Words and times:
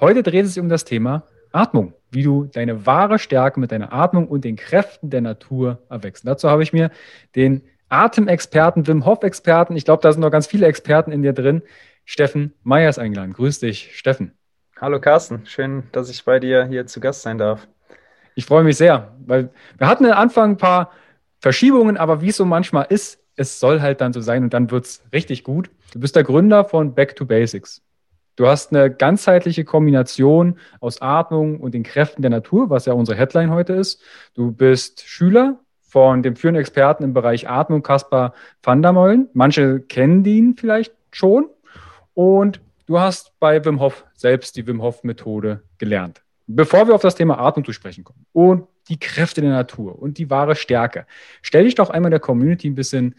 Heute 0.00 0.24
dreht 0.24 0.44
es 0.44 0.54
sich 0.54 0.62
um 0.62 0.68
das 0.68 0.84
Thema 0.84 1.24
Atmung, 1.52 1.94
wie 2.10 2.24
du 2.24 2.46
deine 2.46 2.84
wahre 2.84 3.20
Stärke 3.20 3.60
mit 3.60 3.70
deiner 3.70 3.92
Atmung 3.92 4.26
und 4.26 4.44
den 4.44 4.56
Kräften 4.56 5.08
der 5.08 5.20
Natur 5.20 5.82
erwächst. 5.88 6.26
Dazu 6.26 6.50
habe 6.50 6.64
ich 6.64 6.72
mir 6.72 6.90
den 7.36 7.62
Atemexperten, 7.88 8.88
Wim 8.88 9.06
Hof-Experten, 9.06 9.76
ich 9.76 9.84
glaube, 9.84 10.02
da 10.02 10.12
sind 10.12 10.20
noch 10.20 10.32
ganz 10.32 10.48
viele 10.48 10.66
Experten 10.66 11.12
in 11.12 11.22
dir 11.22 11.32
drin, 11.32 11.62
Steffen 12.04 12.54
Meyers 12.64 12.98
eingeladen. 12.98 13.34
Grüß 13.34 13.60
dich, 13.60 13.96
Steffen. 13.96 14.32
Hallo 14.80 15.00
Carsten, 15.00 15.46
schön, 15.46 15.84
dass 15.92 16.10
ich 16.10 16.24
bei 16.24 16.40
dir 16.40 16.64
hier 16.64 16.86
zu 16.86 16.98
Gast 16.98 17.22
sein 17.22 17.38
darf. 17.38 17.68
Ich 18.34 18.46
freue 18.46 18.64
mich 18.64 18.76
sehr, 18.76 19.14
weil 19.24 19.50
wir 19.78 19.86
hatten 19.86 20.06
am 20.06 20.18
Anfang 20.18 20.52
ein 20.52 20.56
paar 20.56 20.90
Verschiebungen, 21.38 21.96
aber 21.96 22.20
wie 22.20 22.30
es 22.30 22.36
so 22.36 22.44
manchmal 22.44 22.86
ist, 22.88 23.20
es 23.36 23.60
soll 23.60 23.80
halt 23.80 24.00
dann 24.00 24.12
so 24.12 24.20
sein 24.20 24.42
und 24.42 24.52
dann 24.54 24.72
wird 24.72 24.86
es 24.86 25.04
richtig 25.12 25.44
gut. 25.44 25.70
Du 25.92 26.00
bist 26.00 26.16
der 26.16 26.24
Gründer 26.24 26.64
von 26.64 26.94
Back 26.94 27.14
to 27.14 27.26
Basics. 27.26 27.83
Du 28.36 28.46
hast 28.48 28.74
eine 28.74 28.90
ganzheitliche 28.90 29.64
Kombination 29.64 30.58
aus 30.80 31.00
Atmung 31.00 31.60
und 31.60 31.72
den 31.72 31.84
Kräften 31.84 32.22
der 32.22 32.30
Natur, 32.30 32.68
was 32.68 32.86
ja 32.86 32.92
unsere 32.92 33.16
Headline 33.16 33.50
heute 33.50 33.74
ist. 33.74 34.02
Du 34.34 34.50
bist 34.50 35.02
Schüler 35.06 35.60
von 35.80 36.24
dem 36.24 36.34
führenden 36.34 36.60
Experten 36.60 37.04
im 37.04 37.14
Bereich 37.14 37.48
Atmung, 37.48 37.82
Kaspar 37.82 38.34
van 38.62 38.82
der 38.82 38.92
Meulen. 38.92 39.28
Manche 39.32 39.80
kennen 39.80 40.24
ihn 40.24 40.56
vielleicht 40.56 40.92
schon. 41.12 41.48
Und 42.14 42.60
du 42.86 42.98
hast 42.98 43.38
bei 43.38 43.64
Wim 43.64 43.80
Hof 43.80 44.04
selbst 44.14 44.56
die 44.56 44.66
Wim 44.66 44.82
Hof 44.82 45.04
Methode 45.04 45.62
gelernt. 45.78 46.22
Bevor 46.46 46.88
wir 46.88 46.94
auf 46.96 47.02
das 47.02 47.14
Thema 47.14 47.38
Atmung 47.38 47.64
zu 47.64 47.72
sprechen 47.72 48.02
kommen 48.02 48.26
und 48.32 48.66
die 48.88 48.98
Kräfte 48.98 49.40
der 49.40 49.50
Natur 49.50 49.98
und 49.98 50.18
die 50.18 50.28
wahre 50.28 50.56
Stärke, 50.56 51.06
stell 51.40 51.64
dich 51.64 51.76
doch 51.76 51.88
einmal 51.88 52.10
der 52.10 52.20
Community 52.20 52.68
ein 52.68 52.74
bisschen 52.74 53.14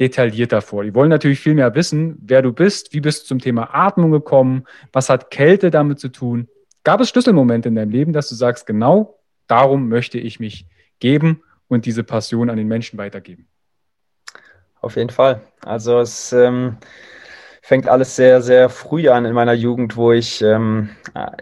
detaillierter 0.00 0.62
vor. 0.62 0.82
Die 0.82 0.94
wollen 0.94 1.10
natürlich 1.10 1.40
viel 1.40 1.54
mehr 1.54 1.74
wissen, 1.74 2.16
wer 2.22 2.40
du 2.40 2.52
bist, 2.52 2.94
wie 2.94 3.00
bist 3.00 3.22
du 3.22 3.26
zum 3.28 3.38
Thema 3.38 3.74
Atmung 3.74 4.10
gekommen, 4.10 4.64
was 4.92 5.10
hat 5.10 5.30
Kälte 5.30 5.70
damit 5.70 6.00
zu 6.00 6.08
tun. 6.08 6.48
Gab 6.82 7.00
es 7.00 7.10
Schlüsselmomente 7.10 7.68
in 7.68 7.74
deinem 7.74 7.90
Leben, 7.90 8.14
dass 8.14 8.30
du 8.30 8.34
sagst, 8.34 8.66
genau 8.66 9.18
darum 9.46 9.88
möchte 9.88 10.18
ich 10.18 10.40
mich 10.40 10.66
geben 10.98 11.42
und 11.68 11.84
diese 11.84 12.02
Passion 12.02 12.48
an 12.48 12.56
den 12.56 12.66
Menschen 12.66 12.98
weitergeben? 12.98 13.46
Auf 14.80 14.96
jeden 14.96 15.10
Fall. 15.10 15.42
Also 15.62 16.00
es 16.00 16.32
ähm, 16.32 16.78
fängt 17.60 17.86
alles 17.86 18.16
sehr, 18.16 18.40
sehr 18.40 18.70
früh 18.70 19.10
an 19.10 19.26
in 19.26 19.34
meiner 19.34 19.52
Jugend, 19.52 19.96
wo 19.96 20.12
ich 20.12 20.40
ähm, 20.40 20.88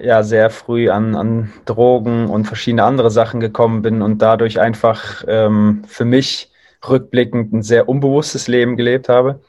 ja 0.01 0.25
sehr 0.25 0.51
früh 0.51 0.91
an, 0.91 1.15
an 1.15 1.53
Drogen 1.65 2.27
und 2.27 2.47
verschiedene 2.47 2.83
andere 2.83 3.13
Sachen 3.13 3.39
gekommen 3.39 3.83
bin 3.83 4.03
und 4.03 4.21
dadurch 4.21 4.59
einfach 4.59 5.23
ähm, 5.29 5.85
für 5.87 6.05
mich 6.05 6.48
rückblickend 6.87 7.53
ein 7.53 7.62
sehr 7.62 7.89
unbewusstes 7.89 8.49
Leben 8.49 8.77
gelebt 8.77 9.09
habe. 9.09 9.41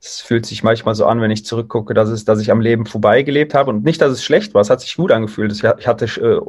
Es 0.00 0.20
fühlt 0.20 0.46
sich 0.46 0.62
manchmal 0.62 0.94
so 0.94 1.06
an, 1.06 1.20
wenn 1.20 1.30
ich 1.30 1.44
zurückgucke, 1.44 1.94
dass, 1.94 2.08
es, 2.08 2.24
dass 2.24 2.40
ich 2.40 2.50
am 2.50 2.60
Leben 2.60 2.86
vorbeigelebt 2.86 3.54
habe. 3.54 3.70
Und 3.70 3.84
nicht, 3.84 4.00
dass 4.00 4.12
es 4.12 4.24
schlecht 4.24 4.54
war, 4.54 4.60
es 4.60 4.70
hat 4.70 4.80
sich 4.80 4.96
gut 4.96 5.10
angefühlt. 5.10 5.52
Ich 5.52 5.64
hatte 5.64 6.04
äh, 6.04 6.40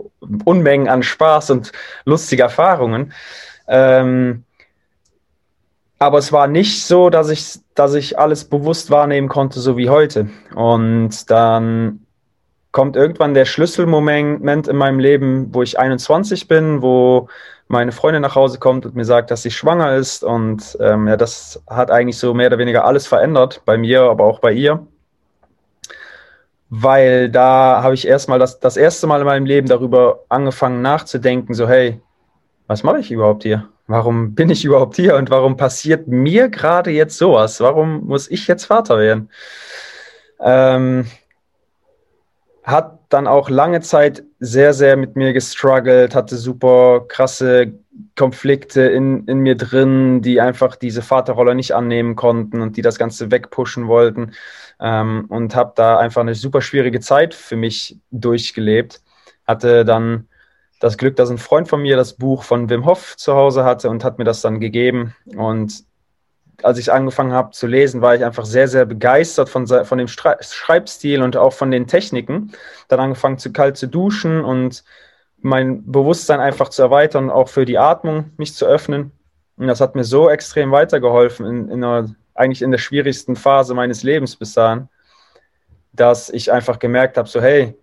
Unmengen 0.43 0.89
an 0.89 1.01
Spaß 1.01 1.51
und 1.51 1.71
lustige 2.05 2.43
Erfahrungen. 2.43 3.13
Ähm, 3.67 4.43
aber 5.99 6.19
es 6.19 6.31
war 6.31 6.47
nicht 6.47 6.85
so, 6.85 7.09
dass 7.09 7.29
ich, 7.29 7.59
dass 7.73 7.95
ich 7.95 8.19
alles 8.19 8.45
bewusst 8.45 8.91
wahrnehmen 8.91 9.29
konnte, 9.29 9.59
so 9.59 9.77
wie 9.77 9.89
heute. 9.89 10.29
Und 10.53 11.29
dann 11.31 12.06
kommt 12.77 12.95
irgendwann 12.95 13.33
der 13.33 13.45
Schlüsselmoment 13.45 14.67
in 14.67 14.75
meinem 14.75 14.99
Leben, 14.99 15.51
wo 15.51 15.63
ich 15.63 15.79
21 15.79 16.47
bin, 16.47 16.83
wo 16.83 17.27
meine 17.67 17.91
Freundin 17.91 18.21
nach 18.21 18.35
Hause 18.35 18.59
kommt 18.59 18.85
und 18.85 18.95
mir 18.95 19.03
sagt, 19.03 19.31
dass 19.31 19.41
sie 19.41 19.49
schwanger 19.49 19.95
ist. 19.95 20.23
Und 20.23 20.77
ähm, 20.79 21.07
ja, 21.07 21.17
das 21.17 21.59
hat 21.67 21.89
eigentlich 21.89 22.19
so 22.19 22.35
mehr 22.35 22.45
oder 22.45 22.59
weniger 22.59 22.85
alles 22.85 23.07
verändert, 23.07 23.63
bei 23.65 23.79
mir, 23.79 24.03
aber 24.03 24.25
auch 24.25 24.37
bei 24.37 24.51
ihr. 24.51 24.85
Weil 26.69 27.31
da 27.31 27.81
habe 27.81 27.95
ich 27.95 28.07
erstmal 28.07 28.37
das, 28.37 28.59
das 28.59 28.77
erste 28.77 29.07
Mal 29.07 29.21
in 29.21 29.25
meinem 29.25 29.47
Leben 29.47 29.67
darüber 29.67 30.19
angefangen 30.29 30.83
nachzudenken, 30.83 31.55
so 31.55 31.67
hey, 31.67 31.99
was 32.67 32.83
mache 32.83 32.99
ich 32.99 33.11
überhaupt 33.11 33.41
hier? 33.41 33.67
Warum 33.87 34.35
bin 34.35 34.51
ich 34.51 34.63
überhaupt 34.63 34.97
hier 34.97 35.15
und 35.15 35.31
warum 35.31 35.57
passiert 35.57 36.07
mir 36.07 36.49
gerade 36.49 36.91
jetzt 36.91 37.17
sowas? 37.17 37.59
Warum 37.59 38.05
muss 38.05 38.29
ich 38.29 38.47
jetzt 38.47 38.65
Vater 38.65 38.99
werden? 38.99 39.31
Ähm, 40.39 41.07
hat 42.67 42.99
dann 43.07 43.27
auch 43.27 43.49
lange 43.49 43.79
Zeit 43.79 44.23
sehr, 44.41 44.73
sehr 44.73 44.97
mit 44.97 45.15
mir 45.15 45.31
gestruggelt, 45.31 46.13
hatte 46.13 46.35
super 46.35 47.05
krasse 47.07 47.73
Konflikte 48.17 48.81
in, 48.81 49.25
in 49.25 49.39
mir 49.39 49.55
drin, 49.55 50.21
die 50.21 50.41
einfach 50.41 50.75
diese 50.75 51.01
Vaterrolle 51.01 51.55
nicht 51.55 51.73
annehmen 51.73 52.17
konnten 52.17 52.59
und 52.59 52.75
die 52.75 52.81
das 52.81 52.99
Ganze 52.99 53.31
wegpushen 53.31 53.87
wollten. 53.87 54.33
Ähm, 54.81 55.27
und 55.29 55.55
habe 55.55 55.71
da 55.75 55.97
einfach 55.97 56.21
eine 56.21 56.35
super 56.35 56.61
schwierige 56.61 56.99
Zeit 56.99 57.33
für 57.33 57.55
mich 57.55 57.97
durchgelebt. 58.11 59.01
Hatte 59.47 59.85
dann 59.85 60.27
das 60.81 60.97
Glück, 60.97 61.15
dass 61.15 61.29
ein 61.29 61.37
Freund 61.37 61.69
von 61.69 61.81
mir 61.81 61.95
das 61.95 62.15
Buch 62.17 62.43
von 62.43 62.69
Wim 62.69 62.85
Hof 62.85 63.15
zu 63.15 63.33
Hause 63.33 63.63
hatte 63.63 63.89
und 63.89 64.03
hat 64.03 64.17
mir 64.17 64.25
das 64.25 64.41
dann 64.41 64.59
gegeben. 64.59 65.15
Und 65.37 65.85
als 66.63 66.77
ich 66.79 66.91
angefangen 66.91 67.33
habe 67.33 67.51
zu 67.51 67.67
lesen, 67.67 68.01
war 68.01 68.15
ich 68.15 68.25
einfach 68.25 68.45
sehr, 68.45 68.67
sehr 68.67 68.85
begeistert 68.85 69.49
von, 69.49 69.67
von 69.67 69.97
dem 69.97 70.07
Schreibstil 70.07 71.21
und 71.21 71.37
auch 71.37 71.53
von 71.53 71.71
den 71.71 71.87
Techniken. 71.87 72.51
Dann 72.87 72.99
angefangen 72.99 73.37
zu 73.37 73.51
kalt 73.51 73.77
zu 73.77 73.87
duschen 73.87 74.43
und 74.43 74.83
mein 75.39 75.89
Bewusstsein 75.91 76.39
einfach 76.39 76.69
zu 76.69 76.81
erweitern, 76.81 77.29
auch 77.29 77.49
für 77.49 77.65
die 77.65 77.77
Atmung 77.77 78.31
mich 78.37 78.55
zu 78.55 78.65
öffnen. 78.65 79.11
Und 79.57 79.67
das 79.67 79.81
hat 79.81 79.95
mir 79.95 80.03
so 80.03 80.29
extrem 80.29 80.71
weitergeholfen, 80.71 81.45
in, 81.45 81.69
in 81.69 81.83
einer, 81.83 82.09
eigentlich 82.33 82.61
in 82.61 82.71
der 82.71 82.77
schwierigsten 82.79 83.35
Phase 83.35 83.73
meines 83.73 84.03
Lebens 84.03 84.35
bis 84.35 84.53
dahin, 84.53 84.87
dass 85.93 86.29
ich 86.29 86.51
einfach 86.51 86.79
gemerkt 86.79 87.17
habe, 87.17 87.27
so 87.27 87.41
hey, 87.41 87.75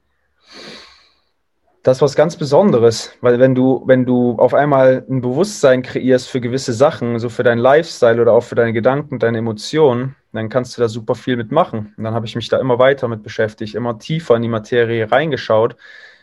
das 1.84 1.98
ist 1.98 2.02
was 2.02 2.16
ganz 2.16 2.36
Besonderes, 2.36 3.12
weil 3.20 3.38
wenn 3.38 3.54
du, 3.54 3.82
wenn 3.84 4.06
du 4.06 4.36
auf 4.38 4.54
einmal 4.54 5.04
ein 5.08 5.20
Bewusstsein 5.20 5.82
kreierst 5.82 6.30
für 6.30 6.40
gewisse 6.40 6.72
Sachen, 6.72 7.18
so 7.18 7.28
für 7.28 7.42
deinen 7.42 7.58
Lifestyle 7.58 8.22
oder 8.22 8.32
auch 8.32 8.42
für 8.42 8.54
deine 8.54 8.72
Gedanken, 8.72 9.18
deine 9.18 9.38
Emotionen, 9.38 10.16
dann 10.32 10.48
kannst 10.48 10.76
du 10.76 10.80
da 10.80 10.88
super 10.88 11.14
viel 11.14 11.36
mitmachen. 11.36 11.92
Und 11.94 12.04
dann 12.04 12.14
habe 12.14 12.24
ich 12.24 12.36
mich 12.36 12.48
da 12.48 12.58
immer 12.58 12.78
weiter 12.78 13.06
mit 13.06 13.22
beschäftigt, 13.22 13.74
immer 13.74 13.98
tiefer 13.98 14.34
in 14.34 14.40
die 14.40 14.48
Materie 14.48 15.12
reingeschaut, 15.12 15.76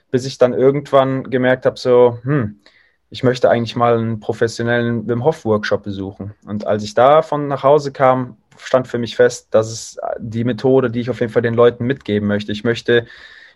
bis 0.09 0.25
ich 0.25 0.39
dann 0.39 0.55
irgendwann 0.55 1.29
gemerkt 1.29 1.67
habe, 1.67 1.77
so, 1.77 2.17
hm, 2.23 2.59
ich 3.11 3.21
möchte 3.21 3.47
eigentlich 3.51 3.75
mal 3.75 3.99
einen 3.99 4.19
professionellen 4.19 5.07
Wim 5.07 5.23
Hof 5.23 5.45
Workshop 5.45 5.83
besuchen. 5.83 6.33
Und 6.43 6.65
als 6.65 6.83
ich 6.83 6.95
davon 6.95 7.47
nach 7.47 7.61
Hause 7.61 7.91
kam, 7.91 8.37
stand 8.57 8.87
für 8.87 8.97
mich 8.97 9.15
fest, 9.15 9.49
dass 9.51 9.71
es 9.71 9.99
die 10.17 10.43
Methode, 10.43 10.89
die 10.89 11.01
ich 11.01 11.11
auf 11.11 11.19
jeden 11.19 11.31
Fall 11.31 11.43
den 11.43 11.53
Leuten 11.53 11.85
mitgeben 11.85 12.27
möchte. 12.27 12.51
Ich 12.51 12.63
möchte 12.63 13.05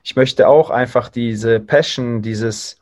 ich 0.06 0.16
möchte 0.16 0.48
auch 0.48 0.70
einfach 0.70 1.10
diese 1.10 1.60
Passion, 1.60 2.22
dieses 2.22 2.80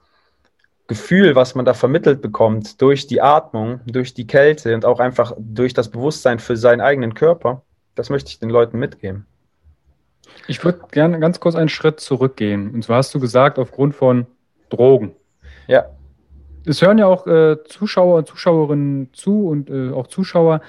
Gefühl, 0.88 1.36
was 1.36 1.56
man 1.56 1.64
da 1.64 1.74
vermittelt 1.74 2.22
bekommt, 2.22 2.82
durch 2.82 3.08
die 3.08 3.22
Atmung, 3.22 3.80
durch 3.86 4.14
die 4.14 4.28
Kälte 4.28 4.76
und 4.76 4.84
auch 4.84 5.00
einfach 5.00 5.32
durch 5.40 5.74
das 5.74 5.90
Bewusstsein 5.90 6.40
für 6.40 6.58
seinen 6.58 6.82
eigenen 6.82 7.14
Körper, 7.14 7.62
das 7.96 8.10
möchte 8.10 8.30
ich 8.30 8.40
den 8.40 8.50
Leuten 8.50 8.78
mitgeben. 8.78 9.26
Ich 10.48 10.66
würde 10.66 10.82
gerne 10.92 11.18
ganz 11.22 11.40
kurz 11.40 11.56
einen 11.56 11.70
Schritt 11.70 12.02
zurückgehen. 12.02 12.72
Und 12.74 12.84
zwar 12.84 12.98
hast 12.98 13.16
du 13.16 13.22
gesagt, 13.22 13.58
aufgrund 13.58 13.96
von 13.96 14.28
Drogen. 14.70 15.16
Ja. 15.68 15.86
Es 16.66 16.82
hören 16.82 16.98
ja 16.98 17.06
auch 17.08 17.26
äh, 17.26 17.64
Zuschauer 17.64 18.18
und 18.18 18.28
Zuschauerinnen 18.28 19.14
zu 19.14 19.48
und 19.48 19.70
äh, 19.70 19.92
auch 19.92 20.08
Zuschauer, 20.08 20.60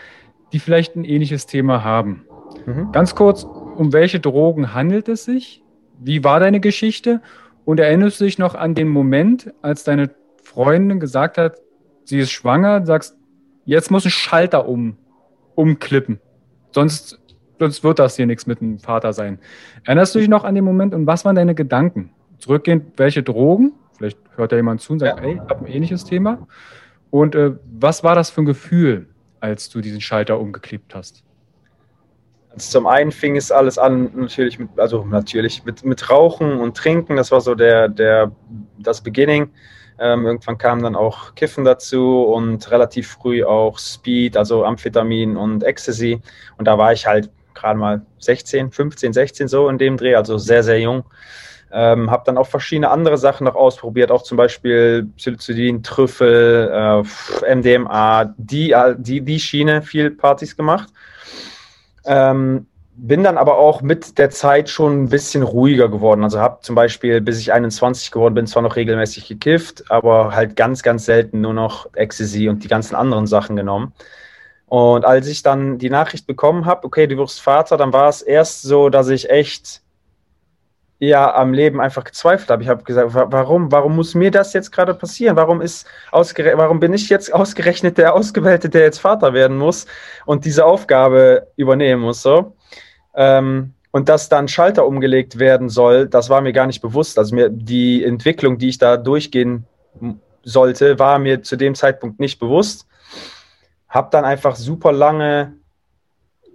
die 0.52 0.60
vielleicht 0.60 0.94
ein 0.94 1.04
ähnliches 1.04 1.46
Thema 1.46 1.82
haben. 1.82 2.26
Mhm. 2.64 2.92
Ganz 2.92 3.16
kurz, 3.16 3.42
um 3.42 3.92
welche 3.92 4.20
Drogen 4.20 4.72
handelt 4.72 5.08
es 5.08 5.24
sich? 5.24 5.63
Wie 6.00 6.24
war 6.24 6.40
deine 6.40 6.60
Geschichte? 6.60 7.20
Und 7.64 7.80
erinnerst 7.80 8.20
du 8.20 8.24
dich 8.24 8.38
noch 8.38 8.54
an 8.54 8.74
den 8.74 8.88
Moment, 8.88 9.52
als 9.62 9.84
deine 9.84 10.10
Freundin 10.42 11.00
gesagt 11.00 11.38
hat, 11.38 11.56
sie 12.04 12.18
ist 12.18 12.30
schwanger, 12.30 12.84
sagst, 12.84 13.16
jetzt 13.64 13.90
muss 13.90 14.04
ein 14.04 14.10
Schalter 14.10 14.68
um, 14.68 14.96
umklippen. 15.54 16.20
Sonst, 16.72 17.18
sonst 17.58 17.82
wird 17.82 17.98
das 17.98 18.16
hier 18.16 18.26
nichts 18.26 18.46
mit 18.46 18.60
dem 18.60 18.78
Vater 18.78 19.12
sein. 19.12 19.38
Erinnerst 19.84 20.14
du 20.14 20.18
dich 20.18 20.28
noch 20.28 20.44
an 20.44 20.54
den 20.54 20.64
Moment 20.64 20.94
und 20.94 21.06
was 21.06 21.24
waren 21.24 21.36
deine 21.36 21.54
Gedanken? 21.54 22.10
Zurückgehend, 22.38 22.98
welche 22.98 23.22
Drogen? 23.22 23.72
Vielleicht 23.96 24.18
hört 24.36 24.52
da 24.52 24.56
jemand 24.56 24.80
zu 24.80 24.92
und 24.92 24.98
sagt, 24.98 25.18
ja. 25.18 25.22
hey, 25.22 25.34
ich 25.34 25.50
habe 25.50 25.64
ein 25.64 25.72
ähnliches 25.72 26.04
Thema. 26.04 26.46
Und 27.10 27.34
äh, 27.34 27.52
was 27.72 28.04
war 28.04 28.14
das 28.14 28.30
für 28.30 28.42
ein 28.42 28.46
Gefühl, 28.46 29.06
als 29.40 29.70
du 29.70 29.80
diesen 29.80 30.00
Schalter 30.00 30.40
umgeklebt 30.40 30.94
hast? 30.94 31.23
Also 32.54 32.70
zum 32.70 32.86
einen 32.86 33.10
fing 33.10 33.36
es 33.36 33.50
alles 33.50 33.78
an, 33.78 34.10
natürlich 34.14 34.58
mit, 34.58 34.78
also 34.78 35.04
natürlich 35.04 35.64
mit, 35.64 35.84
mit 35.84 36.08
Rauchen 36.08 36.60
und 36.60 36.76
Trinken, 36.76 37.16
das 37.16 37.32
war 37.32 37.40
so 37.40 37.54
der, 37.54 37.88
der, 37.88 38.30
das 38.78 39.00
Beginning. 39.00 39.50
Ähm, 39.98 40.26
irgendwann 40.26 40.58
kam 40.58 40.82
dann 40.82 40.96
auch 40.96 41.34
Kiffen 41.34 41.64
dazu 41.64 42.22
und 42.22 42.68
relativ 42.70 43.08
früh 43.12 43.44
auch 43.44 43.78
Speed, 43.78 44.36
also 44.36 44.64
Amphetamin 44.64 45.36
und 45.36 45.62
Ecstasy. 45.62 46.20
Und 46.58 46.66
da 46.66 46.78
war 46.78 46.92
ich 46.92 47.06
halt 47.06 47.30
gerade 47.54 47.78
mal 47.78 48.02
16, 48.18 48.70
15, 48.72 49.12
16 49.12 49.48
so 49.48 49.68
in 49.68 49.78
dem 49.78 49.96
Dreh, 49.96 50.14
also 50.14 50.38
sehr, 50.38 50.62
sehr 50.62 50.80
jung. 50.80 51.04
Ähm, 51.72 52.10
habe 52.10 52.22
dann 52.24 52.38
auch 52.38 52.46
verschiedene 52.46 52.90
andere 52.90 53.18
Sachen 53.18 53.44
noch 53.44 53.56
ausprobiert, 53.56 54.12
auch 54.12 54.22
zum 54.22 54.36
Beispiel 54.36 55.08
Psilocybin, 55.16 55.82
Trüffel, 55.82 56.70
äh, 57.44 57.54
MDMA, 57.54 58.32
die, 58.36 58.74
die, 58.98 59.20
die 59.22 59.40
Schiene, 59.40 59.82
viel 59.82 60.12
Partys 60.12 60.56
gemacht. 60.56 60.88
Ähm, 62.06 62.66
bin 62.96 63.24
dann 63.24 63.38
aber 63.38 63.58
auch 63.58 63.82
mit 63.82 64.18
der 64.18 64.30
Zeit 64.30 64.68
schon 64.68 65.04
ein 65.04 65.08
bisschen 65.08 65.42
ruhiger 65.42 65.88
geworden. 65.88 66.22
Also 66.22 66.38
habe 66.38 66.58
zum 66.60 66.74
Beispiel, 66.74 67.20
bis 67.20 67.40
ich 67.40 67.52
21 67.52 68.10
geworden 68.10 68.34
bin, 68.34 68.46
zwar 68.46 68.62
noch 68.62 68.76
regelmäßig 68.76 69.26
gekifft, 69.26 69.84
aber 69.90 70.34
halt 70.34 70.56
ganz, 70.56 70.82
ganz 70.82 71.04
selten 71.04 71.40
nur 71.40 71.54
noch 71.54 71.88
Ecstasy 71.94 72.48
und 72.48 72.62
die 72.62 72.68
ganzen 72.68 72.94
anderen 72.94 73.26
Sachen 73.26 73.56
genommen. 73.56 73.92
Und 74.66 75.04
als 75.04 75.26
ich 75.28 75.42
dann 75.42 75.78
die 75.78 75.90
Nachricht 75.90 76.26
bekommen 76.26 76.66
habe, 76.66 76.86
okay, 76.86 77.06
du 77.06 77.16
wirst 77.16 77.40
Vater, 77.40 77.76
dann 77.76 77.92
war 77.92 78.08
es 78.08 78.22
erst 78.22 78.62
so, 78.62 78.88
dass 78.88 79.08
ich 79.08 79.28
echt 79.30 79.82
ja 80.98 81.34
am 81.34 81.52
Leben 81.52 81.80
einfach 81.80 82.04
gezweifelt 82.04 82.50
habe. 82.50 82.62
Ich 82.62 82.68
habe 82.68 82.84
gesagt, 82.84 83.10
warum, 83.12 83.72
warum 83.72 83.96
muss 83.96 84.14
mir 84.14 84.30
das 84.30 84.52
jetzt 84.52 84.70
gerade 84.70 84.94
passieren? 84.94 85.36
Warum 85.36 85.60
ist 85.60 85.86
warum 86.12 86.80
bin 86.80 86.92
ich 86.92 87.08
jetzt 87.08 87.32
ausgerechnet 87.34 87.98
der 87.98 88.14
Ausgewählte, 88.14 88.68
der 88.68 88.82
jetzt 88.82 88.98
Vater 88.98 89.32
werden 89.32 89.56
muss 89.56 89.86
und 90.26 90.44
diese 90.44 90.64
Aufgabe 90.64 91.48
übernehmen 91.56 92.02
muss? 92.02 92.22
So. 92.22 92.56
Ähm, 93.14 93.74
und 93.90 94.08
dass 94.08 94.28
dann 94.28 94.48
Schalter 94.48 94.86
umgelegt 94.86 95.38
werden 95.38 95.68
soll, 95.68 96.08
das 96.08 96.28
war 96.28 96.40
mir 96.40 96.52
gar 96.52 96.66
nicht 96.66 96.82
bewusst. 96.82 97.18
Also 97.18 97.34
mir 97.34 97.48
die 97.48 98.02
Entwicklung, 98.02 98.58
die 98.58 98.70
ich 98.70 98.78
da 98.78 98.96
durchgehen 98.96 99.66
sollte, 100.42 100.98
war 100.98 101.18
mir 101.18 101.42
zu 101.42 101.56
dem 101.56 101.74
Zeitpunkt 101.74 102.18
nicht 102.18 102.40
bewusst. 102.40 102.86
Hab 103.88 104.10
dann 104.10 104.24
einfach 104.24 104.56
super 104.56 104.90
lange 104.90 105.54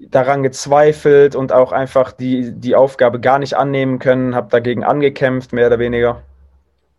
daran 0.07 0.43
gezweifelt 0.43 1.35
und 1.35 1.51
auch 1.51 1.71
einfach 1.71 2.11
die, 2.11 2.51
die 2.51 2.75
Aufgabe 2.75 3.19
gar 3.19 3.39
nicht 3.39 3.55
annehmen 3.55 3.99
können, 3.99 4.35
habe 4.35 4.49
dagegen 4.49 4.83
angekämpft, 4.83 5.51
mehr 5.53 5.67
oder 5.67 5.79
weniger, 5.79 6.21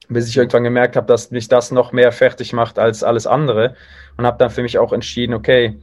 bis 0.09 0.29
ich 0.29 0.37
irgendwann 0.37 0.65
gemerkt 0.65 0.97
habe, 0.97 1.07
dass 1.07 1.31
mich 1.31 1.49
das 1.49 1.71
noch 1.71 1.93
mehr 1.93 2.13
fertig 2.13 2.53
macht 2.53 2.79
als 2.79 3.03
alles 3.03 3.27
andere 3.27 3.75
und 4.17 4.27
habe 4.27 4.39
dann 4.39 4.51
für 4.51 4.63
mich 4.63 4.79
auch 4.79 4.93
entschieden, 4.93 5.35
okay, 5.35 5.79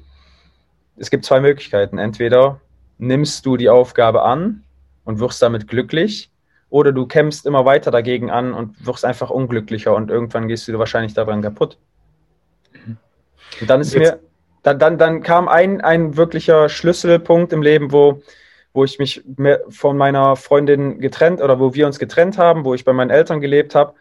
es 0.97 1.09
gibt 1.09 1.25
zwei 1.25 1.39
Möglichkeiten. 1.39 1.97
Entweder 1.97 2.59
nimmst 2.97 3.45
du 3.45 3.57
die 3.57 3.69
Aufgabe 3.69 4.23
an 4.23 4.63
und 5.05 5.19
wirst 5.19 5.41
damit 5.41 5.67
glücklich 5.67 6.31
oder 6.69 6.91
du 6.91 7.05
kämpfst 7.05 7.45
immer 7.45 7.65
weiter 7.65 7.91
dagegen 7.91 8.29
an 8.29 8.53
und 8.53 8.85
wirst 8.85 9.05
einfach 9.05 9.29
unglücklicher 9.29 9.95
und 9.95 10.11
irgendwann 10.11 10.47
gehst 10.47 10.67
du 10.67 10.77
wahrscheinlich 10.77 11.13
daran 11.13 11.41
kaputt. 11.41 11.77
Mhm. 12.85 12.97
Und 13.61 13.69
dann 13.69 13.81
ist 13.81 13.93
Jetzt, 13.93 14.13
mir 14.13 14.26
dann, 14.67 14.79
dann, 14.79 14.97
dann 14.97 15.23
kam 15.23 15.47
ein, 15.47 15.79
ein 15.79 16.17
wirklicher 16.17 16.67
Schlüsselpunkt 16.67 17.53
im 17.53 17.61
Leben, 17.61 17.93
wo, 17.93 18.21
wo 18.73 18.83
ich 18.83 18.99
mich 18.99 19.23
von 19.69 19.95
meiner 19.95 20.35
Freundin 20.35 20.99
getrennt 20.99 21.41
oder 21.41 21.57
wo 21.57 21.73
wir 21.73 21.87
uns 21.87 21.99
getrennt 21.99 22.37
haben, 22.37 22.65
wo 22.65 22.73
ich 22.73 22.83
bei 22.83 22.91
meinen 22.91 23.09
Eltern 23.09 23.39
gelebt 23.39 23.75
habe. 23.75 23.93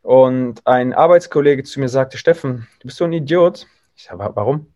Und 0.00 0.66
ein 0.66 0.94
Arbeitskollege 0.94 1.64
zu 1.64 1.80
mir 1.80 1.90
sagte, 1.90 2.16
Steffen, 2.16 2.66
du 2.80 2.86
bist 2.86 2.96
so 2.96 3.04
ein 3.04 3.12
Idiot. 3.12 3.66
Ich 3.94 4.04
sage, 4.04 4.30
warum? 4.34 4.72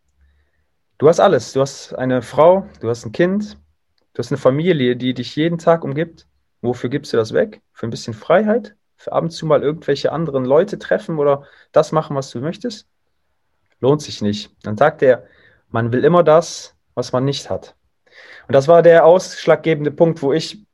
Du 0.98 1.08
hast 1.08 1.20
alles. 1.20 1.54
Du 1.54 1.62
hast 1.62 1.94
eine 1.94 2.20
Frau, 2.20 2.66
du 2.80 2.90
hast 2.90 3.06
ein 3.06 3.12
Kind, 3.12 3.56
du 4.12 4.18
hast 4.18 4.30
eine 4.30 4.38
Familie, 4.38 4.96
die 4.96 5.14
dich 5.14 5.34
jeden 5.36 5.56
Tag 5.56 5.84
umgibt. 5.84 6.26
Wofür 6.60 6.90
gibst 6.90 7.14
du 7.14 7.16
das 7.16 7.32
weg? 7.32 7.62
Für 7.72 7.86
ein 7.86 7.90
bisschen 7.90 8.12
Freiheit? 8.12 8.76
Für 8.98 9.12
ab 9.12 9.22
und 9.22 9.30
zu 9.30 9.46
mal 9.46 9.62
irgendwelche 9.62 10.12
anderen 10.12 10.44
Leute 10.44 10.78
treffen 10.78 11.18
oder 11.18 11.46
das 11.72 11.92
machen, 11.92 12.14
was 12.14 12.30
du 12.30 12.40
möchtest? 12.40 12.89
Lohnt 13.80 14.02
sich 14.02 14.22
nicht. 14.22 14.50
Dann 14.62 14.76
sagt 14.76 15.02
er, 15.02 15.24
man 15.68 15.92
will 15.92 16.04
immer 16.04 16.22
das, 16.22 16.76
was 16.94 17.12
man 17.12 17.24
nicht 17.24 17.50
hat. 17.50 17.74
Und 18.46 18.54
das 18.54 18.68
war 18.68 18.82
der 18.82 19.04
ausschlaggebende 19.04 19.90
Punkt, 19.90 20.22
wo 20.22 20.32
ich 20.32 20.64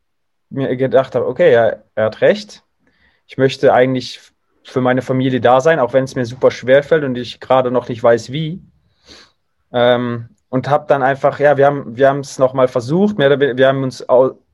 mir 0.50 0.76
gedacht 0.76 1.14
habe, 1.14 1.26
okay, 1.26 1.53
er, 1.53 1.85
er 1.94 2.06
hat 2.06 2.20
recht. 2.20 2.62
Ich 3.26 3.37
möchte 3.37 3.73
eigentlich 3.73 4.20
für 4.64 4.81
meine 4.81 5.03
Familie 5.03 5.41
da 5.41 5.61
sein, 5.61 5.79
auch 5.79 5.93
wenn 5.93 6.05
es 6.05 6.14
mir 6.14 6.26
super 6.26 6.50
schwer 6.50 6.82
fällt 6.82 7.05
und 7.05 7.17
ich 7.17 7.41
gerade 7.41 7.70
noch 7.70 7.88
nicht 7.88 8.03
weiß, 8.03 8.32
wie. 8.32 8.62
Ähm, 9.73 10.29
und 10.49 10.69
habe 10.69 10.87
dann 10.88 11.02
einfach, 11.02 11.38
ja, 11.38 11.56
wir 11.56 11.67
haben 11.67 11.97
wir 11.97 12.11
es 12.12 12.38
nochmal 12.38 12.69
versucht, 12.69 13.19
mehr, 13.19 13.38
wir 13.38 13.69
haben 13.69 13.82
uns 13.82 14.05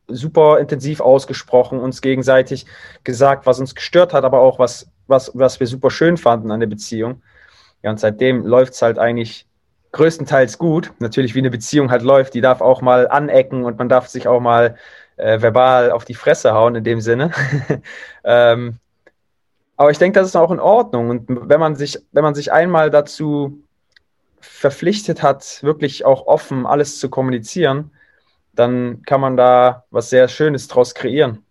super 0.09 0.59
intensiv 0.59 1.01
ausgesprochen, 1.01 1.79
uns 1.79 2.01
gegenseitig 2.03 2.67
gesagt, 3.05 3.47
was 3.47 3.61
uns 3.61 3.75
gestört 3.75 4.13
hat, 4.13 4.25
aber 4.25 4.41
auch 4.41 4.59
was, 4.59 4.91
was, 5.07 5.31
was 5.35 5.61
wir 5.61 5.67
super 5.67 5.91
schön 5.91 6.17
fanden 6.17 6.51
an 6.51 6.61
der 6.61 6.67
Beziehung. 6.67 7.23
Ja, 7.83 7.91
und 7.91 8.01
seitdem 8.01 8.47
läuft 8.47 8.75
es 8.75 8.83
halt 8.83 8.99
eigentlich 8.99 9.47
größtenteils 9.93 10.59
gut. 10.59 10.93
Natürlich, 10.99 11.35
wie 11.35 11.41
eine 11.41 11.51
Beziehung 11.51 11.91
halt 11.91 12.03
läuft, 12.03 12.35
die 12.35 12.41
darf 12.41 12.61
auch 12.61 12.81
mal 12.81 13.09
anecken 13.09 13.65
und 13.65 13.79
man 13.79 13.89
darf 13.89 14.09
sich 14.09 14.27
auch 14.29 14.41
mal 14.41 14.77
äh, 15.17 15.41
verbal 15.41 15.91
auf 15.91 16.05
die 16.05 16.15
Fresse 16.15 16.55
hauen 16.55 16.75
in 16.75 16.85
dem 16.85 17.01
Sinne. 17.01 17.33
ähm, 18.25 18.79
aber 19.77 19.91
ich 19.91 19.99
denke, 19.99 20.19
das 20.19 20.29
ist 20.29 20.37
auch 20.37 20.51
in 20.51 20.61
Ordnung. 20.61 21.11
Und 21.11 21.25
wenn 21.29 21.61
man 21.61 21.77
sich, 21.77 21.99
wenn 22.13 22.23
man 22.23 22.35
sich 22.35 22.53
einmal 22.53 22.91
dazu 22.91 23.63
verpflichtet 24.41 25.23
hat, 25.23 25.63
wirklich 25.63 26.05
auch 26.05 26.27
offen 26.27 26.67
alles 26.67 26.99
zu 26.99 27.11
kommunizieren, 27.11 27.91
dann 28.55 29.03
kann 29.03 29.21
man 29.21 29.37
da 29.37 29.85
was 29.91 30.11
sehr 30.11 30.29
Schönes 30.29 30.69
draus 30.69 30.95
kreieren 30.95 31.45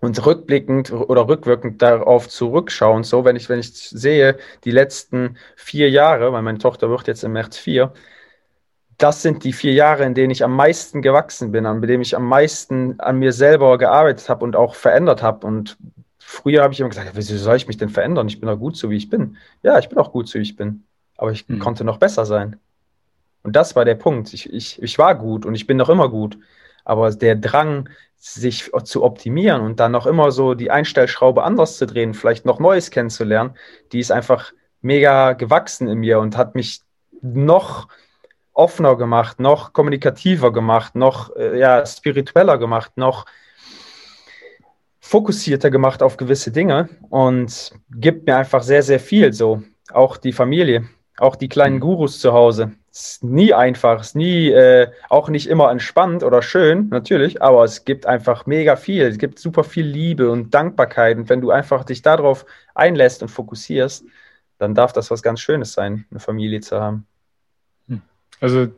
und 0.00 0.24
rückblickend 0.24 0.92
oder 0.92 1.28
rückwirkend 1.28 1.82
darauf 1.82 2.28
zurückschauen, 2.28 3.04
so 3.04 3.24
wenn 3.24 3.36
ich, 3.36 3.48
wenn 3.48 3.60
ich 3.60 3.72
sehe, 3.72 4.38
die 4.64 4.70
letzten 4.70 5.36
vier 5.56 5.90
Jahre, 5.90 6.32
weil 6.32 6.42
meine 6.42 6.58
Tochter 6.58 6.88
wird 6.88 7.06
jetzt 7.06 7.22
im 7.24 7.32
März 7.32 7.56
vier, 7.58 7.92
das 9.00 9.22
sind 9.22 9.44
die 9.44 9.52
vier 9.52 9.72
Jahre, 9.72 10.04
in 10.04 10.14
denen 10.14 10.30
ich 10.30 10.44
am 10.44 10.54
meisten 10.54 11.00
gewachsen 11.00 11.52
bin, 11.52 11.64
an 11.64 11.80
denen 11.80 12.02
ich 12.02 12.14
am 12.16 12.26
meisten 12.26 13.00
an 13.00 13.18
mir 13.18 13.32
selber 13.32 13.78
gearbeitet 13.78 14.28
habe 14.28 14.44
und 14.44 14.56
auch 14.56 14.74
verändert 14.74 15.22
habe. 15.22 15.46
Und 15.46 15.78
früher 16.18 16.62
habe 16.62 16.74
ich 16.74 16.80
immer 16.80 16.90
gesagt, 16.90 17.10
wieso 17.14 17.36
soll 17.38 17.56
ich 17.56 17.66
mich 17.66 17.78
denn 17.78 17.88
verändern? 17.88 18.28
Ich 18.28 18.40
bin 18.40 18.48
doch 18.48 18.58
gut 18.58 18.76
so, 18.76 18.90
wie 18.90 18.98
ich 18.98 19.08
bin. 19.08 19.38
Ja, 19.62 19.78
ich 19.78 19.88
bin 19.88 19.98
auch 19.98 20.12
gut 20.12 20.28
so, 20.28 20.38
wie 20.38 20.42
ich 20.42 20.56
bin. 20.56 20.84
Aber 21.16 21.32
ich 21.32 21.46
hm. 21.48 21.60
konnte 21.60 21.82
noch 21.82 21.96
besser 21.96 22.26
sein. 22.26 22.56
Und 23.42 23.56
das 23.56 23.74
war 23.74 23.86
der 23.86 23.94
Punkt. 23.94 24.34
Ich, 24.34 24.52
ich, 24.52 24.82
ich 24.82 24.98
war 24.98 25.14
gut 25.14 25.46
und 25.46 25.54
ich 25.54 25.66
bin 25.66 25.78
noch 25.78 25.88
immer 25.88 26.10
gut. 26.10 26.38
Aber 26.84 27.10
der 27.10 27.36
Drang, 27.36 27.88
sich 28.20 28.70
zu 28.84 29.02
optimieren 29.02 29.62
und 29.62 29.80
dann 29.80 29.92
noch 29.92 30.06
immer 30.06 30.30
so 30.30 30.54
die 30.54 30.70
Einstellschraube 30.70 31.42
anders 31.42 31.78
zu 31.78 31.86
drehen, 31.86 32.12
vielleicht 32.12 32.44
noch 32.44 32.60
Neues 32.60 32.90
kennenzulernen, 32.90 33.56
die 33.92 33.98
ist 33.98 34.12
einfach 34.12 34.52
mega 34.82 35.32
gewachsen 35.32 35.88
in 35.88 35.98
mir 35.98 36.20
und 36.20 36.36
hat 36.36 36.54
mich 36.54 36.82
noch 37.22 37.88
offener 38.52 38.96
gemacht, 38.96 39.40
noch 39.40 39.72
kommunikativer 39.72 40.52
gemacht, 40.52 40.94
noch 40.94 41.34
äh, 41.34 41.58
ja, 41.58 41.84
spiritueller 41.86 42.58
gemacht, 42.58 42.92
noch 42.96 43.24
fokussierter 45.00 45.70
gemacht 45.70 46.02
auf 46.02 46.18
gewisse 46.18 46.52
Dinge 46.52 46.90
und 47.08 47.72
gibt 47.90 48.26
mir 48.26 48.36
einfach 48.36 48.62
sehr, 48.62 48.82
sehr 48.82 49.00
viel 49.00 49.32
so. 49.32 49.62
Auch 49.92 50.18
die 50.18 50.32
Familie, 50.32 50.84
auch 51.16 51.36
die 51.36 51.48
kleinen 51.48 51.76
mhm. 51.76 51.80
Gurus 51.80 52.20
zu 52.20 52.32
Hause, 52.34 52.72
ist 52.92 53.22
nie 53.22 53.54
einfach, 53.54 54.00
ist 54.00 54.16
nie, 54.16 54.50
äh, 54.50 54.90
auch 55.08 55.28
nicht 55.28 55.48
immer 55.48 55.70
entspannt 55.70 56.24
oder 56.24 56.42
schön, 56.42 56.88
natürlich, 56.88 57.40
aber 57.40 57.62
es 57.64 57.84
gibt 57.84 58.04
einfach 58.06 58.46
mega 58.46 58.76
viel. 58.76 59.04
Es 59.04 59.18
gibt 59.18 59.38
super 59.38 59.62
viel 59.62 59.86
Liebe 59.86 60.30
und 60.30 60.52
Dankbarkeit. 60.52 61.16
Und 61.16 61.28
wenn 61.28 61.40
du 61.40 61.50
einfach 61.50 61.84
dich 61.84 62.02
darauf 62.02 62.44
einlässt 62.74 63.22
und 63.22 63.28
fokussierst, 63.28 64.04
dann 64.58 64.74
darf 64.74 64.92
das 64.92 65.10
was 65.10 65.22
ganz 65.22 65.40
Schönes 65.40 65.72
sein, 65.72 66.04
eine 66.10 66.20
Familie 66.20 66.60
zu 66.60 66.80
haben. 66.80 67.06
Hm. 67.88 68.02
Also 68.40 68.68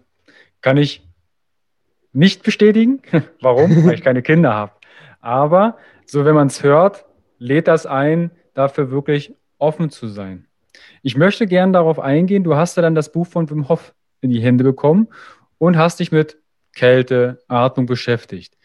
kann 0.60 0.76
ich 0.76 1.02
nicht 2.12 2.42
bestätigen. 2.42 3.00
Warum? 3.40 3.86
Weil 3.86 3.94
ich 3.94 4.02
keine 4.02 4.22
Kinder 4.22 4.52
habe. 4.52 4.72
Aber 5.20 5.78
so, 6.04 6.24
wenn 6.24 6.34
man 6.34 6.48
es 6.48 6.62
hört, 6.62 7.06
lädt 7.38 7.66
das 7.66 7.86
ein, 7.86 8.30
dafür 8.52 8.90
wirklich 8.90 9.34
offen 9.58 9.88
zu 9.88 10.08
sein. 10.08 10.46
Ich 11.02 11.16
möchte 11.16 11.46
gerne 11.46 11.72
darauf 11.72 11.98
eingehen. 11.98 12.44
Du 12.44 12.56
hast 12.56 12.76
ja 12.76 12.82
dann 12.82 12.94
das 12.94 13.10
Buch 13.10 13.26
von 13.26 13.48
Wim 13.48 13.68
Hof 13.68 13.94
in 14.22 14.30
die 14.30 14.40
Hände 14.40 14.64
bekommen 14.64 15.08
und 15.58 15.76
hast 15.76 16.00
dich 16.00 16.10
mit 16.10 16.38
Kälte, 16.74 17.42
Atmung 17.48 17.86
beschäftigt. 17.86 18.56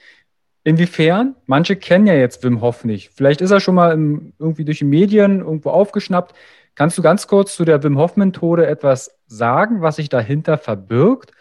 Inwiefern? 0.64 1.36
Manche 1.46 1.76
kennen 1.76 2.08
ja 2.08 2.14
jetzt 2.14 2.44
Wim 2.44 2.62
Hof 2.62 2.86
nicht. 2.86 3.12
Vielleicht 3.14 3.42
ist 3.42 3.52
er 3.52 3.60
schon 3.60 3.76
mal 3.76 3.94
im, 3.94 4.34
irgendwie 4.40 4.66
durch 4.66 4.80
die 4.80 4.86
Medien 4.86 5.40
irgendwo 5.40 5.70
aufgeschnappt. 5.70 6.36
Kannst 6.76 6.98
du 6.98 7.02
ganz 7.02 7.28
kurz 7.28 7.56
zu 7.56 7.66
der 7.66 7.84
Wim 7.84 7.98
Hof 7.98 8.18
Methode 8.18 8.68
etwas 8.68 9.18
sagen, 9.28 9.82
was 9.82 9.98
sich 9.98 10.10
dahinter 10.10 10.58
verbirgt? 10.58 11.32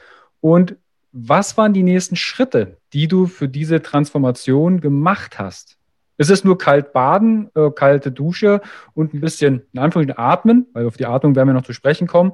Und 0.41 0.77
was 1.13 1.57
waren 1.57 1.73
die 1.73 1.83
nächsten 1.83 2.17
Schritte, 2.17 2.77
die 2.93 3.09
du 3.09 3.27
für 3.27 3.49
diese 3.49 3.83
Transformation 3.83 4.81
gemacht 4.81 5.39
hast? 5.39 5.77
Ist 6.19 6.31
es 6.31 6.45
nur 6.45 6.57
kalt 6.57 6.93
baden, 6.93 7.51
äh, 7.55 7.71
kalte 7.71 8.13
Dusche 8.13 8.61
und 8.95 9.13
ein 9.13 9.21
bisschen 9.21 9.63
in 9.73 9.81
Anführungszeichen 9.81 10.23
atmen, 10.23 10.67
weil 10.73 10.87
auf 10.87 10.97
die 10.97 11.07
Atmung 11.07 11.35
werden 11.35 11.49
wir 11.49 11.55
noch 11.55 11.63
zu 11.63 11.73
sprechen 11.73 12.07
kommen 12.07 12.33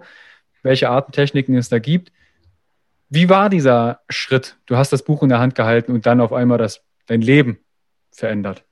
welche 0.62 0.90
Artentechniken 0.90 1.56
es 1.56 1.68
da 1.68 1.78
gibt. 1.78 2.12
Wie 3.08 3.28
war 3.28 3.50
dieser 3.50 4.00
Schritt? 4.08 4.56
Du 4.66 4.76
hast 4.76 4.92
das 4.92 5.02
Buch 5.02 5.22
in 5.22 5.28
der 5.28 5.38
Hand 5.38 5.54
gehalten 5.54 5.92
und 5.92 6.06
dann 6.06 6.20
auf 6.20 6.32
einmal 6.32 6.58
das, 6.58 6.80
dein 7.06 7.20
Leben 7.20 7.58
verändert. 8.10 8.64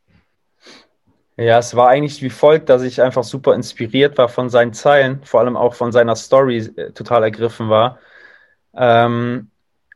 Ja, 1.37 1.59
es 1.59 1.75
war 1.75 1.89
eigentlich 1.89 2.23
wie 2.23 2.31
folgt, 2.31 2.69
dass 2.69 2.83
ich 2.83 3.01
einfach 3.01 3.25
super 3.25 3.55
inspiriert 3.55 4.19
war 4.19 4.29
von 4.29 4.51
seinen 4.51 4.75
Zeilen, 4.75 5.23
vor 5.25 5.41
allem 5.41 5.57
auch 5.57 5.75
von 5.75 5.91
seiner 5.91 6.15
Story 6.15 6.59
äh, 6.59 6.93
total 6.93 7.23
ergriffen 7.23 7.71
war. 7.71 7.99
Ähm, 8.75 9.51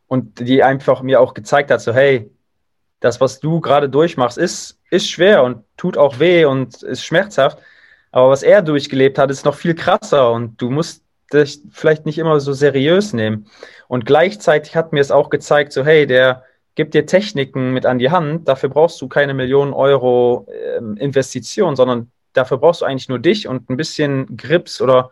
und 0.06 0.40
die 0.40 0.62
einfach 0.62 1.02
mir 1.02 1.20
auch 1.20 1.34
gezeigt 1.34 1.70
hat, 1.70 1.80
so 1.80 1.92
hey, 1.92 2.30
das, 3.00 3.20
was 3.20 3.40
du 3.40 3.60
gerade 3.60 3.90
durchmachst, 3.90 4.38
ist, 4.38 4.80
ist 4.90 5.10
schwer 5.10 5.42
und 5.42 5.64
tut 5.76 5.98
auch 5.98 6.18
weh 6.18 6.46
und 6.46 6.82
ist 6.82 7.04
schmerzhaft. 7.04 7.58
Aber 8.10 8.30
was 8.30 8.42
er 8.42 8.62
durchgelebt 8.62 9.18
hat, 9.18 9.30
ist 9.30 9.44
noch 9.44 9.54
viel 9.54 9.74
krasser 9.74 10.32
und 10.32 10.60
du 10.62 10.70
musst 10.70 11.03
das 11.34 11.60
vielleicht 11.70 12.06
nicht 12.06 12.18
immer 12.18 12.40
so 12.40 12.52
seriös 12.52 13.12
nehmen. 13.12 13.46
Und 13.88 14.06
gleichzeitig 14.06 14.76
hat 14.76 14.92
mir 14.92 15.00
es 15.00 15.10
auch 15.10 15.30
gezeigt, 15.30 15.72
so 15.72 15.84
hey, 15.84 16.06
der 16.06 16.44
gibt 16.74 16.94
dir 16.94 17.06
Techniken 17.06 17.72
mit 17.72 17.86
an 17.86 17.98
die 17.98 18.10
Hand, 18.10 18.48
dafür 18.48 18.68
brauchst 18.68 19.00
du 19.00 19.08
keine 19.08 19.34
Millionen 19.34 19.72
Euro 19.72 20.46
äh, 20.48 20.78
Investition, 21.00 21.76
sondern 21.76 22.10
dafür 22.32 22.58
brauchst 22.58 22.80
du 22.80 22.84
eigentlich 22.84 23.08
nur 23.08 23.18
dich 23.18 23.46
und 23.48 23.70
ein 23.70 23.76
bisschen 23.76 24.36
Grips 24.36 24.80
oder 24.80 25.10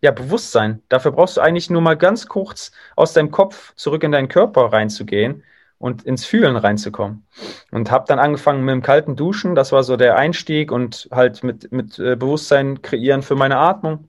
ja, 0.00 0.10
Bewusstsein. 0.10 0.82
Dafür 0.88 1.12
brauchst 1.12 1.36
du 1.36 1.40
eigentlich 1.40 1.70
nur 1.70 1.82
mal 1.82 1.96
ganz 1.96 2.28
kurz 2.28 2.72
aus 2.96 3.12
deinem 3.12 3.30
Kopf 3.30 3.74
zurück 3.76 4.02
in 4.04 4.12
deinen 4.12 4.28
Körper 4.28 4.72
reinzugehen 4.72 5.42
und 5.78 6.04
ins 6.04 6.24
Fühlen 6.24 6.56
reinzukommen. 6.56 7.26
Und 7.70 7.90
habe 7.90 8.04
dann 8.08 8.18
angefangen 8.18 8.64
mit 8.64 8.72
dem 8.72 8.82
kalten 8.82 9.16
Duschen, 9.16 9.54
das 9.54 9.72
war 9.72 9.82
so 9.82 9.96
der 9.96 10.16
Einstieg 10.16 10.72
und 10.72 11.08
halt 11.10 11.42
mit, 11.42 11.70
mit 11.72 11.98
äh, 11.98 12.16
Bewusstsein 12.16 12.82
kreieren 12.82 13.22
für 13.22 13.36
meine 13.36 13.58
Atmung. 13.58 14.08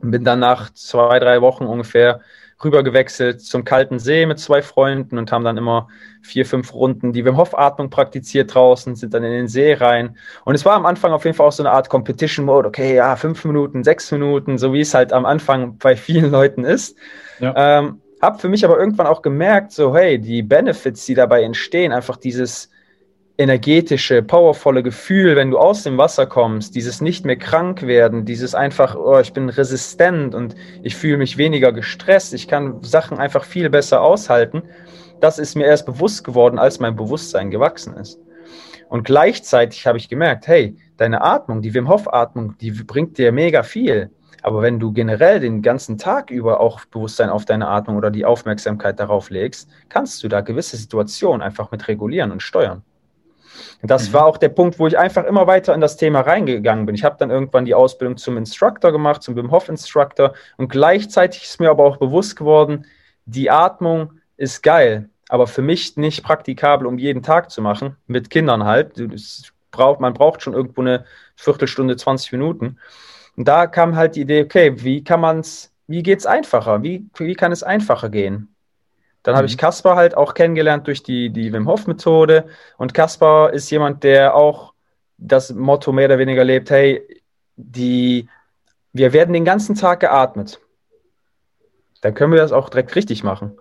Bin 0.00 0.24
dann 0.24 0.40
nach 0.40 0.72
zwei, 0.74 1.18
drei 1.18 1.40
Wochen 1.40 1.64
ungefähr 1.64 2.20
rübergewechselt 2.62 3.40
zum 3.40 3.64
kalten 3.64 3.98
See 3.98 4.26
mit 4.26 4.38
zwei 4.38 4.62
Freunden 4.62 5.16
und 5.16 5.30
haben 5.30 5.44
dann 5.44 5.56
immer 5.56 5.88
vier, 6.22 6.44
fünf 6.44 6.74
Runden 6.74 7.12
die 7.12 7.24
Wim 7.24 7.36
Hof 7.36 7.56
Atmung 7.56 7.88
praktiziert 7.88 8.52
draußen, 8.52 8.96
sind 8.96 9.14
dann 9.14 9.22
in 9.22 9.30
den 9.30 9.48
See 9.48 9.74
rein. 9.74 10.16
Und 10.44 10.54
es 10.54 10.64
war 10.64 10.74
am 10.74 10.86
Anfang 10.86 11.12
auf 11.12 11.24
jeden 11.24 11.36
Fall 11.36 11.46
auch 11.46 11.52
so 11.52 11.62
eine 11.62 11.70
Art 11.70 11.88
Competition 11.88 12.44
Mode. 12.44 12.68
Okay, 12.68 12.96
ja, 12.96 13.14
fünf 13.14 13.44
Minuten, 13.44 13.84
sechs 13.84 14.10
Minuten, 14.10 14.58
so 14.58 14.72
wie 14.72 14.80
es 14.80 14.92
halt 14.92 15.12
am 15.12 15.24
Anfang 15.24 15.78
bei 15.78 15.94
vielen 15.94 16.30
Leuten 16.32 16.64
ist. 16.64 16.96
Ja. 17.38 17.54
Ähm, 17.56 18.00
hab 18.20 18.40
für 18.40 18.48
mich 18.48 18.64
aber 18.64 18.78
irgendwann 18.78 19.06
auch 19.06 19.22
gemerkt, 19.22 19.70
so, 19.70 19.94
hey, 19.94 20.18
die 20.18 20.42
Benefits, 20.42 21.06
die 21.06 21.14
dabei 21.14 21.44
entstehen, 21.44 21.92
einfach 21.92 22.16
dieses, 22.16 22.70
energetische, 23.38 24.20
powervolle 24.20 24.82
Gefühl, 24.82 25.36
wenn 25.36 25.52
du 25.52 25.58
aus 25.58 25.84
dem 25.84 25.96
Wasser 25.96 26.26
kommst, 26.26 26.74
dieses 26.74 27.00
nicht 27.00 27.24
mehr 27.24 27.36
krank 27.36 27.86
werden, 27.86 28.24
dieses 28.24 28.52
einfach, 28.56 28.96
oh, 28.96 29.20
ich 29.20 29.32
bin 29.32 29.48
resistent 29.48 30.34
und 30.34 30.56
ich 30.82 30.96
fühle 30.96 31.18
mich 31.18 31.38
weniger 31.38 31.72
gestresst, 31.72 32.34
ich 32.34 32.48
kann 32.48 32.82
Sachen 32.82 33.18
einfach 33.18 33.44
viel 33.44 33.70
besser 33.70 34.02
aushalten, 34.02 34.62
das 35.20 35.38
ist 35.38 35.54
mir 35.54 35.66
erst 35.66 35.86
bewusst 35.86 36.24
geworden, 36.24 36.58
als 36.58 36.80
mein 36.80 36.96
Bewusstsein 36.96 37.52
gewachsen 37.52 37.96
ist. 37.96 38.20
Und 38.88 39.04
gleichzeitig 39.04 39.86
habe 39.86 39.98
ich 39.98 40.08
gemerkt, 40.08 40.48
hey, 40.48 40.76
deine 40.96 41.22
Atmung, 41.22 41.62
die 41.62 41.74
Wim 41.74 41.88
Hof 41.88 42.12
Atmung, 42.12 42.56
die 42.58 42.72
bringt 42.72 43.18
dir 43.18 43.30
mega 43.30 43.62
viel. 43.62 44.10
Aber 44.42 44.62
wenn 44.62 44.80
du 44.80 44.92
generell 44.92 45.40
den 45.40 45.62
ganzen 45.62 45.98
Tag 45.98 46.30
über 46.30 46.60
auch 46.60 46.84
Bewusstsein 46.86 47.28
auf 47.28 47.44
deine 47.44 47.68
Atmung 47.68 47.96
oder 47.96 48.10
die 48.10 48.24
Aufmerksamkeit 48.24 48.98
darauf 48.98 49.30
legst, 49.30 49.68
kannst 49.88 50.22
du 50.24 50.28
da 50.28 50.40
gewisse 50.40 50.76
Situationen 50.76 51.42
einfach 51.42 51.70
mit 51.70 51.86
regulieren 51.86 52.32
und 52.32 52.42
steuern. 52.42 52.82
Das 53.82 54.08
mhm. 54.08 54.12
war 54.14 54.26
auch 54.26 54.36
der 54.36 54.48
Punkt, 54.48 54.78
wo 54.78 54.86
ich 54.86 54.98
einfach 54.98 55.24
immer 55.24 55.46
weiter 55.46 55.74
in 55.74 55.80
das 55.80 55.96
Thema 55.96 56.20
reingegangen 56.20 56.86
bin. 56.86 56.94
Ich 56.94 57.04
habe 57.04 57.16
dann 57.18 57.30
irgendwann 57.30 57.64
die 57.64 57.74
Ausbildung 57.74 58.16
zum 58.16 58.36
Instructor 58.36 58.92
gemacht, 58.92 59.22
zum 59.22 59.36
Wim 59.36 59.50
Hof 59.50 59.68
Instructor 59.68 60.32
und 60.56 60.68
gleichzeitig 60.68 61.44
ist 61.44 61.60
mir 61.60 61.70
aber 61.70 61.84
auch 61.84 61.96
bewusst 61.96 62.36
geworden, 62.36 62.86
die 63.26 63.50
Atmung 63.50 64.12
ist 64.36 64.62
geil, 64.62 65.10
aber 65.28 65.46
für 65.46 65.62
mich 65.62 65.96
nicht 65.96 66.22
praktikabel, 66.22 66.86
um 66.86 66.98
jeden 66.98 67.22
Tag 67.22 67.50
zu 67.50 67.60
machen, 67.60 67.96
mit 68.06 68.30
Kindern 68.30 68.64
halt. 68.64 68.94
Braucht, 69.70 70.00
man 70.00 70.14
braucht 70.14 70.42
schon 70.42 70.54
irgendwo 70.54 70.80
eine 70.80 71.04
Viertelstunde, 71.36 71.96
20 71.96 72.32
Minuten. 72.32 72.78
Und 73.36 73.46
da 73.46 73.66
kam 73.66 73.94
halt 73.96 74.16
die 74.16 74.22
Idee, 74.22 74.42
okay, 74.42 74.82
wie 74.82 75.04
kann 75.04 75.20
man 75.20 75.40
es, 75.40 75.72
wie 75.86 76.02
geht 76.02 76.20
es 76.20 76.26
einfacher? 76.26 76.82
Wie, 76.82 77.06
wie 77.18 77.34
kann 77.34 77.52
es 77.52 77.62
einfacher 77.62 78.08
gehen? 78.08 78.54
Dann 79.28 79.34
mhm. 79.34 79.38
habe 79.40 79.46
ich 79.46 79.58
Kaspar 79.58 79.94
halt 79.94 80.16
auch 80.16 80.32
kennengelernt 80.32 80.86
durch 80.86 81.02
die, 81.02 81.28
die 81.28 81.52
Wim 81.52 81.68
Hof 81.68 81.86
Methode. 81.86 82.46
Und 82.78 82.94
Kaspar 82.94 83.52
ist 83.52 83.68
jemand, 83.68 84.02
der 84.02 84.34
auch 84.34 84.72
das 85.18 85.52
Motto 85.52 85.92
mehr 85.92 86.06
oder 86.06 86.16
weniger 86.16 86.44
lebt, 86.44 86.70
hey, 86.70 87.06
die, 87.54 88.26
wir 88.94 89.12
werden 89.12 89.34
den 89.34 89.44
ganzen 89.44 89.74
Tag 89.74 90.00
geatmet. 90.00 90.60
Dann 92.00 92.14
können 92.14 92.32
wir 92.32 92.38
das 92.38 92.52
auch 92.52 92.70
direkt 92.70 92.96
richtig 92.96 93.22
machen. 93.22 93.58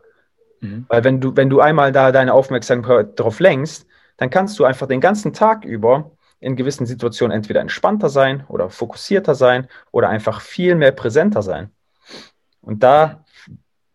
Mhm. 0.62 0.86
Weil 0.88 1.04
wenn 1.04 1.20
du, 1.20 1.36
wenn 1.36 1.50
du 1.50 1.60
einmal 1.60 1.92
da 1.92 2.14
deine 2.14 2.34
Aufmerksamkeit 2.34 3.20
drauf 3.20 3.42
lenkst, 3.42 3.86
dann 4.16 4.30
kannst 4.30 4.58
du 4.60 4.64
einfach 4.64 4.88
den 4.88 5.02
ganzen 5.02 5.34
Tag 5.34 5.66
über 5.66 6.12
in 6.40 6.56
gewissen 6.56 6.86
Situationen 6.86 7.36
entweder 7.36 7.60
entspannter 7.60 8.08
sein 8.08 8.46
oder 8.48 8.70
fokussierter 8.70 9.36
sein 9.36 9.68
oder 9.92 10.08
einfach 10.08 10.40
viel 10.40 10.76
mehr 10.76 10.94
präsenter 10.94 11.42
sein. 11.42 11.72
Und 12.62 12.84
da 12.84 13.26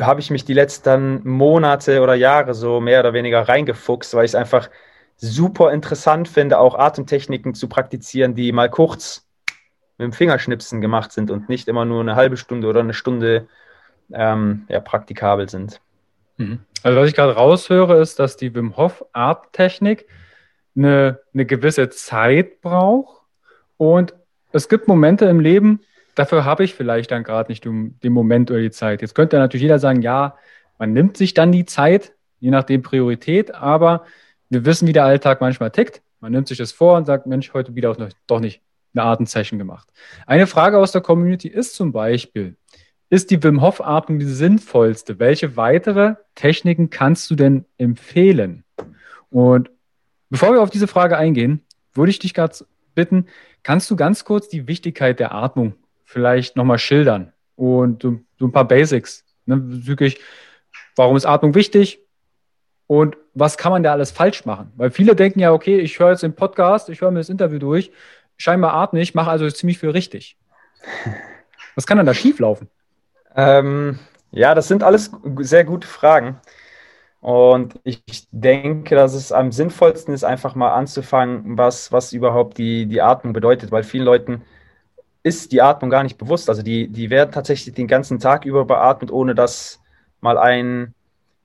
habe 0.06 0.20
ich 0.20 0.30
mich 0.30 0.44
die 0.44 0.54
letzten 0.54 1.26
Monate 1.28 2.00
oder 2.00 2.14
Jahre 2.14 2.54
so 2.54 2.80
mehr 2.80 3.00
oder 3.00 3.12
weniger 3.12 3.48
reingefuchst, 3.48 4.14
weil 4.14 4.24
ich 4.24 4.32
es 4.32 4.34
einfach 4.34 4.70
super 5.16 5.72
interessant 5.72 6.28
finde, 6.28 6.58
auch 6.58 6.74
Atemtechniken 6.74 7.54
zu 7.54 7.68
praktizieren, 7.68 8.34
die 8.34 8.52
mal 8.52 8.70
kurz 8.70 9.28
mit 9.98 10.06
dem 10.06 10.12
Fingerschnipsen 10.12 10.80
gemacht 10.80 11.12
sind 11.12 11.30
und 11.30 11.48
nicht 11.48 11.68
immer 11.68 11.84
nur 11.84 12.00
eine 12.00 12.16
halbe 12.16 12.36
Stunde 12.36 12.66
oder 12.68 12.80
eine 12.80 12.94
Stunde 12.94 13.46
ähm, 14.12 14.64
ja, 14.68 14.80
praktikabel 14.80 15.48
sind. 15.48 15.80
Mhm. 16.38 16.60
Also 16.82 16.98
was 16.98 17.08
ich 17.08 17.14
gerade 17.14 17.34
raushöre, 17.34 18.00
ist, 18.00 18.18
dass 18.18 18.36
die 18.36 18.54
Wim 18.54 18.76
Hof 18.76 19.04
Atemtechnik 19.12 20.06
eine, 20.74 21.20
eine 21.32 21.46
gewisse 21.46 21.88
Zeit 21.90 22.60
braucht 22.60 23.22
und 23.76 24.14
es 24.52 24.68
gibt 24.68 24.88
Momente 24.88 25.26
im 25.26 25.40
Leben, 25.40 25.80
dafür 26.14 26.44
habe 26.44 26.64
ich 26.64 26.74
vielleicht 26.74 27.10
dann 27.10 27.24
gerade 27.24 27.50
nicht 27.50 27.64
den 27.64 28.12
Moment 28.12 28.50
oder 28.50 28.60
die 28.60 28.70
Zeit. 28.70 29.02
Jetzt 29.02 29.14
könnte 29.14 29.38
natürlich 29.38 29.62
jeder 29.62 29.78
sagen, 29.78 30.02
ja, 30.02 30.36
man 30.78 30.92
nimmt 30.92 31.16
sich 31.16 31.34
dann 31.34 31.52
die 31.52 31.64
Zeit, 31.64 32.12
je 32.40 32.50
nachdem 32.50 32.82
Priorität, 32.82 33.54
aber 33.54 34.04
wir 34.50 34.64
wissen, 34.64 34.88
wie 34.88 34.92
der 34.92 35.04
Alltag 35.04 35.40
manchmal 35.40 35.70
tickt. 35.70 36.02
Man 36.20 36.32
nimmt 36.32 36.48
sich 36.48 36.58
das 36.58 36.72
vor 36.72 36.96
und 36.96 37.04
sagt, 37.04 37.26
Mensch, 37.26 37.52
heute 37.54 37.74
wieder 37.74 37.90
auch 37.90 37.98
noch, 37.98 38.10
doch 38.26 38.40
nicht 38.40 38.60
eine 38.94 39.04
Atemzeichen 39.04 39.58
gemacht. 39.58 39.88
Eine 40.26 40.46
Frage 40.46 40.78
aus 40.78 40.92
der 40.92 41.00
Community 41.00 41.48
ist 41.48 41.74
zum 41.74 41.92
Beispiel, 41.92 42.56
ist 43.08 43.30
die 43.30 43.42
Wim 43.42 43.60
Hof 43.60 43.80
Atmung 43.80 44.18
die 44.18 44.26
sinnvollste? 44.26 45.18
Welche 45.18 45.56
weitere 45.56 46.14
Techniken 46.34 46.90
kannst 46.90 47.30
du 47.30 47.34
denn 47.34 47.64
empfehlen? 47.78 48.64
Und 49.30 49.70
bevor 50.30 50.52
wir 50.52 50.62
auf 50.62 50.70
diese 50.70 50.86
Frage 50.86 51.16
eingehen, 51.16 51.62
würde 51.94 52.10
ich 52.10 52.18
dich 52.18 52.34
gerade 52.34 52.56
bitten, 52.94 53.26
kannst 53.62 53.90
du 53.90 53.96
ganz 53.96 54.24
kurz 54.24 54.48
die 54.48 54.66
Wichtigkeit 54.66 55.20
der 55.20 55.34
Atmung 55.34 55.74
vielleicht 56.12 56.56
nochmal 56.56 56.78
schildern 56.78 57.32
und 57.56 58.02
so, 58.02 58.20
so, 58.38 58.46
ein 58.46 58.52
paar 58.52 58.68
Basics 58.68 59.24
ne, 59.46 59.56
bezüglich, 59.56 60.20
warum 60.94 61.16
ist 61.16 61.24
Atmung 61.26 61.54
wichtig 61.54 62.00
und 62.86 63.16
was 63.34 63.56
kann 63.56 63.72
man 63.72 63.82
da 63.82 63.92
alles 63.92 64.10
falsch 64.10 64.44
machen? 64.44 64.72
Weil 64.76 64.90
viele 64.90 65.16
denken 65.16 65.40
ja, 65.40 65.52
okay, 65.52 65.78
ich 65.78 65.98
höre 65.98 66.10
jetzt 66.10 66.22
den 66.22 66.34
Podcast, 66.34 66.90
ich 66.90 67.00
höre 67.00 67.10
mir 67.10 67.20
das 67.20 67.30
Interview 67.30 67.58
durch, 67.58 67.90
scheinbar 68.36 68.74
atme 68.74 69.00
ich, 69.00 69.14
mache 69.14 69.30
also 69.30 69.48
ziemlich 69.50 69.78
viel 69.78 69.90
richtig. 69.90 70.36
Was 71.74 71.86
kann 71.86 71.96
dann 71.96 72.04
da 72.04 72.12
schieflaufen? 72.12 72.68
Ähm, 73.34 73.98
Ja, 74.30 74.54
das 74.54 74.68
sind 74.68 74.82
alles 74.82 75.10
sehr 75.38 75.64
gute 75.64 75.86
Fragen. 75.86 76.38
Und 77.22 77.78
ich 77.84 78.02
denke, 78.32 78.96
dass 78.96 79.14
es 79.14 79.30
am 79.30 79.52
sinnvollsten 79.52 80.12
ist, 80.12 80.24
einfach 80.24 80.56
mal 80.56 80.74
anzufangen, 80.74 81.56
was, 81.56 81.92
was 81.92 82.12
überhaupt 82.12 82.58
die, 82.58 82.86
die 82.86 83.00
Atmung 83.00 83.32
bedeutet, 83.32 83.70
weil 83.70 83.84
vielen 83.84 84.04
Leuten 84.04 84.42
ist 85.22 85.52
die 85.52 85.62
Atmung 85.62 85.90
gar 85.90 86.02
nicht 86.02 86.18
bewusst. 86.18 86.48
Also 86.48 86.62
die, 86.62 86.88
die 86.88 87.10
werden 87.10 87.30
tatsächlich 87.32 87.74
den 87.74 87.86
ganzen 87.86 88.18
Tag 88.18 88.44
über 88.44 88.64
beatmet, 88.64 89.10
ohne 89.10 89.34
dass 89.34 89.80
mal 90.20 90.38
ein 90.38 90.94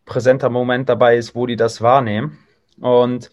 präsenter 0.06 0.50
Moment 0.50 0.90
dabei 0.90 1.18
ist, 1.18 1.36
wo 1.36 1.46
die 1.46 1.56
das 1.56 1.82
wahrnehmen. 1.82 2.40
Und 2.80 3.32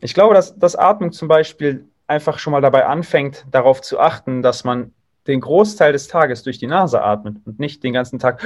ich 0.00 0.14
glaube, 0.14 0.34
dass, 0.34 0.58
dass 0.58 0.76
Atmung 0.76 1.12
zum 1.12 1.28
Beispiel 1.28 1.88
einfach 2.06 2.38
schon 2.38 2.52
mal 2.52 2.60
dabei 2.60 2.86
anfängt, 2.86 3.46
darauf 3.50 3.80
zu 3.80 3.98
achten, 3.98 4.42
dass 4.42 4.64
man 4.64 4.92
den 5.26 5.40
Großteil 5.40 5.92
des 5.92 6.08
Tages 6.08 6.42
durch 6.42 6.58
die 6.58 6.66
Nase 6.66 7.02
atmet 7.02 7.36
und 7.44 7.58
nicht 7.58 7.82
den 7.82 7.92
ganzen 7.92 8.18
Tag 8.18 8.44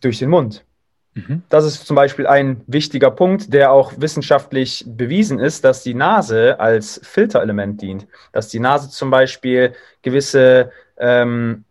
durch 0.00 0.18
den 0.18 0.30
Mund. 0.30 0.64
Mhm. 1.14 1.42
Das 1.48 1.64
ist 1.64 1.86
zum 1.86 1.96
Beispiel 1.96 2.26
ein 2.26 2.62
wichtiger 2.66 3.10
Punkt, 3.10 3.52
der 3.52 3.72
auch 3.72 3.92
wissenschaftlich 3.96 4.84
bewiesen 4.86 5.38
ist, 5.38 5.64
dass 5.64 5.82
die 5.82 5.94
Nase 5.94 6.60
als 6.60 7.00
Filterelement 7.02 7.82
dient. 7.82 8.06
Dass 8.32 8.48
die 8.48 8.60
Nase 8.60 8.90
zum 8.90 9.10
Beispiel 9.10 9.72
gewisse 10.02 10.70
ähm, 10.98 11.64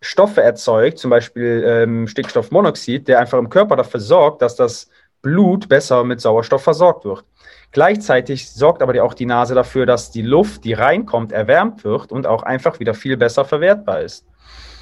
Stoffe 0.00 0.42
erzeugt, 0.42 0.98
zum 0.98 1.10
Beispiel 1.10 1.64
ähm, 1.66 2.06
Stickstoffmonoxid, 2.06 3.08
der 3.08 3.18
einfach 3.18 3.38
im 3.38 3.50
Körper 3.50 3.76
dafür 3.76 4.00
sorgt, 4.00 4.42
dass 4.42 4.54
das 4.54 4.88
Blut 5.20 5.68
besser 5.68 6.04
mit 6.04 6.20
Sauerstoff 6.20 6.62
versorgt 6.62 7.04
wird. 7.04 7.24
Gleichzeitig 7.72 8.50
sorgt 8.50 8.82
aber 8.82 9.02
auch 9.02 9.14
die 9.14 9.26
Nase 9.26 9.54
dafür, 9.54 9.86
dass 9.86 10.12
die 10.12 10.22
Luft, 10.22 10.64
die 10.64 10.74
reinkommt, 10.74 11.32
erwärmt 11.32 11.82
wird 11.82 12.12
und 12.12 12.26
auch 12.26 12.44
einfach 12.44 12.78
wieder 12.78 12.94
viel 12.94 13.16
besser 13.16 13.44
verwertbar 13.44 14.02
ist. 14.02 14.24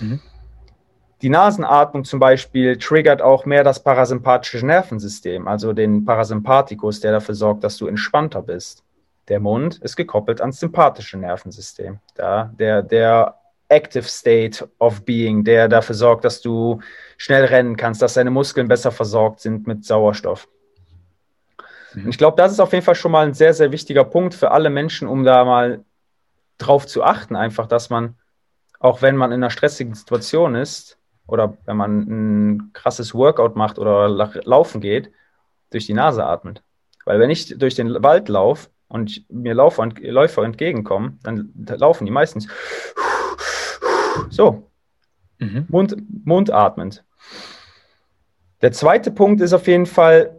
Mhm. 0.00 0.20
Die 1.24 1.30
Nasenatmung 1.30 2.04
zum 2.04 2.20
Beispiel 2.20 2.76
triggert 2.76 3.22
auch 3.22 3.46
mehr 3.46 3.64
das 3.64 3.82
parasympathische 3.82 4.66
Nervensystem, 4.66 5.48
also 5.48 5.72
den 5.72 6.04
Parasympathikus, 6.04 7.00
der 7.00 7.12
dafür 7.12 7.34
sorgt, 7.34 7.64
dass 7.64 7.78
du 7.78 7.86
entspannter 7.86 8.42
bist. 8.42 8.84
Der 9.28 9.40
Mund 9.40 9.78
ist 9.78 9.96
gekoppelt 9.96 10.42
ans 10.42 10.60
sympathische 10.60 11.16
Nervensystem. 11.16 11.98
Da, 12.14 12.52
der, 12.58 12.82
der 12.82 13.38
Active 13.70 14.04
State 14.04 14.68
of 14.78 15.06
Being, 15.06 15.44
der 15.44 15.66
dafür 15.66 15.94
sorgt, 15.94 16.26
dass 16.26 16.42
du 16.42 16.82
schnell 17.16 17.46
rennen 17.46 17.78
kannst, 17.78 18.02
dass 18.02 18.12
deine 18.12 18.30
Muskeln 18.30 18.68
besser 18.68 18.92
versorgt 18.92 19.40
sind 19.40 19.66
mit 19.66 19.82
Sauerstoff. 19.82 20.46
Mhm. 21.94 22.10
Ich 22.10 22.18
glaube, 22.18 22.36
das 22.36 22.52
ist 22.52 22.60
auf 22.60 22.74
jeden 22.74 22.84
Fall 22.84 22.96
schon 22.96 23.12
mal 23.12 23.26
ein 23.26 23.32
sehr, 23.32 23.54
sehr 23.54 23.72
wichtiger 23.72 24.04
Punkt 24.04 24.34
für 24.34 24.50
alle 24.50 24.68
Menschen, 24.68 25.08
um 25.08 25.24
da 25.24 25.42
mal 25.46 25.86
drauf 26.58 26.86
zu 26.86 27.02
achten, 27.02 27.34
einfach, 27.34 27.66
dass 27.66 27.88
man, 27.88 28.18
auch 28.78 29.00
wenn 29.00 29.16
man 29.16 29.32
in 29.32 29.42
einer 29.42 29.48
stressigen 29.48 29.94
Situation 29.94 30.54
ist, 30.54 30.98
oder 31.26 31.56
wenn 31.64 31.76
man 31.76 32.00
ein 32.00 32.70
krasses 32.72 33.14
Workout 33.14 33.56
macht 33.56 33.78
oder 33.78 34.08
laufen 34.08 34.80
geht, 34.80 35.10
durch 35.70 35.86
die 35.86 35.94
Nase 35.94 36.24
atmet. 36.24 36.62
Weil 37.04 37.18
wenn 37.18 37.30
ich 37.30 37.58
durch 37.58 37.74
den 37.74 38.02
Wald 38.02 38.28
laufe 38.28 38.68
und 38.88 39.24
mir 39.30 39.54
Laufer, 39.54 39.88
Läufer 40.00 40.44
entgegenkommen, 40.44 41.18
dann 41.22 41.52
laufen 41.54 42.04
die 42.06 42.12
meistens 42.12 42.48
so, 44.30 44.70
mhm. 45.38 45.66
Mund, 45.68 45.96
mundatmend. 46.24 47.04
Der 48.62 48.72
zweite 48.72 49.10
Punkt 49.10 49.40
ist 49.40 49.52
auf 49.52 49.66
jeden 49.66 49.86
Fall, 49.86 50.38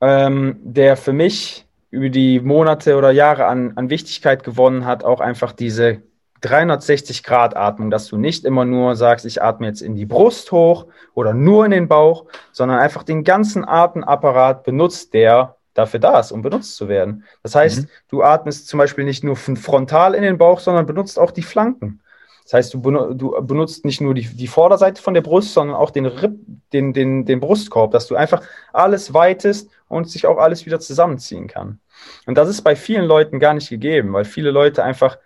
ähm, 0.00 0.58
der 0.62 0.96
für 0.96 1.12
mich 1.12 1.66
über 1.90 2.08
die 2.08 2.40
Monate 2.40 2.96
oder 2.96 3.10
Jahre 3.10 3.46
an, 3.46 3.76
an 3.76 3.90
Wichtigkeit 3.90 4.44
gewonnen 4.44 4.84
hat, 4.86 5.04
auch 5.04 5.20
einfach 5.20 5.52
diese 5.52 6.02
360-Grad-Atmung, 6.42 7.90
dass 7.90 8.06
du 8.06 8.16
nicht 8.16 8.44
immer 8.44 8.64
nur 8.64 8.96
sagst, 8.96 9.26
ich 9.26 9.42
atme 9.42 9.66
jetzt 9.66 9.82
in 9.82 9.94
die 9.94 10.06
Brust 10.06 10.52
hoch 10.52 10.86
oder 11.14 11.34
nur 11.34 11.64
in 11.64 11.70
den 11.70 11.88
Bauch, 11.88 12.26
sondern 12.52 12.78
einfach 12.78 13.02
den 13.02 13.24
ganzen 13.24 13.66
Atemapparat 13.66 14.64
benutzt, 14.64 15.14
der 15.14 15.56
dafür 15.74 16.00
da 16.00 16.18
ist, 16.18 16.32
um 16.32 16.42
benutzt 16.42 16.76
zu 16.76 16.88
werden. 16.88 17.24
Das 17.42 17.54
heißt, 17.54 17.82
mhm. 17.82 17.88
du 18.08 18.22
atmest 18.22 18.68
zum 18.68 18.78
Beispiel 18.78 19.04
nicht 19.04 19.24
nur 19.24 19.36
frontal 19.36 20.14
in 20.14 20.22
den 20.22 20.38
Bauch, 20.38 20.60
sondern 20.60 20.86
benutzt 20.86 21.18
auch 21.18 21.30
die 21.30 21.42
Flanken. 21.42 22.00
Das 22.44 22.54
heißt, 22.54 22.74
du, 22.74 22.80
benutzt 22.80 23.84
nicht 23.84 24.00
nur 24.00 24.12
die, 24.12 24.26
die, 24.26 24.48
Vorderseite 24.48 25.00
von 25.00 25.14
der 25.14 25.20
Brust, 25.20 25.54
sondern 25.54 25.76
auch 25.76 25.90
den, 25.90 26.06
Ripp, 26.06 26.36
den, 26.72 26.92
den, 26.92 27.24
den 27.24 27.38
Brustkorb, 27.38 27.92
dass 27.92 28.08
du 28.08 28.16
einfach 28.16 28.42
alles 28.72 29.14
weitest 29.14 29.70
und 29.88 30.10
sich 30.10 30.26
auch 30.26 30.38
alles 30.38 30.66
wieder 30.66 30.80
zusammenziehen 30.80 31.46
kann. 31.46 31.78
Und 32.26 32.36
das 32.36 32.48
ist 32.48 32.62
bei 32.62 32.74
vielen 32.74 33.04
Leuten 33.04 33.38
gar 33.38 33.54
nicht 33.54 33.70
gegeben, 33.70 34.12
weil 34.12 34.24
viele 34.24 34.50
Leute 34.50 34.82
einfach 34.82 35.18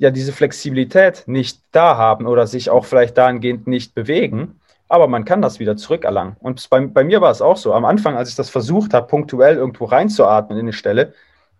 ja 0.00 0.10
diese 0.10 0.32
Flexibilität 0.32 1.24
nicht 1.26 1.60
da 1.72 1.96
haben 1.96 2.26
oder 2.26 2.46
sich 2.46 2.70
auch 2.70 2.86
vielleicht 2.86 3.18
dahingehend 3.18 3.66
nicht 3.66 3.94
bewegen. 3.94 4.58
Aber 4.88 5.06
man 5.06 5.24
kann 5.26 5.42
das 5.42 5.60
wieder 5.60 5.76
zurückerlangen. 5.76 6.36
Und 6.40 6.68
bei, 6.70 6.80
bei 6.86 7.04
mir 7.04 7.20
war 7.20 7.30
es 7.30 7.42
auch 7.42 7.58
so. 7.58 7.74
Am 7.74 7.84
Anfang, 7.84 8.16
als 8.16 8.30
ich 8.30 8.34
das 8.34 8.48
versucht 8.48 8.94
habe, 8.94 9.06
punktuell 9.06 9.56
irgendwo 9.56 9.84
reinzuatmen 9.84 10.58
in 10.58 10.64
eine 10.64 10.72
Stelle, 10.72 11.12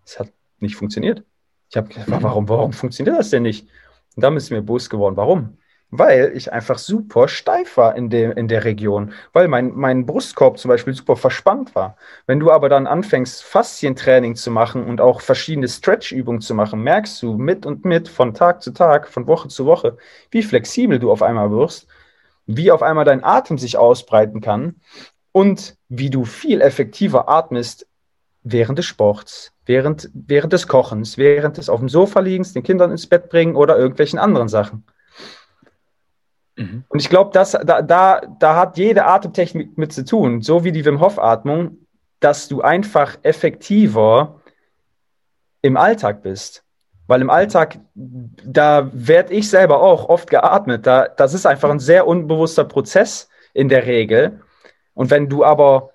es 0.03 0.19
hat 0.19 0.29
nicht 0.59 0.75
funktioniert. 0.75 1.23
Ich 1.69 1.77
habe 1.77 1.87
gedacht, 1.87 2.07
warum, 2.23 2.49
warum 2.49 2.73
funktioniert 2.73 3.17
das 3.17 3.29
denn 3.29 3.43
nicht? 3.43 3.69
Und 4.15 4.23
dann 4.23 4.35
ist 4.35 4.49
mir 4.49 4.61
bewusst 4.61 4.89
geworden, 4.89 5.15
warum? 5.15 5.57
Weil 5.91 6.31
ich 6.35 6.53
einfach 6.53 6.77
super 6.77 7.27
steif 7.27 7.75
war 7.75 7.95
in, 7.95 8.09
de, 8.09 8.33
in 8.37 8.47
der 8.47 8.63
Region, 8.63 9.11
weil 9.33 9.49
mein, 9.49 9.73
mein 9.75 10.05
Brustkorb 10.05 10.57
zum 10.57 10.69
Beispiel 10.69 10.93
super 10.93 11.17
verspannt 11.17 11.75
war. 11.75 11.97
Wenn 12.25 12.39
du 12.39 12.49
aber 12.49 12.69
dann 12.69 12.87
anfängst, 12.87 13.43
Faszientraining 13.43 14.35
zu 14.35 14.51
machen 14.51 14.85
und 14.85 15.01
auch 15.01 15.19
verschiedene 15.19 15.67
Stretch-Übungen 15.67 16.39
zu 16.39 16.55
machen, 16.55 16.81
merkst 16.81 17.21
du 17.21 17.37
mit 17.37 17.65
und 17.65 17.83
mit, 17.83 18.07
von 18.07 18.33
Tag 18.33 18.63
zu 18.63 18.71
Tag, 18.71 19.09
von 19.09 19.27
Woche 19.27 19.49
zu 19.49 19.65
Woche, 19.65 19.97
wie 20.31 20.43
flexibel 20.43 20.97
du 20.97 21.11
auf 21.11 21.21
einmal 21.21 21.51
wirst, 21.51 21.87
wie 22.45 22.71
auf 22.71 22.81
einmal 22.81 23.05
dein 23.05 23.23
Atem 23.23 23.57
sich 23.57 23.77
ausbreiten 23.77 24.39
kann 24.39 24.75
und 25.33 25.75
wie 25.89 26.09
du 26.09 26.23
viel 26.23 26.61
effektiver 26.61 27.27
atmest 27.27 27.85
während 28.43 28.79
des 28.79 28.85
Sports, 28.85 29.51
während, 29.65 30.09
während 30.13 30.53
des 30.53 30.67
Kochens, 30.67 31.17
während 31.17 31.57
des 31.57 31.69
auf 31.69 31.79
dem 31.79 31.89
Sofa 31.89 32.21
liegens, 32.21 32.53
den 32.53 32.63
Kindern 32.63 32.91
ins 32.91 33.07
Bett 33.07 33.29
bringen 33.29 33.55
oder 33.55 33.77
irgendwelchen 33.77 34.17
anderen 34.17 34.47
Sachen. 34.47 34.85
Mhm. 36.55 36.83
Und 36.89 37.01
ich 37.01 37.09
glaube, 37.09 37.31
da, 37.33 37.43
da, 37.81 38.21
da 38.39 38.55
hat 38.55 38.77
jede 38.77 39.05
Atemtechnik 39.05 39.77
mit 39.77 39.93
zu 39.93 40.05
tun, 40.05 40.41
so 40.41 40.63
wie 40.63 40.71
die 40.71 40.85
Wim 40.85 40.99
Hof-Atmung, 40.99 41.77
dass 42.19 42.47
du 42.47 42.61
einfach 42.61 43.17
effektiver 43.23 44.41
im 45.61 45.77
Alltag 45.77 46.21
bist. 46.21 46.63
Weil 47.07 47.21
im 47.21 47.29
Alltag, 47.29 47.79
da 47.93 48.89
werde 48.93 49.33
ich 49.33 49.49
selber 49.49 49.81
auch 49.81 50.07
oft 50.07 50.29
geatmet. 50.29 50.87
Da, 50.87 51.07
das 51.07 51.33
ist 51.33 51.45
einfach 51.45 51.69
ein 51.69 51.79
sehr 51.79 52.07
unbewusster 52.07 52.63
Prozess 52.63 53.27
in 53.53 53.67
der 53.67 53.85
Regel. 53.85 54.41
Und 54.93 55.09
wenn 55.09 55.27
du 55.27 55.43
aber 55.43 55.89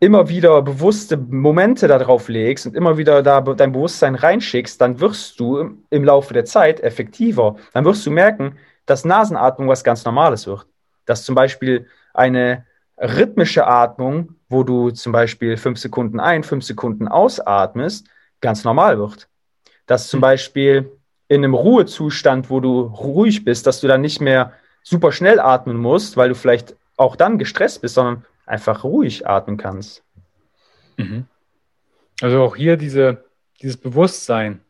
immer 0.00 0.28
wieder 0.28 0.62
bewusste 0.62 1.16
Momente 1.16 1.88
darauf 1.88 2.28
legst 2.28 2.66
und 2.66 2.76
immer 2.76 2.98
wieder 2.98 3.22
da 3.22 3.40
dein 3.40 3.72
Bewusstsein 3.72 4.14
reinschickst, 4.14 4.80
dann 4.80 5.00
wirst 5.00 5.40
du 5.40 5.76
im 5.90 6.04
Laufe 6.04 6.34
der 6.34 6.44
Zeit 6.44 6.80
effektiver. 6.80 7.56
Dann 7.72 7.84
wirst 7.84 8.06
du 8.06 8.10
merken, 8.10 8.56
dass 8.88 9.04
Nasenatmung 9.04 9.68
was 9.68 9.84
ganz 9.84 10.04
Normales 10.04 10.46
wird. 10.46 10.66
Dass 11.04 11.24
zum 11.24 11.34
Beispiel 11.34 11.86
eine 12.14 12.64
rhythmische 12.96 13.66
Atmung, 13.66 14.34
wo 14.48 14.62
du 14.62 14.90
zum 14.90 15.12
Beispiel 15.12 15.56
fünf 15.58 15.78
Sekunden 15.78 16.20
ein, 16.20 16.42
fünf 16.42 16.64
Sekunden 16.64 17.06
ausatmest, 17.06 18.08
ganz 18.40 18.64
normal 18.64 18.98
wird. 18.98 19.28
Dass 19.86 20.08
zum 20.08 20.18
hm. 20.18 20.22
Beispiel 20.22 20.92
in 21.28 21.44
einem 21.44 21.54
Ruhezustand, 21.54 22.48
wo 22.48 22.60
du 22.60 22.80
ruhig 22.80 23.44
bist, 23.44 23.66
dass 23.66 23.80
du 23.80 23.88
dann 23.88 24.00
nicht 24.00 24.20
mehr 24.20 24.54
super 24.82 25.12
schnell 25.12 25.38
atmen 25.38 25.76
musst, 25.76 26.16
weil 26.16 26.30
du 26.30 26.34
vielleicht 26.34 26.74
auch 26.96 27.14
dann 27.14 27.38
gestresst 27.38 27.82
bist, 27.82 27.94
sondern 27.94 28.24
einfach 28.46 28.84
ruhig 28.84 29.26
atmen 29.26 29.58
kannst. 29.58 30.02
Mhm. 30.96 31.26
Also 32.22 32.42
auch 32.42 32.56
hier 32.56 32.78
diese, 32.78 33.24
dieses 33.60 33.76
Bewusstsein, 33.76 34.60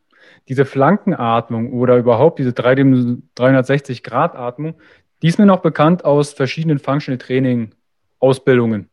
diese 0.49 0.65
Flankenatmung 0.65 1.71
oder 1.73 1.97
überhaupt 1.97 2.39
diese 2.39 2.49
360-Grad-Atmung, 2.49 4.73
die 5.21 5.27
ist 5.27 5.37
mir 5.37 5.45
noch 5.45 5.61
bekannt 5.61 6.03
aus 6.03 6.33
verschiedenen 6.33 6.79
Functional 6.79 7.19
Training 7.19 7.75
Ausbildungen. 8.19 8.89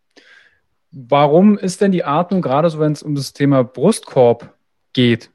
Warum 0.92 1.58
ist 1.58 1.80
denn 1.80 1.92
die 1.92 2.04
Atmung 2.04 2.42
gerade 2.42 2.68
so, 2.70 2.78
wenn 2.78 2.92
es 2.92 3.02
um 3.02 3.14
das 3.14 3.32
Thema 3.32 3.64
Brustkorb 3.64 4.54
geht? 4.92 5.30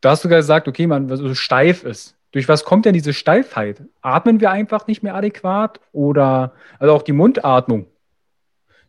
Da 0.00 0.10
hast 0.10 0.24
du 0.24 0.28
gesagt, 0.28 0.68
okay, 0.68 0.86
man 0.86 1.08
so 1.14 1.34
steif 1.34 1.84
ist. 1.84 2.16
Durch 2.30 2.48
was 2.48 2.64
kommt 2.64 2.86
denn 2.86 2.94
diese 2.94 3.12
Steifheit? 3.12 3.82
Atmen 4.00 4.40
wir 4.40 4.50
einfach 4.50 4.86
nicht 4.86 5.02
mehr 5.02 5.14
adäquat 5.14 5.80
oder 5.92 6.54
also 6.78 6.94
auch 6.94 7.02
die 7.02 7.12
Mundatmung? 7.12 7.86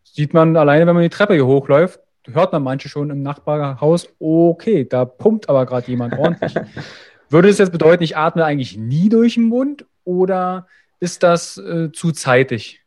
Sieht 0.04 0.34
man 0.34 0.56
alleine, 0.56 0.88
wenn 0.88 0.96
man 0.96 1.04
die 1.04 1.10
Treppe 1.10 1.34
hier 1.34 1.46
hochläuft, 1.46 2.00
hört 2.32 2.54
man 2.54 2.64
manche 2.64 2.90
schon 2.90 3.10
im 3.10 3.22
Nachbarhaus, 3.22 4.08
okay, 4.20 4.86
da 4.88 5.06
pumpt 5.06 5.50
aber 5.50 5.66
gerade 5.66 5.88
jemand 5.88 6.18
ordentlich. 6.18 6.54
Würde 7.30 7.50
es 7.50 7.58
jetzt 7.58 7.72
bedeuten, 7.72 8.04
ich 8.04 8.16
atme 8.16 8.46
eigentlich 8.46 8.78
nie 8.78 9.10
durch 9.10 9.36
den 9.36 9.46
Mund 9.46 9.86
oder 10.04 10.68
ist 11.00 11.24
das 11.24 11.58
äh, 11.58 11.92
zu 11.92 12.12
zeitig? 12.12 12.82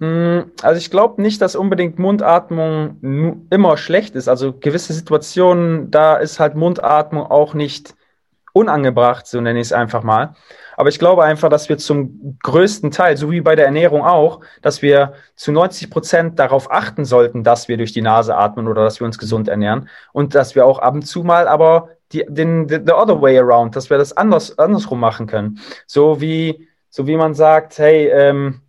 Hm, 0.00 0.52
also 0.62 0.78
ich 0.78 0.90
glaube 0.90 1.20
nicht, 1.22 1.40
dass 1.42 1.56
unbedingt 1.56 1.98
Mundatmung 1.98 3.46
immer 3.50 3.76
schlecht 3.76 4.14
ist. 4.14 4.28
Also 4.28 4.52
gewisse 4.52 4.92
Situationen, 4.92 5.90
da 5.90 6.16
ist 6.16 6.40
halt 6.40 6.56
Mundatmung 6.56 7.24
auch 7.24 7.54
nicht 7.54 7.94
unangebracht, 8.52 9.26
so 9.26 9.40
nenne 9.40 9.60
ich 9.60 9.68
es 9.68 9.72
einfach 9.72 10.02
mal. 10.02 10.34
Aber 10.76 10.88
ich 10.88 10.98
glaube 10.98 11.24
einfach, 11.24 11.50
dass 11.50 11.68
wir 11.68 11.76
zum 11.76 12.38
größten 12.42 12.90
Teil, 12.90 13.16
so 13.16 13.30
wie 13.30 13.42
bei 13.42 13.54
der 13.54 13.66
Ernährung 13.66 14.02
auch, 14.02 14.40
dass 14.62 14.80
wir 14.80 15.12
zu 15.36 15.52
90 15.52 15.90
Prozent 15.90 16.38
darauf 16.38 16.70
achten 16.70 17.04
sollten, 17.04 17.44
dass 17.44 17.68
wir 17.68 17.76
durch 17.76 17.92
die 17.92 18.00
Nase 18.00 18.34
atmen 18.34 18.66
oder 18.66 18.82
dass 18.82 18.98
wir 18.98 19.04
uns 19.04 19.18
gesund 19.18 19.48
ernähren 19.48 19.88
und 20.12 20.34
dass 20.34 20.54
wir 20.54 20.64
auch 20.64 20.78
ab 20.78 20.94
und 20.94 21.02
zu 21.02 21.22
mal 21.22 21.48
aber 21.48 21.90
die, 22.12 22.24
den, 22.28 22.68
the, 22.68 22.78
the 22.84 22.92
other 22.92 23.20
way 23.20 23.38
around, 23.38 23.76
dass 23.76 23.90
wir 23.90 23.98
das 23.98 24.16
anders, 24.16 24.58
andersrum 24.58 25.00
machen 25.00 25.26
können. 25.26 25.60
So 25.86 26.20
wie, 26.20 26.66
so 26.88 27.06
wie 27.06 27.16
man 27.16 27.34
sagt, 27.34 27.78
hey, 27.78 28.08
ähm, 28.08 28.62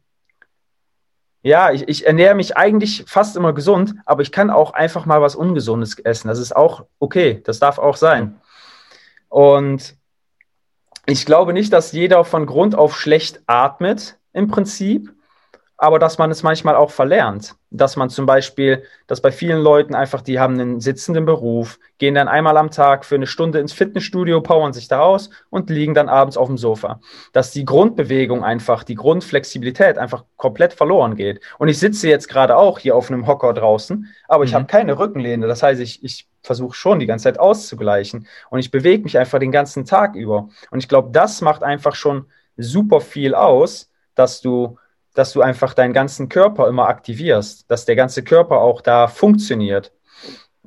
ja, 1.44 1.72
ich, 1.72 1.88
ich 1.88 2.06
ernähre 2.06 2.36
mich 2.36 2.56
eigentlich 2.56 3.04
fast 3.08 3.36
immer 3.36 3.54
gesund, 3.54 3.96
aber 4.06 4.22
ich 4.22 4.32
kann 4.32 4.50
auch 4.50 4.74
einfach 4.74 5.06
mal 5.06 5.22
was 5.22 5.36
Ungesundes 5.36 5.98
essen. 6.00 6.28
Das 6.28 6.40
ist 6.40 6.56
auch 6.56 6.86
okay, 7.00 7.42
das 7.44 7.60
darf 7.60 7.80
auch 7.80 7.96
sein. 7.96 8.41
Und 9.32 9.96
ich 11.06 11.26
glaube 11.26 11.54
nicht, 11.54 11.72
dass 11.72 11.94
jeder 11.94 12.26
von 12.26 12.46
Grund 12.46 12.76
auf 12.76 13.00
schlecht 13.00 13.42
atmet 13.48 14.20
im 14.34 14.50
Prinzip 14.50 15.14
aber 15.82 15.98
dass 15.98 16.20
man 16.20 16.30
es 16.30 16.44
manchmal 16.44 16.76
auch 16.76 16.92
verlernt. 16.92 17.56
Dass 17.72 17.96
man 17.96 18.12
zum 18.12 18.28
Beispiel, 18.28 18.84
dass 19.08 19.20
bei 19.20 19.32
vielen 19.32 19.60
Leuten 19.60 19.96
einfach, 19.96 20.22
die 20.22 20.40
haben 20.40 20.60
einen 20.60 20.80
sitzenden 20.80 21.26
Beruf, 21.26 21.80
gehen 21.98 22.14
dann 22.14 22.28
einmal 22.28 22.56
am 22.58 22.70
Tag 22.70 23.04
für 23.04 23.16
eine 23.16 23.26
Stunde 23.26 23.58
ins 23.58 23.74
Fitnessstudio, 23.74 24.42
powern 24.42 24.74
sich 24.74 24.88
da 24.88 25.00
aus 25.02 25.32
und 25.50 25.72
liegen 25.72 25.96
dann 25.96 26.08
abends 26.08 26.38
auf 26.38 26.46
dem 26.46 26.60
Sofa. 26.60 27.00
Dass 27.34 27.50
die 27.50 27.66
Grundbewegung 27.66 28.44
einfach, 28.44 28.84
die 28.84 28.94
Grundflexibilität 28.94 29.98
einfach 29.98 30.26
komplett 30.38 30.74
verloren 30.74 31.16
geht. 31.16 31.42
Und 31.58 31.68
ich 31.68 31.80
sitze 31.80 32.08
jetzt 32.08 32.30
gerade 32.30 32.58
auch 32.58 32.78
hier 32.78 32.96
auf 32.96 33.10
einem 33.10 33.26
Hocker 33.26 33.52
draußen, 33.52 34.06
aber 34.28 34.44
ich 34.44 34.52
mhm. 34.52 34.56
habe 34.58 34.66
keine 34.68 35.00
Rückenlehne. 35.00 35.48
Das 35.48 35.64
heißt, 35.64 35.82
ich, 35.82 36.04
ich 36.04 36.28
versuche 36.42 36.76
schon 36.76 37.00
die 37.00 37.06
ganze 37.06 37.24
Zeit 37.24 37.40
auszugleichen 37.40 38.28
und 38.50 38.60
ich 38.60 38.72
bewege 38.72 39.04
mich 39.04 39.18
einfach 39.18 39.40
den 39.40 39.52
ganzen 39.52 39.86
Tag 39.86 40.16
über. 40.16 40.50
Und 40.72 40.80
ich 40.80 40.88
glaube, 40.88 41.10
das 41.12 41.42
macht 41.42 41.64
einfach 41.64 41.96
schon 41.96 42.26
super 42.58 43.02
viel 43.02 43.36
aus, 43.36 43.92
dass 44.16 44.42
du 44.42 44.78
dass 45.14 45.34
du 45.34 45.42
einfach 45.42 45.74
deinen 45.74 45.94
ganzen 45.94 46.30
Körper 46.30 46.68
immer 46.68 46.88
aktivierst, 46.88 47.70
dass 47.70 47.86
der 47.86 47.96
ganze 47.96 48.24
Körper 48.24 48.62
auch 48.62 48.82
da 48.82 49.08
funktioniert. 49.08 49.92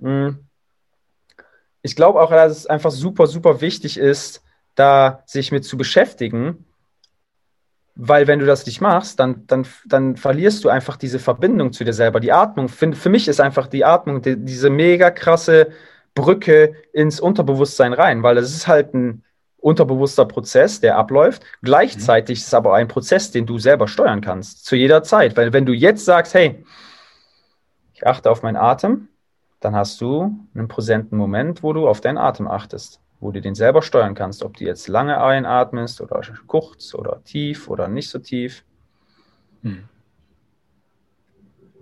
Hm. 0.01 0.47
Ich 1.83 1.97
glaube 1.97 2.21
auch, 2.21 2.31
dass 2.31 2.53
es 2.53 2.67
einfach 2.67 2.91
super, 2.91 3.27
super 3.27 3.61
wichtig 3.61 3.99
ist, 3.99 4.43
da 4.75 5.23
sich 5.27 5.53
mit 5.53 5.65
zu 5.65 5.77
beschäftigen, 5.77 6.67
weil 7.97 8.27
wenn 8.27 8.41
du 8.41 8.47
das 8.47 8.67
nicht 8.67 8.81
machst, 8.81 9.21
dann, 9.21 9.47
dann, 9.47 9.67
dann 9.87 10.17
verlierst 10.17 10.65
du 10.65 10.69
einfach 10.69 10.97
diese 10.97 11.19
Verbindung 11.19 11.73
zu 11.73 11.85
dir 11.85 11.93
selber. 11.93 12.21
Die 12.21 12.33
Atmung, 12.33 12.69
für, 12.69 12.93
für 12.93 13.09
mich 13.09 13.29
ist 13.29 13.41
einfach 13.41 13.69
die 13.69 13.85
Atmung 13.85 14.21
die, 14.21 14.37
diese 14.37 14.69
mega 14.69 15.11
krasse 15.11 15.69
Brücke 16.15 16.75
ins 16.93 17.21
Unterbewusstsein 17.21 17.93
rein, 17.93 18.23
weil 18.23 18.39
es 18.39 18.55
ist 18.55 18.67
halt 18.67 18.95
ein 18.95 19.23
unterbewusster 19.57 20.27
Prozess, 20.27 20.81
der 20.81 20.99
abläuft. 20.99 21.43
Gleichzeitig 21.63 22.41
ist 22.41 22.49
es 22.49 22.55
aber 22.55 22.75
ein 22.75 22.89
Prozess, 22.89 23.31
den 23.31 23.47
du 23.47 23.59
selber 23.59 23.89
steuern 23.89 24.21
kannst, 24.21 24.67
zu 24.67 24.77
jeder 24.77 25.03
Zeit. 25.03 25.37
Weil 25.37 25.53
wenn 25.53 25.65
du 25.65 25.73
jetzt 25.73 26.05
sagst, 26.05 26.35
hey, 26.35 26.65
ich 27.95 28.07
achte 28.07 28.31
auf 28.31 28.43
meinen 28.43 28.57
Atem, 28.57 29.09
dann 29.61 29.75
hast 29.75 30.01
du 30.01 30.37
einen 30.55 30.69
präsenten 30.69 31.17
Moment, 31.17 31.63
wo 31.63 31.73
du 31.73 31.89
auf 31.89 32.01
deinen 32.01 32.19
Atem 32.19 32.47
achtest, 32.47 33.01
wo 33.25 33.33
du 33.33 33.41
den 33.41 33.55
selber 33.55 33.83
steuern 33.83 34.15
kannst, 34.15 34.45
ob 34.45 34.57
du 34.59 34.65
jetzt 34.65 34.87
lange 34.87 35.21
einatmest 35.21 36.01
oder 36.01 36.21
kurz 36.47 36.95
oder 36.95 37.23
tief 37.25 37.69
oder 37.69 37.89
nicht 37.89 38.11
so 38.11 38.19
tief. 38.19 38.63
Hm 39.63 39.89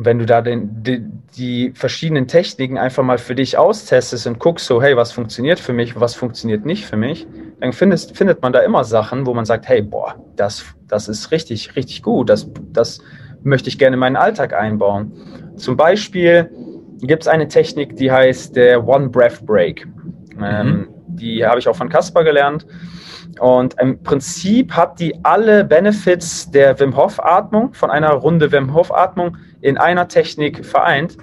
wenn 0.04 0.18
du 0.18 0.26
da 0.26 0.40
den, 0.40 0.82
die, 0.82 1.04
die, 1.36 1.72
verschiedenen 1.74 2.26
Techniken 2.26 2.78
einfach 2.78 3.02
mal 3.02 3.18
für 3.18 3.34
dich 3.34 3.58
austestest 3.58 4.26
und 4.26 4.38
guckst 4.38 4.66
so, 4.66 4.82
hey, 4.82 4.96
was 4.96 5.12
funktioniert 5.12 5.60
für 5.60 5.72
mich, 5.72 5.98
was 5.98 6.14
funktioniert 6.14 6.64
nicht 6.64 6.86
für 6.86 6.96
mich, 6.96 7.26
dann 7.60 7.72
findest, 7.72 8.16
findet 8.16 8.42
man 8.42 8.52
da 8.52 8.60
immer 8.60 8.84
Sachen, 8.84 9.26
wo 9.26 9.34
man 9.34 9.44
sagt, 9.44 9.68
hey, 9.68 9.82
boah, 9.82 10.16
das, 10.34 10.64
das 10.88 11.08
ist 11.08 11.30
richtig, 11.30 11.76
richtig 11.76 12.02
gut, 12.02 12.30
das, 12.30 12.50
das 12.72 13.00
möchte 13.42 13.68
ich 13.68 13.78
gerne 13.78 13.94
in 13.94 14.00
meinen 14.00 14.16
Alltag 14.16 14.54
einbauen. 14.54 15.12
Zum 15.56 15.76
Beispiel 15.76 16.50
gibt 17.00 17.22
es 17.22 17.28
eine 17.28 17.48
Technik, 17.48 17.96
die 17.96 18.10
heißt 18.10 18.56
der 18.56 18.86
One 18.86 19.08
Breath 19.08 19.44
Break. 19.44 19.86
Mhm. 20.36 20.44
Ähm, 20.44 20.88
die 21.16 21.44
habe 21.46 21.58
ich 21.58 21.68
auch 21.68 21.76
von 21.76 21.88
Caspar 21.88 22.24
gelernt. 22.24 22.66
Und 23.38 23.80
im 23.80 24.02
Prinzip 24.02 24.72
hat 24.72 25.00
die 25.00 25.24
alle 25.24 25.64
Benefits 25.64 26.50
der 26.50 26.78
Wim 26.78 26.96
Hof 26.96 27.18
Atmung, 27.24 27.72
von 27.72 27.90
einer 27.90 28.10
Runde 28.12 28.52
Wim 28.52 28.74
Hof 28.74 28.92
Atmung 28.92 29.36
in 29.60 29.78
einer 29.78 30.08
Technik 30.08 30.64
vereint, 30.66 31.16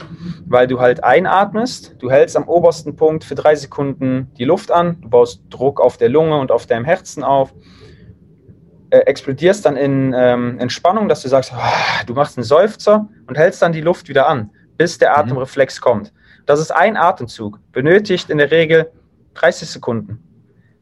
weil 0.48 0.66
du 0.68 0.80
halt 0.80 1.04
einatmest, 1.04 1.96
du 2.00 2.10
hältst 2.10 2.36
am 2.36 2.48
obersten 2.48 2.96
Punkt 2.96 3.24
für 3.24 3.36
drei 3.36 3.56
Sekunden 3.56 4.32
die 4.38 4.46
Luft 4.46 4.72
an, 4.72 4.98
du 5.02 5.10
baust 5.10 5.44
Druck 5.50 5.80
auf 5.80 5.98
der 5.98 6.10
Lunge 6.10 6.38
und 6.38 6.52
auf 6.52 6.66
deinem 6.66 6.86
Herzen 6.86 7.24
auf, 7.24 7.54
äh, 8.92 9.00
explodierst 9.00 9.66
dann 9.66 9.78
in 9.78 10.16
ähm, 10.18 10.58
Entspannung, 10.58 11.10
dass 11.10 11.22
du 11.22 11.30
sagst, 11.30 11.54
oh, 11.56 12.06
du 12.08 12.14
machst 12.14 12.38
einen 12.38 12.46
Seufzer 12.46 13.08
und 13.28 13.38
hältst 13.38 13.62
dann 13.62 13.72
die 13.72 13.82
Luft 13.82 14.10
wieder 14.10 14.28
an, 14.28 14.50
bis 14.78 14.98
der 14.98 15.12
mhm. 15.12 15.16
Atemreflex 15.16 15.80
mhm. 15.80 15.84
kommt. 15.84 16.14
Das 16.46 16.60
ist 16.60 16.72
ein 16.72 16.98
Atemzug, 16.98 17.60
benötigt 17.72 18.32
in 18.32 18.40
der 18.40 18.50
Regel 18.50 18.92
30 19.36 19.70
Sekunden. 19.70 20.24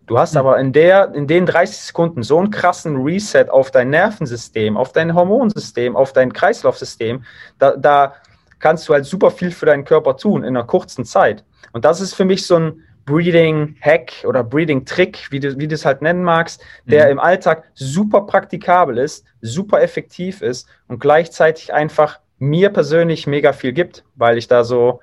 Du 0.07 0.17
hast 0.17 0.37
aber 0.37 0.57
in, 0.59 0.71
der, 0.71 1.13
in 1.13 1.27
den 1.27 1.45
30 1.45 1.77
Sekunden 1.77 2.23
so 2.23 2.37
einen 2.37 2.49
krassen 2.49 2.95
Reset 3.03 3.49
auf 3.49 3.71
dein 3.71 3.89
Nervensystem, 3.89 4.77
auf 4.77 4.93
dein 4.93 5.13
Hormonsystem, 5.13 5.97
auf 5.97 6.13
dein 6.13 6.31
Kreislaufsystem. 6.31 7.25
Da, 7.59 7.75
da 7.75 8.15
kannst 8.59 8.87
du 8.87 8.93
halt 8.93 9.05
super 9.05 9.31
viel 9.31 9.51
für 9.51 9.65
deinen 9.65 9.83
Körper 9.83 10.15
tun 10.15 10.43
in 10.43 10.55
einer 10.55 10.65
kurzen 10.65 11.03
Zeit. 11.03 11.43
Und 11.73 11.83
das 11.83 11.99
ist 11.99 12.13
für 12.13 12.23
mich 12.23 12.47
so 12.47 12.55
ein 12.55 12.83
Breathing-Hack 13.05 14.25
oder 14.25 14.43
Breathing-Trick, 14.43 15.27
wie 15.31 15.39
du, 15.41 15.57
wie 15.57 15.67
du 15.67 15.75
es 15.75 15.85
halt 15.85 16.01
nennen 16.01 16.23
magst, 16.23 16.63
der 16.85 17.05
mhm. 17.05 17.11
im 17.11 17.19
Alltag 17.19 17.63
super 17.73 18.21
praktikabel 18.21 18.97
ist, 18.97 19.25
super 19.41 19.81
effektiv 19.81 20.41
ist 20.41 20.67
und 20.87 20.99
gleichzeitig 20.99 21.73
einfach 21.73 22.19
mir 22.39 22.69
persönlich 22.69 23.27
mega 23.27 23.51
viel 23.51 23.73
gibt, 23.73 24.03
weil 24.15 24.37
ich 24.37 24.47
da 24.47 24.63
so 24.63 25.01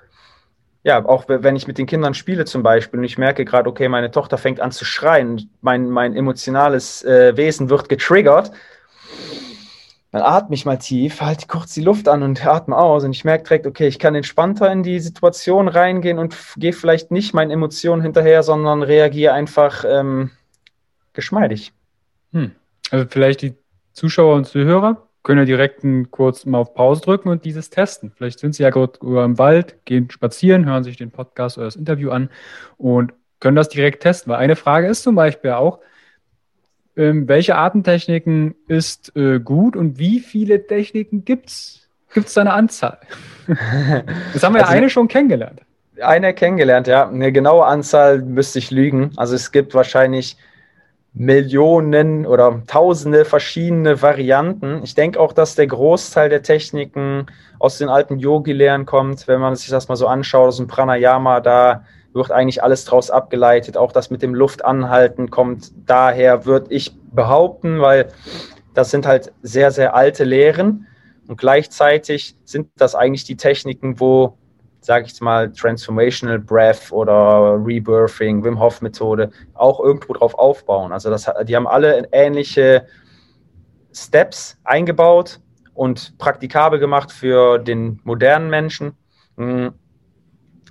ja, 0.85 1.03
auch 1.07 1.25
wenn 1.27 1.57
ich 1.57 1.67
mit 1.67 1.79
den 1.79 1.87
Kindern 1.87 2.13
spiele 2.13 2.45
zum 2.45 2.63
Beispiel 2.63 3.01
und 3.01 3.05
ich 3.05 3.17
merke 3.17 3.47
gerade, 3.47 3.69
okay, 3.69 3.89
meine 3.89 4.11
Tochter 4.11 4.37
fängt 4.37 4.61
an 4.61 4.71
zu 4.71 4.85
schreien, 4.85 5.51
mein, 5.63 5.89
mein 5.89 6.15
emotionales 6.15 7.03
äh, 7.05 7.35
Wesen 7.39 7.71
wird 7.71 7.89
getriggert, 7.89 8.53
dann 10.13 10.21
atme 10.21 10.55
ich 10.55 10.67
mal 10.67 10.77
tief, 10.77 11.23
halte 11.23 11.47
kurz 11.47 11.73
die 11.73 11.81
Luft 11.81 12.07
an 12.07 12.23
und 12.23 12.47
atme 12.47 12.77
aus 12.77 13.03
und 13.03 13.13
ich 13.13 13.25
merke 13.25 13.45
direkt, 13.45 13.67
okay, 13.67 13.89
ich 13.89 13.99
kann 13.99 14.15
entspannter 14.15 14.71
in 14.71 14.83
die 14.83 15.01
Situation 15.01 15.69
reingehen 15.69 16.19
und 16.19 16.37
gehe 16.57 16.75
vielleicht 16.75 17.11
nicht 17.11 17.33
meinen 17.33 17.51
Emotionen 17.51 18.03
hinterher, 18.03 18.43
sondern 18.43 18.83
reagiere 18.83 19.33
einfach 19.33 19.85
ähm, 19.89 20.33
geschmeidig. 21.15 21.73
Hm. 22.33 22.53
Also 22.91 23.07
vielleicht 23.09 23.41
die 23.41 23.55
Zuschauer 23.95 24.37
und 24.37 24.45
Zuhörer 24.45 25.09
können 25.25 25.41
ja 25.41 25.45
direkt 25.47 25.83
kurz 26.11 26.45
mal 26.45 26.59
auf 26.59 26.75
Pause 26.75 27.01
drücken 27.01 27.31
und 27.31 27.45
dieses 27.45 27.71
testen. 27.71 28.13
Vielleicht 28.15 28.39
sind 28.39 28.55
Sie 28.55 28.63
ja 28.63 28.71
gerade 28.71 28.99
im 29.03 29.39
Wald, 29.39 29.85
gehen 29.87 30.11
spazieren, 30.11 30.67
hören 30.67 30.85
sich 30.85 30.99
den 30.99 31.11
Podcast 31.11 31.57
oder 31.57 31.67
das 31.67 31.77
Interview 31.77 32.11
an 32.11 32.29
und 32.77 33.15
können 33.41 33.57
das 33.57 33.71
direkt 33.71 34.03
testen. 34.03 34.31
Weil 34.31 34.39
eine 34.39 34.55
Frage 34.55 34.87
ist 34.87 35.03
zum 35.03 35.15
Beispiel 35.15 35.53
auch, 35.53 35.81
ähm, 36.97 37.27
welche 37.27 37.57
Atemtechniken 37.57 38.55
ist 38.69 39.17
äh, 39.17 39.41
gut 39.41 39.77
und 39.77 39.99
wie 39.99 40.21
viele 40.21 40.67
Techniken 40.67 41.25
gibt 41.25 41.49
es? 41.49 41.89
Gibt 42.13 42.29
es 42.29 42.35
da 42.35 42.43
eine 42.43 42.53
Anzahl? 42.53 42.99
das 43.47 44.43
haben 44.45 44.55
wir 44.55 44.61
also, 44.61 44.73
ja 44.73 44.79
eine 44.79 44.91
schon 44.91 45.09
kennengelernt. 45.09 45.63
Eine 46.01 46.35
kennengelernt, 46.35 46.87
ja. 46.87 47.09
Eine 47.09 47.33
genaue 47.33 47.65
Anzahl 47.65 48.21
müsste 48.21 48.59
ich 48.59 48.71
lügen. 48.71 49.11
Also 49.17 49.35
es 49.35 49.53
gibt 49.53 49.75
wahrscheinlich 49.75 50.37
Millionen 51.15 52.27
oder 52.27 52.63
tausende 52.67 53.25
verschiedene 53.25 54.03
Varianten. 54.03 54.83
Ich 54.83 54.97
denke 54.97 55.21
auch, 55.21 55.33
dass 55.33 55.55
der 55.55 55.69
Großteil 55.69 56.29
der 56.29 56.43
Techniken 56.43 57.27
aus 57.61 57.79
den 57.79 57.89
alten 57.89 58.19
Yogi-Lehren 58.19 58.85
kommt, 58.85 59.29
wenn 59.29 59.41
man 59.41 59.55
sich 59.55 59.71
das 59.71 59.89
mal 59.89 59.95
so 59.95 60.09
anschaut, 60.09 60.49
aus 60.49 60.57
dem 60.57 60.67
Pranayama, 60.67 61.41
da 61.41 61.85
wird 62.13 62.33
eigentlich 62.33 62.63
alles 62.65 62.85
draus 62.85 63.11
abgeleitet. 63.11 63.77
Auch 63.77 63.93
das 63.93 64.11
mit 64.11 64.23
dem 64.23 64.35
Luftanhalten 64.35 65.31
kommt 65.31 65.73
daher, 65.87 66.47
würde 66.47 66.75
ich 66.75 66.97
behaupten, 67.13 67.81
weil 67.81 68.09
das 68.75 68.91
sind 68.91 69.07
halt 69.07 69.33
sehr, 69.43 69.71
sehr 69.71 69.95
alte 69.95 70.25
Lehren. 70.25 70.89
Und 71.29 71.39
gleichzeitig 71.39 72.37
sind 72.45 72.69
das 72.77 72.97
eigentlich 72.97 73.25
die 73.25 73.37
Techniken, 73.37 74.01
wo 74.01 74.37
sage 74.85 75.07
ich 75.07 75.21
mal, 75.21 75.51
Transformational 75.51 76.39
Breath 76.39 76.93
oder 76.93 77.59
Rebirthing, 77.65 78.45
Wim 78.45 78.61
Hof 78.61 78.83
Methode 78.83 79.31
auch 79.55 79.81
irgendwo 79.81 80.13
drauf 80.13 80.35
aufbauen. 80.35 80.93
Also 80.93 81.09
das, 81.09 81.31
die 81.45 81.57
haben 81.57 81.67
alle 81.67 82.07
ähnliche 82.13 82.87
Steps 83.95 84.59
eingebaut 84.65 85.41
und 85.73 86.19
praktikabel 86.19 86.79
gemacht 86.79 87.13
für 87.13 87.59
den 87.59 88.01
modernen 88.05 88.51
Menschen. 88.51 88.93
Hm. 89.39 89.73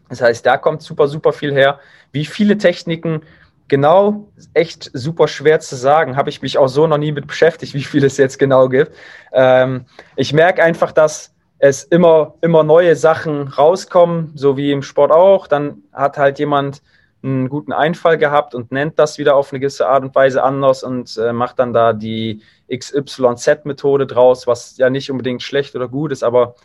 Das 0.10 0.21
heißt, 0.21 0.45
da 0.45 0.58
kommt 0.58 0.84
super, 0.84 1.08
super 1.08 1.34
viel 1.34 1.54
her. 1.54 1.80
Wie 2.12 2.26
viele 2.26 2.58
Techniken 2.58 3.23
genau, 3.67 4.28
echt 4.54 4.91
super 4.93 5.28
schwer 5.28 5.60
zu 5.60 5.76
sagen. 5.76 6.15
Habe 6.15 6.30
ich 6.30 6.43
mich 6.43 6.60
auch 6.60 6.67
so 6.67 6.86
noch 6.86 6.99
nie 6.99 7.12
mit 7.12 7.26
beschäftigt, 7.26 7.73
wie 7.73 7.84
viele 7.84 8.06
es 8.06 8.17
jetzt 8.17 8.38
genau 8.38 8.69
gibt. 8.69 8.91
Ähm, 9.32 9.86
ich 10.15 10.34
merke 10.34 10.62
einfach, 10.62 10.91
dass 10.91 11.33
es 11.65 11.86
immer, 11.86 12.34
immer 12.41 12.63
neue 12.63 12.93
Sachen 12.97 13.47
rauskommen, 13.47 14.34
so 14.36 14.58
wie 14.58 14.73
im 14.73 14.82
Sport 14.82 15.13
auch. 15.13 15.47
Dann 15.47 15.84
hat 15.93 16.17
halt 16.17 16.38
jemand 16.38 16.82
einen 17.23 17.47
guten 17.47 17.71
Einfall 17.71 18.17
gehabt 18.17 18.54
und 18.54 18.73
nennt 18.73 18.99
das 18.99 19.17
wieder 19.17 19.38
auf 19.38 19.54
eine 19.54 19.62
gewisse 19.62 19.88
Art 19.88 20.04
und 20.04 20.13
Weise 20.13 20.43
anders 20.43 20.84
und 20.84 21.17
äh, 21.17 21.32
macht 21.32 21.60
dann 21.60 21.71
da 21.71 21.93
die 21.93 22.41
XYZ-Methode 22.69 24.06
draus, 24.08 24.45
was 24.45 24.76
ja 24.76 24.89
nicht 24.89 25.10
unbedingt 25.10 25.41
schlecht 25.41 25.73
oder 25.73 25.88
gut 25.88 26.12
ist, 26.12 26.21
aber 26.21 26.56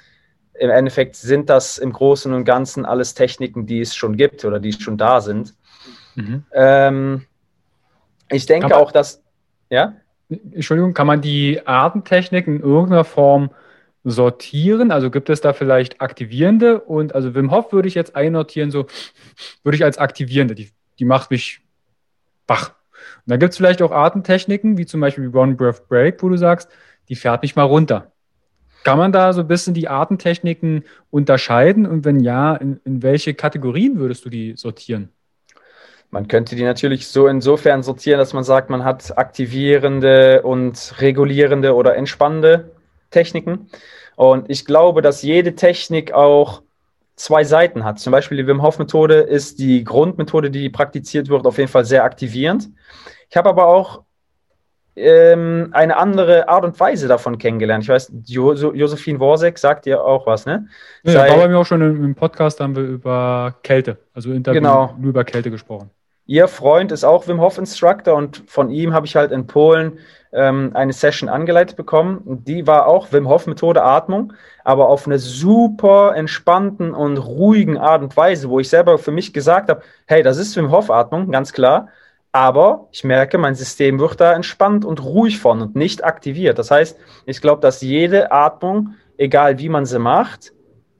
im 0.54 0.70
Endeffekt 0.70 1.14
sind 1.14 1.48
das 1.48 1.78
im 1.78 1.92
Großen 1.92 2.34
und 2.34 2.44
Ganzen 2.44 2.84
alles 2.84 3.14
Techniken, 3.14 3.66
die 3.66 3.80
es 3.80 3.94
schon 3.94 4.16
gibt 4.16 4.44
oder 4.44 4.58
die 4.58 4.72
schon 4.72 4.98
da 4.98 5.20
sind. 5.20 5.54
Mhm. 6.16 6.42
Ähm, 6.52 7.26
ich 8.30 8.46
denke 8.46 8.76
auch, 8.76 8.90
dass, 8.90 9.22
ja? 9.70 9.92
Entschuldigung, 10.28 10.92
kann 10.92 11.06
man 11.06 11.20
die 11.20 11.64
Artentechnik 11.64 12.48
in 12.48 12.58
irgendeiner 12.58 13.04
Form 13.04 13.50
sortieren? 14.10 14.90
Also 14.90 15.10
gibt 15.10 15.30
es 15.30 15.40
da 15.40 15.52
vielleicht 15.52 16.00
aktivierende 16.00 16.80
und 16.80 17.14
also 17.14 17.34
Wim 17.34 17.50
Hof 17.50 17.72
würde 17.72 17.88
ich 17.88 17.94
jetzt 17.94 18.16
einnotieren, 18.16 18.70
so 18.70 18.86
würde 19.62 19.76
ich 19.76 19.84
als 19.84 19.98
aktivierende, 19.98 20.54
die, 20.54 20.70
die 20.98 21.04
macht 21.04 21.30
mich 21.30 21.60
wach. 22.46 22.70
Und 23.26 23.30
dann 23.32 23.38
gibt 23.38 23.52
es 23.52 23.56
vielleicht 23.56 23.82
auch 23.82 23.92
Artentechniken, 23.92 24.78
wie 24.78 24.86
zum 24.86 25.00
Beispiel 25.00 25.34
One 25.34 25.54
Breath 25.54 25.88
Break, 25.88 26.22
wo 26.22 26.28
du 26.28 26.36
sagst, 26.36 26.68
die 27.08 27.16
fährt 27.16 27.42
mich 27.42 27.56
mal 27.56 27.64
runter. 27.64 28.12
Kann 28.84 28.98
man 28.98 29.12
da 29.12 29.32
so 29.32 29.40
ein 29.40 29.48
bisschen 29.48 29.74
die 29.74 29.88
Artentechniken 29.88 30.84
unterscheiden? 31.10 31.86
Und 31.86 32.04
wenn 32.04 32.20
ja, 32.20 32.54
in, 32.56 32.80
in 32.84 33.02
welche 33.02 33.34
Kategorien 33.34 33.98
würdest 33.98 34.24
du 34.24 34.30
die 34.30 34.54
sortieren? 34.56 35.10
Man 36.10 36.26
könnte 36.26 36.56
die 36.56 36.62
natürlich 36.62 37.08
so 37.08 37.26
insofern 37.26 37.82
sortieren, 37.82 38.18
dass 38.18 38.32
man 38.32 38.44
sagt, 38.44 38.70
man 38.70 38.84
hat 38.84 39.18
aktivierende 39.18 40.42
und 40.42 40.94
regulierende 41.00 41.74
oder 41.74 41.96
entspannende 41.96 42.70
Techniken. 43.10 43.68
Und 44.18 44.50
ich 44.50 44.64
glaube, 44.64 45.00
dass 45.00 45.22
jede 45.22 45.54
Technik 45.54 46.10
auch 46.10 46.62
zwei 47.14 47.44
Seiten 47.44 47.84
hat. 47.84 48.00
Zum 48.00 48.10
Beispiel 48.10 48.36
die 48.36 48.48
Wim 48.48 48.62
Hof 48.62 48.80
Methode 48.80 49.14
ist 49.14 49.60
die 49.60 49.84
Grundmethode, 49.84 50.50
die 50.50 50.68
praktiziert 50.70 51.28
wird, 51.28 51.46
auf 51.46 51.56
jeden 51.56 51.70
Fall 51.70 51.84
sehr 51.84 52.02
aktivierend. 52.02 52.68
Ich 53.30 53.36
habe 53.36 53.48
aber 53.48 53.68
auch 53.68 54.02
ähm, 54.96 55.68
eine 55.70 55.96
andere 55.96 56.48
Art 56.48 56.64
und 56.64 56.80
Weise 56.80 57.06
davon 57.06 57.38
kennengelernt. 57.38 57.84
Ich 57.84 57.90
weiß, 57.90 58.12
jo 58.24 58.54
Josephine 58.54 59.20
Worsek 59.20 59.56
sagt 59.56 59.86
dir 59.86 60.02
auch 60.02 60.26
was, 60.26 60.46
ne? 60.46 60.66
Ja, 61.04 61.12
Sei, 61.12 61.30
war 61.30 61.36
bei 61.36 61.48
mir 61.48 61.58
auch 61.58 61.66
schon 61.66 61.80
im, 61.80 62.16
Podcast, 62.16 62.58
haben 62.58 62.74
wir 62.74 62.82
über 62.82 63.54
Kälte, 63.62 63.98
also 64.14 64.32
Interview, 64.32 64.60
genau. 64.60 64.96
nur 64.98 65.10
über 65.10 65.22
Kälte 65.22 65.52
gesprochen. 65.52 65.90
Ihr 66.30 66.46
Freund 66.46 66.92
ist 66.92 67.04
auch 67.04 67.26
Wim 67.26 67.40
Hof 67.40 67.56
Instructor 67.56 68.14
und 68.14 68.42
von 68.48 68.68
ihm 68.68 68.92
habe 68.92 69.06
ich 69.06 69.16
halt 69.16 69.32
in 69.32 69.46
Polen 69.46 69.98
ähm, 70.30 70.72
eine 70.74 70.92
Session 70.92 71.30
angeleitet 71.30 71.74
bekommen. 71.74 72.20
Die 72.46 72.66
war 72.66 72.86
auch 72.86 73.12
Wim 73.12 73.30
Hof 73.30 73.46
Methode 73.46 73.82
Atmung, 73.82 74.34
aber 74.62 74.90
auf 74.90 75.06
eine 75.06 75.18
super 75.18 76.14
entspannten 76.14 76.92
und 76.92 77.16
ruhigen 77.16 77.78
Art 77.78 78.02
und 78.02 78.14
Weise, 78.14 78.50
wo 78.50 78.60
ich 78.60 78.68
selber 78.68 78.98
für 78.98 79.10
mich 79.10 79.32
gesagt 79.32 79.70
habe, 79.70 79.80
hey, 80.06 80.22
das 80.22 80.36
ist 80.36 80.54
Wim 80.54 80.70
Hof 80.70 80.90
Atmung, 80.90 81.30
ganz 81.30 81.54
klar. 81.54 81.88
Aber 82.30 82.88
ich 82.92 83.04
merke, 83.04 83.38
mein 83.38 83.54
System 83.54 83.98
wird 83.98 84.20
da 84.20 84.34
entspannt 84.34 84.84
und 84.84 85.02
ruhig 85.02 85.38
von 85.38 85.62
und 85.62 85.76
nicht 85.76 86.04
aktiviert. 86.04 86.58
Das 86.58 86.70
heißt, 86.70 86.98
ich 87.24 87.40
glaube, 87.40 87.62
dass 87.62 87.80
jede 87.80 88.32
Atmung, 88.32 88.96
egal 89.16 89.58
wie 89.58 89.70
man 89.70 89.86
sie 89.86 89.98
macht, 89.98 90.52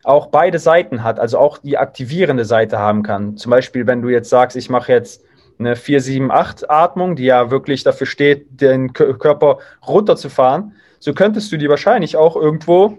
auch 0.09 0.29
beide 0.29 0.59
Seiten 0.59 1.05
hat, 1.05 1.21
also 1.21 1.39
auch 1.39 1.59
die 1.59 1.77
aktivierende 1.77 2.47
Seite 2.47 2.79
haben 2.79 3.03
kann. 3.03 3.37
Zum 3.37 3.51
Beispiel, 3.51 3.87
wenn 3.87 4.01
du 4.01 4.09
jetzt 4.09 4.31
sagst, 4.31 4.57
ich 4.57 4.71
mache 4.71 4.91
jetzt 4.91 5.23
eine 5.59 5.75
4-7-8-Atmung, 5.75 7.15
die 7.15 7.25
ja 7.25 7.51
wirklich 7.51 7.85
dafür 7.85 8.07
steht, 8.07 8.61
den 8.61 8.93
Körper 8.95 9.59
runterzufahren, 9.87 10.73
so 10.99 11.13
könntest 11.13 11.53
du 11.53 11.59
die 11.59 11.69
wahrscheinlich 11.69 12.17
auch 12.17 12.37
irgendwo 12.37 12.99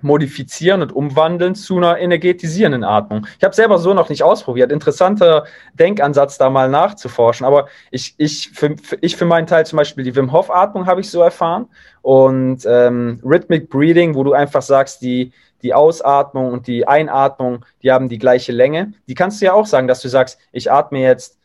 modifizieren 0.00 0.82
und 0.82 0.92
umwandeln 0.92 1.54
zu 1.54 1.76
einer 1.76 1.98
energetisierenden 1.98 2.82
Atmung. 2.82 3.28
Ich 3.38 3.44
habe 3.44 3.54
selber 3.54 3.78
so 3.78 3.94
noch 3.94 4.08
nicht 4.08 4.24
ausprobiert. 4.24 4.72
Interessanter 4.72 5.44
Denkansatz, 5.74 6.36
da 6.36 6.50
mal 6.50 6.68
nachzuforschen. 6.68 7.46
Aber 7.46 7.68
ich, 7.92 8.14
ich, 8.18 8.50
für, 8.52 8.74
ich 9.00 9.16
für 9.16 9.24
meinen 9.24 9.46
Teil 9.46 9.64
zum 9.64 9.76
Beispiel 9.76 10.02
die 10.02 10.16
Wim 10.16 10.32
Hof 10.32 10.50
Atmung 10.50 10.86
habe 10.86 11.00
ich 11.00 11.08
so 11.08 11.22
erfahren 11.22 11.66
und 12.02 12.66
ähm, 12.66 13.20
Rhythmic 13.24 13.70
Breathing, 13.70 14.16
wo 14.16 14.24
du 14.24 14.32
einfach 14.32 14.62
sagst, 14.62 15.02
die, 15.02 15.32
die 15.62 15.74
Ausatmung 15.74 16.52
und 16.52 16.66
die 16.66 16.86
Einatmung, 16.86 17.64
die 17.82 17.92
haben 17.92 18.08
die 18.08 18.18
gleiche 18.18 18.52
Länge. 18.52 18.94
Die 19.08 19.14
kannst 19.14 19.40
du 19.40 19.46
ja 19.46 19.52
auch 19.52 19.66
sagen, 19.66 19.88
dass 19.88 20.00
du 20.00 20.08
sagst, 20.08 20.38
ich 20.52 20.70
atme 20.70 21.00
jetzt 21.00 21.38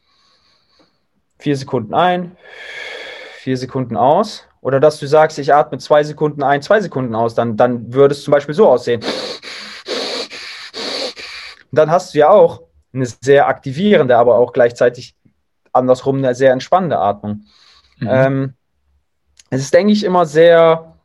vier 1.39 1.55
Sekunden 1.55 1.93
ein, 1.93 2.35
vier 3.39 3.57
Sekunden 3.57 3.95
aus 3.95 4.47
oder 4.61 4.79
dass 4.79 4.99
du 4.99 5.07
sagst, 5.07 5.37
ich 5.39 5.53
atme 5.53 5.77
zwei 5.77 6.03
Sekunden 6.03 6.43
ein, 6.43 6.61
zwei 6.61 6.81
Sekunden 6.81 7.15
aus, 7.15 7.35
dann, 7.35 7.57
dann 7.57 7.93
würde 7.93 8.13
es 8.13 8.23
zum 8.23 8.31
Beispiel 8.31 8.55
so 8.55 8.67
aussehen. 8.67 9.01
dann 11.71 11.91
hast 11.91 12.13
du 12.13 12.19
ja 12.19 12.29
auch 12.29 12.63
eine 12.93 13.05
sehr 13.05 13.47
aktivierende, 13.47 14.17
aber 14.17 14.35
auch 14.35 14.53
gleichzeitig 14.53 15.15
andersrum 15.71 16.17
eine 16.17 16.33
sehr 16.33 16.51
entspannende 16.51 16.97
Atmung. 16.97 17.45
Mhm. 17.99 18.07
Ähm, 18.09 18.53
es 19.49 19.61
ist, 19.61 19.73
denke 19.73 19.93
ich, 19.93 20.03
immer 20.03 20.25
sehr 20.25 20.95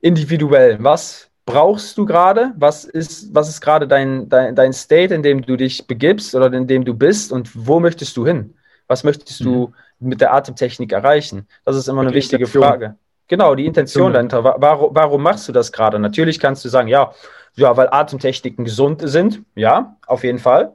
individuell. 0.00 0.82
Was 0.82 1.30
brauchst 1.46 1.96
du 1.96 2.04
gerade? 2.04 2.52
Was 2.58 2.84
ist, 2.84 3.34
was 3.34 3.48
ist 3.48 3.62
gerade 3.62 3.88
dein, 3.88 4.28
dein, 4.28 4.54
dein 4.54 4.74
State, 4.74 5.14
in 5.14 5.22
dem 5.22 5.40
du 5.40 5.56
dich 5.56 5.86
begibst 5.86 6.34
oder 6.34 6.52
in 6.52 6.66
dem 6.66 6.84
du 6.84 6.92
bist 6.92 7.32
und 7.32 7.50
wo 7.54 7.80
möchtest 7.80 8.16
du 8.18 8.26
hin? 8.26 8.54
Was 8.88 9.04
möchtest 9.04 9.40
du 9.40 9.72
mhm. 9.98 10.08
mit 10.08 10.20
der 10.20 10.34
Atemtechnik 10.34 10.92
erreichen? 10.92 11.46
Das 11.64 11.76
ist 11.76 11.88
immer 11.88 12.02
eine 12.02 12.12
wichtige 12.12 12.46
Frage. 12.46 12.96
Genau, 13.28 13.54
die 13.54 13.66
Intention 13.66 14.12
dahinter. 14.12 14.44
Warum, 14.44 14.94
warum 14.94 15.22
machst 15.22 15.48
du 15.48 15.52
das 15.52 15.72
gerade? 15.72 15.98
Natürlich 15.98 16.38
kannst 16.38 16.64
du 16.64 16.68
sagen, 16.68 16.88
ja, 16.88 17.12
ja, 17.54 17.76
weil 17.76 17.88
Atemtechniken 17.90 18.64
gesund 18.64 19.02
sind. 19.04 19.42
Ja, 19.54 19.96
auf 20.06 20.22
jeden 20.22 20.38
Fall. 20.38 20.74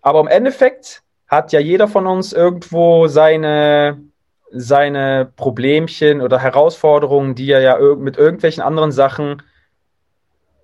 Aber 0.00 0.20
im 0.20 0.28
Endeffekt 0.28 1.02
hat 1.26 1.52
ja 1.52 1.60
jeder 1.60 1.88
von 1.88 2.06
uns 2.06 2.32
irgendwo 2.32 3.06
seine, 3.08 4.00
seine 4.50 5.30
Problemchen 5.36 6.22
oder 6.22 6.38
Herausforderungen, 6.38 7.34
die 7.34 7.50
er 7.50 7.60
ja 7.60 7.78
mit 7.96 8.16
irgendwelchen 8.16 8.62
anderen 8.62 8.92
Sachen 8.92 9.42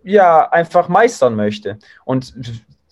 ja 0.05 0.49
einfach 0.51 0.89
meistern 0.89 1.35
möchte. 1.35 1.79
Und 2.05 2.35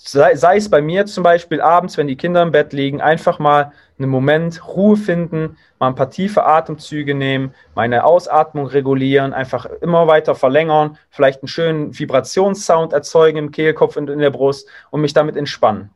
sei, 0.05 0.35
sei 0.35 0.57
es 0.57 0.69
bei 0.69 0.83
mir 0.83 1.07
zum 1.07 1.23
Beispiel 1.23 1.61
abends, 1.61 1.97
wenn 1.97 2.09
die 2.09 2.17
Kinder 2.17 2.43
im 2.43 2.53
Bett 2.53 2.73
liegen, 2.73 3.01
einfach 3.01 3.39
mal 3.39 3.73
einen 3.99 4.11
Moment 4.11 4.67
Ruhe 4.67 4.97
finden, 4.97 5.57
mal 5.79 5.89
ein 5.89 5.95
paar 5.95 6.11
tiefe 6.11 6.45
Atemzüge 6.45 7.15
nehmen, 7.15 7.55
meine 7.75 8.05
Ausatmung 8.05 8.67
regulieren, 8.67 9.33
einfach 9.33 9.67
immer 9.81 10.07
weiter 10.09 10.35
verlängern, 10.35 10.99
vielleicht 11.11 11.43
einen 11.43 11.49
schönen 11.49 11.97
Vibrationssound 11.97 12.93
erzeugen 12.93 13.39
im 13.39 13.51
Kehlkopf 13.53 13.97
und 13.97 14.11
in 14.11 14.19
der 14.19 14.31
Brust 14.31 14.69
und 14.91 15.03
mich 15.03 15.13
damit 15.13 15.37
entspannen. 15.37 15.91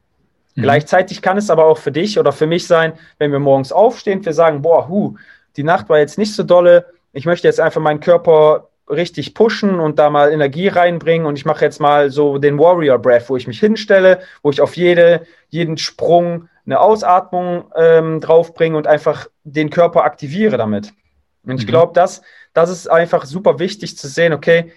Mhm. 0.55 0.63
Gleichzeitig 0.63 1.21
kann 1.21 1.37
es 1.37 1.51
aber 1.51 1.65
auch 1.65 1.79
für 1.79 1.93
dich 1.93 2.19
oder 2.19 2.33
für 2.33 2.47
mich 2.47 2.67
sein, 2.67 2.93
wenn 3.19 3.33
wir 3.33 3.41
morgens 3.41 3.73
aufstehen, 3.73 4.25
wir 4.25 4.35
sagen, 4.35 4.63
boah, 4.63 4.89
hu, 4.89 5.17
die 5.57 5.65
Nacht 5.65 5.89
war 5.89 5.99
jetzt 5.99 6.19
nicht 6.19 6.35
so 6.35 6.45
dolle, 6.45 6.87
ich 7.13 7.27
möchte 7.27 7.49
jetzt 7.49 7.61
einfach 7.61 7.81
meinen 7.81 8.01
Körper 8.01 8.69
richtig 8.89 9.35
pushen 9.35 9.81
und 9.81 9.99
da 9.99 10.11
mal 10.11 10.33
Energie 10.33 10.69
reinbringen. 10.69 11.27
Und 11.27 11.37
ich 11.37 11.45
mache 11.45 11.65
jetzt 11.65 11.81
mal 11.81 12.11
so 12.11 12.39
den 12.39 12.59
Warrior 12.59 12.99
Breath, 12.99 13.29
wo 13.29 13.37
ich 13.37 13.47
mich 13.47 13.61
hinstelle, 13.61 14.21
wo 14.43 14.51
ich 14.51 14.61
auf 14.61 14.77
jede, 14.77 15.27
jeden 15.49 15.77
Sprung 15.77 16.49
eine 16.65 16.81
Ausatmung 16.81 17.65
ähm, 17.77 18.21
draufbringe 18.21 18.77
und 18.77 18.87
einfach 18.87 19.29
den 19.45 19.71
Körper 19.71 20.05
aktiviere 20.05 20.57
damit. 20.57 20.93
Und 21.45 21.59
ich 21.59 21.67
mhm. 21.67 21.71
glaube, 21.71 21.93
das, 21.95 22.23
das 22.53 22.71
ist 22.71 22.89
einfach 22.89 23.25
super 23.25 23.59
wichtig 23.59 23.97
zu 23.97 24.09
sehen, 24.09 24.33
okay, 24.33 24.73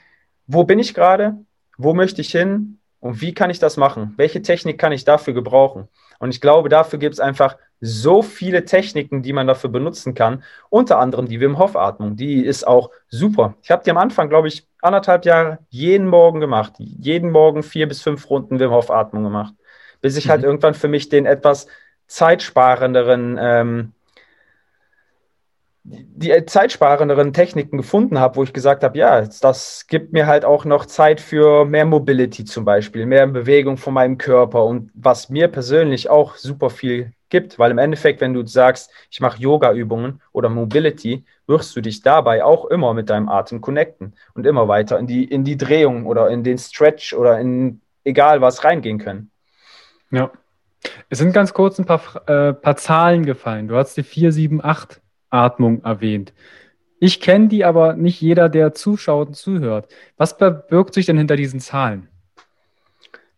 wo 0.47 0.63
bin 0.63 0.79
ich 0.79 0.93
gerade? 0.93 1.37
Wo 1.77 1.93
möchte 1.93 2.21
ich 2.21 2.31
hin? 2.31 2.79
Und 2.99 3.21
wie 3.21 3.33
kann 3.33 3.49
ich 3.49 3.59
das 3.59 3.77
machen? 3.77 4.13
Welche 4.17 4.41
Technik 4.41 4.77
kann 4.77 4.91
ich 4.91 5.05
dafür 5.05 5.33
gebrauchen? 5.33 5.87
Und 6.19 6.29
ich 6.31 6.41
glaube, 6.41 6.69
dafür 6.69 6.99
gibt 6.99 7.13
es 7.13 7.19
einfach 7.19 7.57
so 7.81 8.21
viele 8.21 8.65
Techniken, 8.65 9.23
die 9.23 9.33
man 9.33 9.47
dafür 9.47 9.69
benutzen 9.69 10.13
kann. 10.13 10.43
Unter 10.69 10.99
anderem 10.99 11.27
die 11.27 11.39
Wim 11.39 11.57
Hof 11.57 11.75
Atmung, 11.75 12.15
die 12.15 12.45
ist 12.45 12.67
auch 12.67 12.91
super. 13.07 13.55
Ich 13.63 13.71
habe 13.71 13.83
die 13.83 13.91
am 13.91 13.97
Anfang, 13.97 14.29
glaube 14.29 14.49
ich, 14.49 14.67
anderthalb 14.81 15.25
Jahre 15.25 15.59
jeden 15.69 16.07
Morgen 16.07 16.39
gemacht. 16.39 16.73
Jeden 16.77 17.31
Morgen 17.31 17.63
vier 17.63 17.87
bis 17.87 18.01
fünf 18.01 18.29
Runden 18.29 18.59
Wim 18.59 18.71
Hof 18.71 18.91
Atmung 18.91 19.23
gemacht. 19.23 19.53
Bis 20.01 20.17
ich 20.17 20.29
halt 20.29 20.41
mhm. 20.41 20.43
halt 20.43 20.51
irgendwann 20.51 20.73
für 20.73 20.87
mich 20.87 21.09
den 21.09 21.25
etwas 21.25 21.67
zeitsparenderen 22.07 23.37
ähm, 23.39 23.93
die 25.83 26.45
zeitsparenderen 26.45 27.33
Techniken 27.33 27.77
gefunden 27.77 28.19
habe, 28.19 28.35
wo 28.35 28.43
ich 28.43 28.53
gesagt 28.53 28.83
habe, 28.83 28.97
ja, 28.97 29.21
das 29.21 29.87
gibt 29.87 30.13
mir 30.13 30.27
halt 30.27 30.45
auch 30.45 30.65
noch 30.65 30.85
Zeit 30.85 31.21
für 31.21 31.65
mehr 31.65 31.85
Mobility 31.85 32.45
zum 32.45 32.65
Beispiel, 32.65 33.05
mehr 33.05 33.27
Bewegung 33.27 33.77
von 33.77 33.93
meinem 33.93 34.17
Körper 34.17 34.65
und 34.65 34.91
was 34.93 35.29
mir 35.29 35.47
persönlich 35.47 36.09
auch 36.09 36.35
super 36.35 36.69
viel 36.69 37.13
gibt, 37.29 37.59
weil 37.59 37.71
im 37.71 37.77
Endeffekt, 37.77 38.21
wenn 38.21 38.33
du 38.33 38.45
sagst, 38.45 38.91
ich 39.09 39.19
mache 39.21 39.41
Yoga-Übungen 39.41 40.21
oder 40.31 40.49
Mobility, 40.49 41.23
wirst 41.47 41.75
du 41.75 41.81
dich 41.81 42.01
dabei 42.01 42.43
auch 42.43 42.65
immer 42.65 42.93
mit 42.93 43.09
deinem 43.09 43.29
Atem 43.29 43.61
connecten 43.61 44.13
und 44.33 44.45
immer 44.45 44.67
weiter 44.67 44.99
in 44.99 45.07
die, 45.07 45.23
in 45.23 45.43
die 45.43 45.57
Drehung 45.57 46.05
oder 46.05 46.29
in 46.29 46.43
den 46.43 46.57
Stretch 46.57 47.13
oder 47.13 47.39
in 47.39 47.81
egal 48.03 48.41
was 48.41 48.63
reingehen 48.63 48.97
können. 48.97 49.31
Ja. 50.11 50.31
Es 51.09 51.19
sind 51.19 51.33
ganz 51.33 51.53
kurz 51.53 51.77
ein 51.77 51.85
paar, 51.85 52.01
äh, 52.27 52.53
paar 52.53 52.77
Zahlen 52.77 53.25
gefallen. 53.25 53.67
Du 53.67 53.75
hast 53.75 53.95
die 53.97 54.03
4, 54.03 54.31
7, 54.31 54.63
8 54.63 55.01
Atmung 55.29 55.83
erwähnt. 55.83 56.33
Ich 56.99 57.21
kenne 57.21 57.47
die 57.47 57.63
aber 57.63 57.93
nicht 57.93 58.19
jeder, 58.21 58.49
der 58.49 58.73
zuschaut 58.73 59.29
und 59.29 59.33
zuhört. 59.35 59.87
Was 60.17 60.33
verbirgt 60.33 60.93
sich 60.93 61.05
denn 61.05 61.17
hinter 61.17 61.37
diesen 61.37 61.59
Zahlen? 61.59 62.09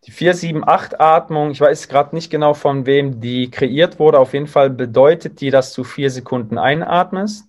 Die 0.04 0.10
4-7-8-Atmung, 0.10 1.52
ich 1.52 1.60
weiß 1.60 1.88
gerade 1.88 2.12
nicht 2.16 2.28
genau, 2.28 2.54
von 2.54 2.86
wem 2.86 3.20
die 3.20 3.52
kreiert 3.52 4.00
wurde. 4.00 4.18
Auf 4.18 4.32
jeden 4.32 4.48
Fall 4.48 4.68
bedeutet 4.68 5.40
die, 5.40 5.50
dass 5.50 5.74
du 5.74 5.84
vier 5.84 6.10
Sekunden 6.10 6.58
einatmest, 6.58 7.44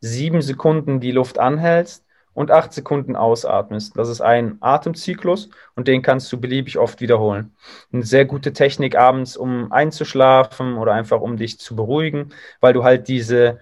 sieben 0.00 0.40
Sekunden 0.40 1.00
die 1.00 1.10
Luft 1.10 1.40
anhältst 1.40 2.04
und 2.32 2.52
acht 2.52 2.72
Sekunden 2.72 3.16
ausatmest. 3.16 3.96
Das 3.98 4.08
ist 4.08 4.20
ein 4.20 4.58
Atemzyklus 4.60 5.48
und 5.74 5.88
den 5.88 6.02
kannst 6.02 6.30
du 6.32 6.38
beliebig 6.38 6.78
oft 6.78 7.00
wiederholen. 7.00 7.56
Eine 7.92 8.04
sehr 8.04 8.24
gute 8.24 8.52
Technik 8.52 8.94
abends, 8.94 9.36
um 9.36 9.72
einzuschlafen 9.72 10.76
oder 10.76 10.92
einfach 10.92 11.20
um 11.20 11.36
dich 11.36 11.58
zu 11.58 11.74
beruhigen, 11.74 12.32
weil 12.60 12.72
du 12.72 12.84
halt 12.84 13.08
diese, 13.08 13.58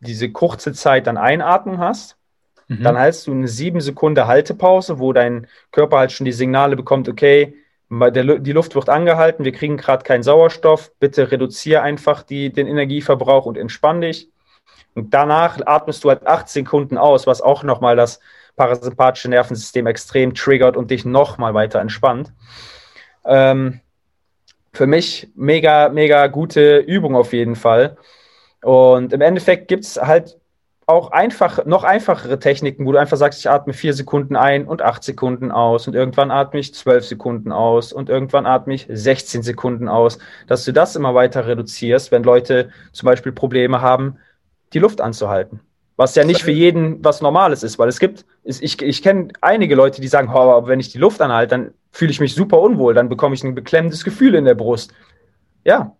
diese 0.00 0.30
kurze 0.30 0.72
Zeit 0.72 1.06
dann 1.06 1.16
Einatmung 1.16 1.78
hast. 1.78 2.16
Mhm. 2.68 2.82
Dann 2.82 2.96
hältst 2.96 3.26
du 3.26 3.32
eine 3.32 3.48
sieben 3.48 3.80
Sekunden 3.80 4.26
Haltepause, 4.26 4.98
wo 4.98 5.12
dein 5.12 5.46
Körper 5.72 5.98
halt 5.98 6.12
schon 6.12 6.24
die 6.24 6.32
Signale 6.32 6.76
bekommt, 6.76 7.08
okay, 7.08 7.54
die 7.90 8.52
Luft 8.52 8.76
wird 8.76 8.88
angehalten, 8.88 9.44
wir 9.44 9.50
kriegen 9.50 9.76
gerade 9.76 10.04
keinen 10.04 10.22
Sauerstoff, 10.22 10.92
bitte 11.00 11.32
reduziere 11.32 11.82
einfach 11.82 12.22
die, 12.22 12.52
den 12.52 12.68
Energieverbrauch 12.68 13.46
und 13.46 13.58
entspann 13.58 14.00
dich. 14.00 14.30
Und 14.94 15.12
danach 15.12 15.58
atmest 15.66 16.04
du 16.04 16.08
halt 16.08 16.26
acht 16.26 16.48
Sekunden 16.48 16.96
aus, 16.98 17.26
was 17.26 17.40
auch 17.42 17.64
nochmal 17.64 17.96
das 17.96 18.20
parasympathische 18.54 19.28
Nervensystem 19.28 19.86
extrem 19.88 20.34
triggert 20.34 20.76
und 20.76 20.90
dich 20.92 21.04
nochmal 21.04 21.54
weiter 21.54 21.80
entspannt. 21.80 22.32
Ähm, 23.24 23.80
für 24.72 24.86
mich 24.86 25.28
mega, 25.34 25.88
mega 25.88 26.28
gute 26.28 26.78
Übung 26.78 27.16
auf 27.16 27.32
jeden 27.32 27.56
Fall. 27.56 27.96
Und 28.62 29.12
im 29.12 29.20
Endeffekt 29.20 29.68
gibt 29.68 29.84
es 29.84 29.96
halt 29.96 30.38
auch 30.90 31.12
einfach, 31.12 31.64
noch 31.66 31.84
einfachere 31.84 32.38
Techniken, 32.40 32.84
wo 32.84 32.92
du 32.92 32.98
einfach 32.98 33.16
sagst, 33.16 33.38
ich 33.38 33.48
atme 33.48 33.72
vier 33.72 33.94
Sekunden 33.94 34.34
ein 34.34 34.66
und 34.66 34.82
acht 34.82 35.04
Sekunden 35.04 35.52
aus 35.52 35.86
und 35.86 35.94
irgendwann 35.94 36.32
atme 36.32 36.58
ich 36.58 36.74
zwölf 36.74 37.06
Sekunden 37.06 37.52
aus 37.52 37.92
und 37.92 38.08
irgendwann 38.08 38.44
atme 38.44 38.74
ich 38.74 38.86
16 38.90 39.42
Sekunden 39.42 39.88
aus, 39.88 40.18
dass 40.48 40.64
du 40.64 40.72
das 40.72 40.96
immer 40.96 41.14
weiter 41.14 41.46
reduzierst, 41.46 42.10
wenn 42.10 42.24
Leute 42.24 42.70
zum 42.92 43.06
Beispiel 43.06 43.30
Probleme 43.30 43.80
haben, 43.80 44.18
die 44.72 44.80
Luft 44.80 45.00
anzuhalten. 45.00 45.60
Was 45.96 46.14
ja 46.14 46.24
nicht 46.24 46.42
für 46.42 46.50
jeden 46.50 47.04
was 47.04 47.20
Normales 47.20 47.62
ist, 47.62 47.78
weil 47.78 47.88
es 47.88 48.00
gibt, 48.00 48.24
ich, 48.42 48.82
ich 48.82 49.02
kenne 49.02 49.28
einige 49.42 49.74
Leute, 49.74 50.00
die 50.00 50.08
sagen, 50.08 50.30
oh, 50.32 50.38
aber 50.38 50.66
wenn 50.66 50.80
ich 50.80 50.90
die 50.90 50.98
Luft 50.98 51.20
anhalte, 51.20 51.50
dann 51.50 51.74
fühle 51.92 52.10
ich 52.10 52.20
mich 52.20 52.34
super 52.34 52.60
unwohl, 52.60 52.94
dann 52.94 53.08
bekomme 53.08 53.34
ich 53.34 53.44
ein 53.44 53.54
beklemmendes 53.54 54.02
Gefühl 54.02 54.34
in 54.34 54.44
der 54.44 54.54
Brust. 54.54 54.92
Ja, 55.64 55.94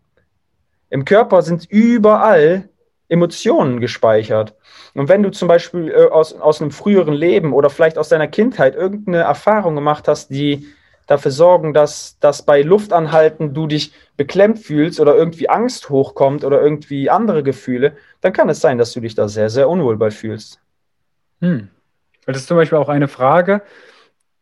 im 0.90 1.04
Körper 1.04 1.42
sind 1.42 1.70
überall 1.70 2.68
Emotionen 3.08 3.80
gespeichert. 3.80 4.54
Und 4.94 5.08
wenn 5.08 5.22
du 5.22 5.30
zum 5.30 5.48
Beispiel 5.48 5.90
äh, 5.90 6.06
aus, 6.10 6.32
aus 6.34 6.60
einem 6.60 6.70
früheren 6.70 7.14
Leben 7.14 7.52
oder 7.52 7.70
vielleicht 7.70 7.98
aus 7.98 8.08
deiner 8.08 8.28
Kindheit 8.28 8.74
irgendeine 8.74 9.18
Erfahrung 9.18 9.74
gemacht 9.74 10.06
hast, 10.06 10.30
die 10.30 10.66
dafür 11.06 11.32
sorgen, 11.32 11.74
dass, 11.74 12.18
dass 12.20 12.42
bei 12.42 12.62
Luftanhalten 12.62 13.52
du 13.52 13.66
dich 13.66 13.92
beklemmt 14.16 14.60
fühlst 14.60 15.00
oder 15.00 15.16
irgendwie 15.16 15.48
Angst 15.48 15.90
hochkommt 15.90 16.44
oder 16.44 16.62
irgendwie 16.62 17.10
andere 17.10 17.42
Gefühle, 17.42 17.96
dann 18.20 18.32
kann 18.32 18.48
es 18.48 18.60
sein, 18.60 18.78
dass 18.78 18.92
du 18.92 19.00
dich 19.00 19.16
da 19.16 19.26
sehr, 19.26 19.50
sehr 19.50 19.68
unwohl 19.68 19.96
bei 19.96 20.12
fühlst. 20.12 20.60
Hm. 21.40 21.68
Das 22.26 22.36
ist 22.36 22.46
zum 22.46 22.56
Beispiel 22.56 22.78
auch 22.78 22.88
eine 22.88 23.08
Frage 23.08 23.62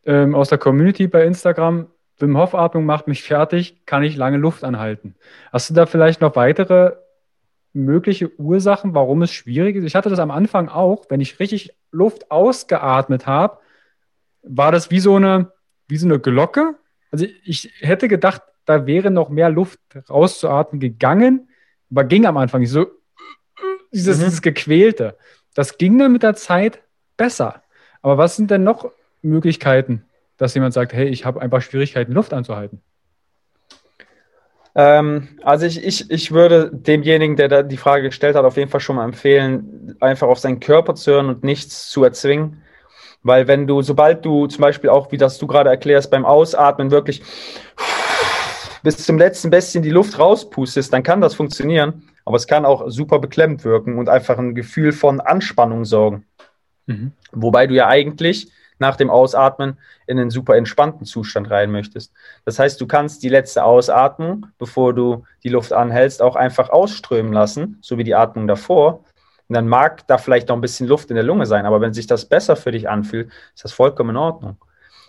ähm, 0.05 0.35
aus 0.35 0.51
der 0.51 0.59
Community 0.59 1.07
bei 1.07 1.25
Instagram. 1.25 1.87
Wim 2.19 2.37
Hof 2.37 2.55
Atmung 2.55 2.85
macht 2.85 3.07
mich 3.07 3.23
fertig, 3.23 3.87
kann 3.87 4.03
ich 4.03 4.17
lange 4.17 4.39
Luft 4.39 4.65
anhalten? 4.65 5.15
Hast 5.53 5.71
du 5.71 5.75
da 5.75 5.87
vielleicht 5.87 6.21
noch 6.21 6.37
weitere 6.37 6.97
mögliche 7.73 8.33
Ursachen, 8.41 8.95
warum 8.95 9.23
es 9.23 9.33
schwierig 9.33 9.77
ist? 9.77 9.85
Ich 9.85 9.95
hatte 9.95 10.11
das 10.11 10.19
am 10.19 10.31
Anfang 10.31 10.69
auch, 10.69 11.07
wenn 11.09 11.21
ich 11.21 11.39
richtig 11.39 11.75
Luft 11.93 12.31
ausgeatmet 12.31 13.27
habe, 13.27 13.59
war 14.43 14.73
das 14.73 14.91
wie 14.91 15.01
so 15.01 15.17
eine 15.17 15.53
wie 15.89 15.97
so 15.97 16.07
eine 16.07 16.19
Glocke. 16.19 16.75
Also 17.11 17.27
ich 17.45 17.73
hätte 17.81 18.09
gedacht, 18.09 18.43
da 18.65 18.87
wäre 18.87 19.11
noch 19.11 19.31
mehr 19.31 19.49
Luft 19.49 19.81
rauszuatmen 20.09 20.81
gegangen, 20.81 21.49
aber 21.91 22.05
ging 22.05 22.27
am 22.27 22.37
Anfang 22.37 22.61
nicht 22.61 22.71
so. 22.71 22.87
Dieses, 23.93 24.19
mhm. 24.19 24.25
dieses 24.25 24.43
Gequälte. 24.43 25.17
Das 25.55 25.79
ging 25.79 25.99
dann 25.99 26.13
mit 26.13 26.23
der 26.23 26.35
Zeit 26.35 26.83
besser. 27.17 27.63
Aber 28.03 28.19
was 28.19 28.37
sind 28.37 28.51
denn 28.51 28.65
noch 28.65 28.93
Möglichkeiten, 29.23 30.05
dass 30.39 30.55
jemand 30.55 30.73
sagt, 30.73 30.93
hey, 30.93 31.09
ich 31.09 31.25
habe 31.25 31.43
einfach 31.43 31.61
Schwierigkeiten, 31.61 32.13
Luft 32.13 32.33
anzuhalten? 32.33 32.81
Ähm, 34.75 35.29
also 35.43 35.67
ich, 35.67 35.85
ich, 35.85 36.11
ich 36.11 36.31
würde 36.31 36.71
demjenigen, 36.73 37.37
der 37.37 37.49
da 37.49 37.63
die 37.63 37.77
Frage 37.77 38.05
gestellt 38.05 38.37
hat, 38.37 38.45
auf 38.45 38.57
jeden 38.57 38.71
Fall 38.71 38.81
schon 38.81 38.97
mal 38.97 39.05
empfehlen, 39.05 39.97
einfach 40.01 40.29
auf 40.29 40.39
seinen 40.39 40.61
Körper 40.61 40.95
zu 40.95 41.13
hören 41.13 41.29
und 41.29 41.43
nichts 41.43 41.91
zu 41.91 42.05
erzwingen. 42.05 42.63
Weil 43.23 43.49
wenn 43.49 43.67
du, 43.67 43.83
sobald 43.83 44.25
du 44.25 44.47
zum 44.47 44.63
Beispiel 44.63 44.91
auch, 44.91 45.11
wie 45.11 45.17
das 45.17 45.39
du 45.39 45.49
gerade 45.49 45.69
erklärst, 45.71 46.11
beim 46.11 46.25
Ausatmen 46.25 46.93
wirklich 46.93 47.23
bis 48.85 49.05
zum 49.05 49.19
letzten 49.19 49.51
bisschen 49.51 49.83
die 49.83 49.91
Luft 49.91 50.19
rauspustest, 50.19 50.93
dann 50.93 51.03
kann 51.03 51.21
das 51.21 51.35
funktionieren. 51.35 52.09
Aber 52.25 52.37
es 52.37 52.47
kann 52.47 52.65
auch 52.65 52.89
super 52.89 53.19
beklemmt 53.19 53.65
wirken 53.65 53.99
und 53.99 54.09
einfach 54.09 54.39
ein 54.39 54.55
Gefühl 54.55 54.93
von 54.93 55.19
Anspannung 55.19 55.85
sorgen. 55.85 56.27
Mhm. 56.87 57.13
Wobei 57.33 57.67
du 57.67 57.75
ja 57.75 57.89
eigentlich 57.89 58.53
nach 58.79 58.97
dem 58.97 59.11
Ausatmen 59.11 59.79
in 60.07 60.19
einen 60.19 60.31
super 60.31 60.57
entspannten 60.57 61.07
Zustand 61.07 61.51
rein 61.51 61.71
möchtest. 61.71 62.13
Das 62.45 62.59
heißt, 62.59 62.81
du 62.81 62.87
kannst 62.87 63.23
die 63.23 63.29
letzte 63.29 63.65
Ausatmung, 63.65 64.47
bevor 64.59 64.95
du 64.95 65.25
die 65.43 65.49
Luft 65.49 65.73
anhältst, 65.73 66.23
auch 66.23 66.37
einfach 66.37 66.71
ausströmen 66.71 67.33
lassen, 67.33 67.79
so 67.81 67.99
wie 67.99 68.05
die 68.05 68.15
Atmung 68.15 68.47
davor. 68.47 69.05
Und 69.49 69.55
dann 69.55 69.69
mag 69.69 70.07
da 70.07 70.19
vielleicht 70.19 70.49
noch 70.49 70.57
ein 70.57 70.61
bisschen 70.61 70.87
Luft 70.87 71.11
in 71.11 71.17
der 71.17 71.25
Lunge 71.25 71.47
sein, 71.47 71.67
aber 71.67 71.81
wenn 71.81 71.95
sich 71.95 72.07
das 72.07 72.27
besser 72.27 72.57
für 72.57 72.73
dich 72.73 72.89
anfühlt, 72.89 73.31
ist 73.55 73.65
das 73.65 73.73
vollkommen 73.73 74.11
in 74.11 74.17
Ordnung. 74.17 74.57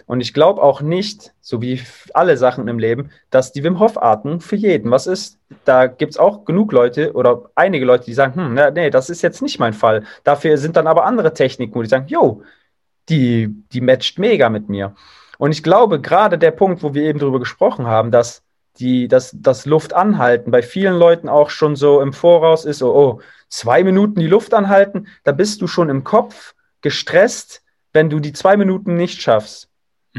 Und 0.10 0.22
ich 0.22 0.34
glaube 0.34 0.64
auch 0.64 0.82
nicht, 0.82 1.34
so 1.40 1.62
wie 1.62 1.80
alle 2.16 2.36
Sachen 2.36 2.68
im 2.68 2.80
Leben, 2.80 3.12
dass 3.30 3.52
die 3.52 3.64
Wim 3.64 3.80
Hof 3.80 4.02
Atmung 4.02 4.40
für 4.40 4.56
jeden 4.56 4.90
was 4.90 5.06
ist. 5.06 5.38
Da 5.66 5.86
gibt 5.86 6.14
es 6.14 6.18
auch 6.18 6.46
genug 6.46 6.72
Leute 6.72 7.14
oder 7.14 7.52
einige 7.54 7.86
Leute, 7.86 8.06
die 8.06 8.16
sagen, 8.16 8.34
hm, 8.34 8.74
nee, 8.74 8.90
das 8.90 9.12
ist 9.12 9.22
jetzt 9.22 9.44
nicht 9.44 9.60
mein 9.60 9.74
Fall. 9.74 10.04
Dafür 10.24 10.58
sind 10.58 10.78
dann 10.78 10.88
aber 10.88 11.06
andere 11.06 11.34
Techniken, 11.34 11.76
wo 11.76 11.84
die 11.84 11.90
sagen, 11.90 12.08
jo, 12.08 12.42
die, 13.10 13.54
die 13.72 13.82
matcht 13.82 14.20
mega 14.20 14.50
mit 14.50 14.70
mir. 14.70 14.96
Und 15.38 15.52
ich 15.52 15.64
glaube, 15.64 16.02
gerade 16.02 16.38
der 16.38 16.52
Punkt, 16.52 16.84
wo 16.84 16.94
wir 16.94 17.04
eben 17.04 17.20
darüber 17.20 17.40
gesprochen 17.40 17.88
haben, 17.88 18.12
dass 18.12 18.44
die, 18.78 19.08
das, 19.08 19.36
das 19.40 19.66
Luft 19.66 19.94
anhalten 19.94 20.52
bei 20.52 20.62
vielen 20.62 20.98
Leuten 20.98 21.30
auch 21.30 21.50
schon 21.50 21.76
so 21.76 22.02
im 22.02 22.14
Voraus 22.14 22.66
ist, 22.66 22.82
oh, 22.82 22.94
oh, 22.94 23.22
zwei 23.48 23.84
Minuten 23.84 24.20
die 24.20 24.28
Luft 24.28 24.54
anhalten, 24.54 25.08
da 25.24 25.32
bist 25.32 25.62
du 25.62 25.68
schon 25.68 25.90
im 25.90 26.04
Kopf 26.04 26.56
gestresst, 26.82 27.64
wenn 27.94 28.10
du 28.10 28.20
die 28.20 28.34
zwei 28.34 28.58
Minuten 28.58 28.96
nicht 28.96 29.22
schaffst. 29.22 29.69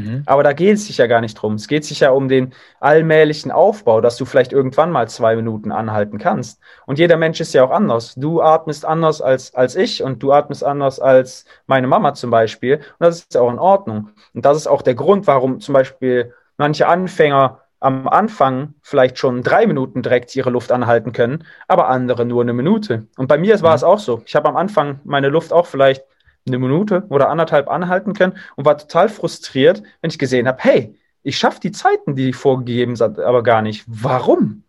Mhm. 0.05 0.23
Aber 0.25 0.43
da 0.43 0.53
geht 0.53 0.75
es 0.75 0.87
sich 0.87 0.97
ja 0.97 1.07
gar 1.07 1.21
nicht 1.21 1.35
drum. 1.35 1.55
Es 1.55 1.67
geht 1.67 1.85
sich 1.85 1.99
ja 1.99 2.11
um 2.11 2.27
den 2.27 2.53
allmählichen 2.79 3.51
Aufbau, 3.51 4.01
dass 4.01 4.17
du 4.17 4.25
vielleicht 4.25 4.53
irgendwann 4.53 4.91
mal 4.91 5.07
zwei 5.07 5.35
Minuten 5.35 5.71
anhalten 5.71 6.17
kannst. 6.17 6.59
Und 6.85 6.99
jeder 6.99 7.17
Mensch 7.17 7.39
ist 7.39 7.53
ja 7.53 7.63
auch 7.63 7.71
anders. 7.71 8.15
Du 8.15 8.41
atmest 8.41 8.85
anders 8.85 9.21
als, 9.21 9.53
als 9.55 9.75
ich 9.75 10.03
und 10.03 10.21
du 10.23 10.31
atmest 10.31 10.63
anders 10.63 10.99
als 10.99 11.45
meine 11.67 11.87
Mama 11.87 12.13
zum 12.13 12.31
Beispiel. 12.31 12.75
Und 12.75 12.83
das 12.99 13.19
ist 13.19 13.37
auch 13.37 13.51
in 13.51 13.59
Ordnung. 13.59 14.09
Und 14.33 14.45
das 14.45 14.57
ist 14.57 14.67
auch 14.67 14.81
der 14.81 14.95
Grund, 14.95 15.27
warum 15.27 15.59
zum 15.59 15.73
Beispiel 15.73 16.33
manche 16.57 16.87
Anfänger 16.87 17.59
am 17.81 18.07
Anfang 18.07 18.75
vielleicht 18.83 19.17
schon 19.17 19.41
drei 19.41 19.65
Minuten 19.65 20.03
direkt 20.03 20.35
ihre 20.35 20.51
Luft 20.51 20.71
anhalten 20.71 21.13
können, 21.13 21.43
aber 21.67 21.89
andere 21.89 22.25
nur 22.25 22.43
eine 22.43 22.53
Minute. 22.53 23.07
Und 23.17 23.27
bei 23.27 23.39
mir 23.39 23.59
war 23.61 23.71
mhm. 23.71 23.75
es 23.75 23.83
auch 23.83 23.99
so. 23.99 24.21
Ich 24.25 24.35
habe 24.35 24.47
am 24.47 24.55
Anfang 24.55 24.99
meine 25.03 25.29
Luft 25.29 25.51
auch 25.51 25.65
vielleicht 25.65 26.03
eine 26.47 26.59
Minute 26.59 27.03
oder 27.09 27.29
anderthalb 27.29 27.69
anhalten 27.69 28.13
können 28.13 28.37
und 28.55 28.65
war 28.65 28.77
total 28.77 29.09
frustriert, 29.09 29.83
wenn 30.01 30.09
ich 30.09 30.19
gesehen 30.19 30.47
habe, 30.47 30.57
hey, 30.61 30.95
ich 31.23 31.37
schaffe 31.37 31.59
die 31.59 31.71
Zeiten, 31.71 32.15
die 32.15 32.33
vorgegeben 32.33 32.95
sind, 32.95 33.19
aber 33.19 33.43
gar 33.43 33.61
nicht. 33.61 33.83
Warum? 33.87 34.63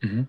Mhm. 0.00 0.28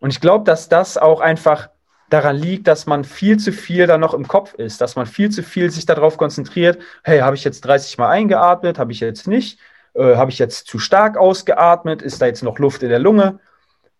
Und 0.00 0.10
ich 0.10 0.20
glaube, 0.20 0.44
dass 0.44 0.68
das 0.68 0.98
auch 0.98 1.20
einfach 1.20 1.70
daran 2.10 2.36
liegt, 2.36 2.66
dass 2.66 2.86
man 2.86 3.04
viel 3.04 3.38
zu 3.38 3.52
viel 3.52 3.86
da 3.86 3.96
noch 3.96 4.12
im 4.12 4.28
Kopf 4.28 4.52
ist, 4.54 4.82
dass 4.82 4.96
man 4.96 5.06
viel 5.06 5.30
zu 5.30 5.42
viel 5.42 5.70
sich 5.70 5.86
darauf 5.86 6.18
konzentriert, 6.18 6.78
hey, 7.02 7.20
habe 7.20 7.36
ich 7.36 7.44
jetzt 7.44 7.62
30 7.62 7.96
Mal 7.96 8.10
eingeatmet, 8.10 8.78
habe 8.78 8.92
ich 8.92 9.00
jetzt 9.00 9.26
nicht, 9.26 9.58
äh, 9.94 10.16
Habe 10.16 10.30
ich 10.30 10.38
jetzt 10.38 10.66
zu 10.66 10.78
stark 10.78 11.16
ausgeatmet? 11.16 12.02
Ist 12.02 12.22
da 12.22 12.26
jetzt 12.26 12.42
noch 12.42 12.58
Luft 12.58 12.82
in 12.82 12.88
der 12.88 12.98
Lunge? 12.98 13.40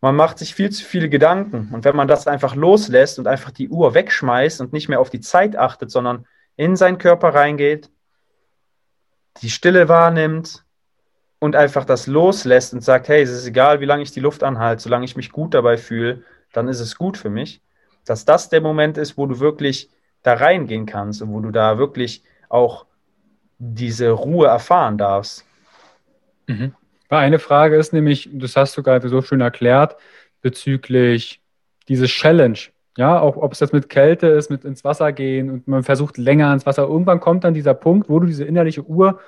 Man 0.02 0.16
macht 0.16 0.38
sich 0.38 0.54
viel 0.54 0.68
zu 0.70 0.84
viele 0.84 1.08
Gedanken. 1.08 1.70
Und 1.72 1.84
wenn 1.84 1.94
man 1.94 2.08
das 2.08 2.26
einfach 2.26 2.56
loslässt 2.56 3.20
und 3.20 3.28
einfach 3.28 3.52
die 3.52 3.68
Uhr 3.68 3.94
wegschmeißt 3.94 4.60
und 4.60 4.72
nicht 4.72 4.88
mehr 4.88 4.98
auf 4.98 5.10
die 5.10 5.20
Zeit 5.20 5.56
achtet, 5.56 5.92
sondern 5.92 6.26
in 6.56 6.74
seinen 6.74 6.98
Körper 6.98 7.34
reingeht, 7.34 7.88
die 9.40 9.48
Stille 9.48 9.88
wahrnimmt 9.88 10.64
und 11.38 11.54
einfach 11.54 11.84
das 11.84 12.08
loslässt 12.08 12.74
und 12.74 12.82
sagt, 12.82 13.08
hey, 13.08 13.22
es 13.22 13.30
ist 13.30 13.46
egal, 13.46 13.80
wie 13.80 13.84
lange 13.84 14.02
ich 14.02 14.10
die 14.10 14.20
Luft 14.20 14.42
anhalte, 14.42 14.82
solange 14.82 15.04
ich 15.04 15.16
mich 15.16 15.30
gut 15.30 15.54
dabei 15.54 15.76
fühle, 15.76 16.24
dann 16.52 16.66
ist 16.66 16.80
es 16.80 16.96
gut 16.96 17.16
für 17.16 17.30
mich. 17.30 17.62
Dass 18.04 18.24
das 18.24 18.48
der 18.48 18.60
Moment 18.60 18.98
ist, 18.98 19.16
wo 19.16 19.26
du 19.26 19.38
wirklich 19.38 19.88
da 20.24 20.34
reingehen 20.34 20.84
kannst 20.84 21.22
und 21.22 21.32
wo 21.32 21.40
du 21.40 21.52
da 21.52 21.78
wirklich 21.78 22.24
auch 22.48 22.86
diese 23.58 24.10
Ruhe 24.10 24.48
erfahren 24.48 24.98
darfst. 24.98 25.46
Mhm. 26.48 26.74
Eine 27.18 27.38
Frage 27.38 27.76
ist 27.76 27.92
nämlich, 27.92 28.28
das 28.32 28.56
hast 28.56 28.76
du 28.76 28.82
gerade 28.82 29.08
so 29.08 29.22
schön 29.22 29.40
erklärt, 29.40 29.96
bezüglich 30.40 31.40
dieses 31.88 32.10
Challenge. 32.10 32.58
Ja, 32.96 33.20
auch 33.20 33.36
ob 33.36 33.52
es 33.52 33.60
jetzt 33.60 33.72
mit 33.72 33.88
Kälte 33.88 34.26
ist, 34.26 34.50
mit 34.50 34.64
ins 34.64 34.84
Wasser 34.84 35.12
gehen 35.12 35.50
und 35.50 35.66
man 35.66 35.82
versucht 35.82 36.18
länger 36.18 36.52
ins 36.52 36.66
Wasser. 36.66 36.82
Irgendwann 36.82 37.20
kommt 37.20 37.44
dann 37.44 37.54
dieser 37.54 37.74
Punkt, 37.74 38.08
wo 38.08 38.18
du 38.18 38.26
diese 38.26 38.44
innerliche 38.44 38.82
Uhr 38.82 39.18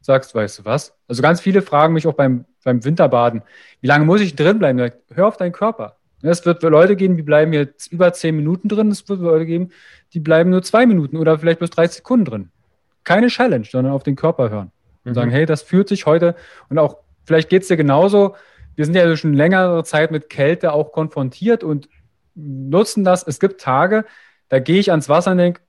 sagst, 0.00 0.34
weißt 0.34 0.60
du 0.60 0.64
was? 0.64 0.94
Also 1.06 1.20
ganz 1.20 1.40
viele 1.40 1.60
fragen 1.60 1.92
mich 1.92 2.06
auch 2.06 2.14
beim, 2.14 2.46
beim 2.64 2.82
Winterbaden, 2.82 3.42
wie 3.82 3.86
lange 3.86 4.06
muss 4.06 4.22
ich 4.22 4.36
drin 4.36 4.58
bleiben? 4.58 4.90
Hör 5.12 5.26
auf 5.26 5.36
deinen 5.36 5.52
Körper. 5.52 5.96
Es 6.22 6.44
wird 6.44 6.62
Leute 6.62 6.96
geben, 6.96 7.16
die 7.16 7.22
bleiben 7.22 7.52
jetzt 7.52 7.90
über 7.92 8.12
zehn 8.12 8.36
Minuten 8.36 8.68
drin. 8.68 8.88
Es 8.88 9.08
wird 9.08 9.20
Leute 9.20 9.46
geben, 9.46 9.70
die 10.12 10.20
bleiben 10.20 10.50
nur 10.50 10.62
zwei 10.62 10.84
Minuten 10.86 11.16
oder 11.16 11.38
vielleicht 11.38 11.58
bloß 11.58 11.70
30 11.70 11.96
Sekunden 11.98 12.24
drin. 12.24 12.50
Keine 13.04 13.28
Challenge, 13.28 13.64
sondern 13.64 13.92
auf 13.94 14.02
den 14.02 14.16
Körper 14.16 14.50
hören. 14.50 14.70
Und 15.04 15.12
mhm. 15.12 15.14
sagen, 15.14 15.30
hey, 15.30 15.46
das 15.46 15.62
fühlt 15.62 15.88
sich 15.88 16.04
heute 16.04 16.34
und 16.68 16.78
auch, 16.78 16.98
vielleicht 17.24 17.48
geht 17.48 17.62
es 17.62 17.68
dir 17.68 17.76
genauso. 17.76 18.34
Wir 18.76 18.84
sind 18.84 18.94
ja 18.94 19.16
schon 19.16 19.34
längere 19.34 19.84
Zeit 19.84 20.10
mit 20.10 20.30
Kälte 20.30 20.72
auch 20.72 20.92
konfrontiert 20.92 21.64
und 21.64 21.88
nutzen 22.34 23.04
das. 23.04 23.26
Es 23.26 23.40
gibt 23.40 23.60
Tage, 23.60 24.04
da 24.48 24.58
gehe 24.58 24.80
ich 24.80 24.90
ans 24.90 25.08
Wasser 25.08 25.32
und 25.32 25.38
denke, 25.38 25.60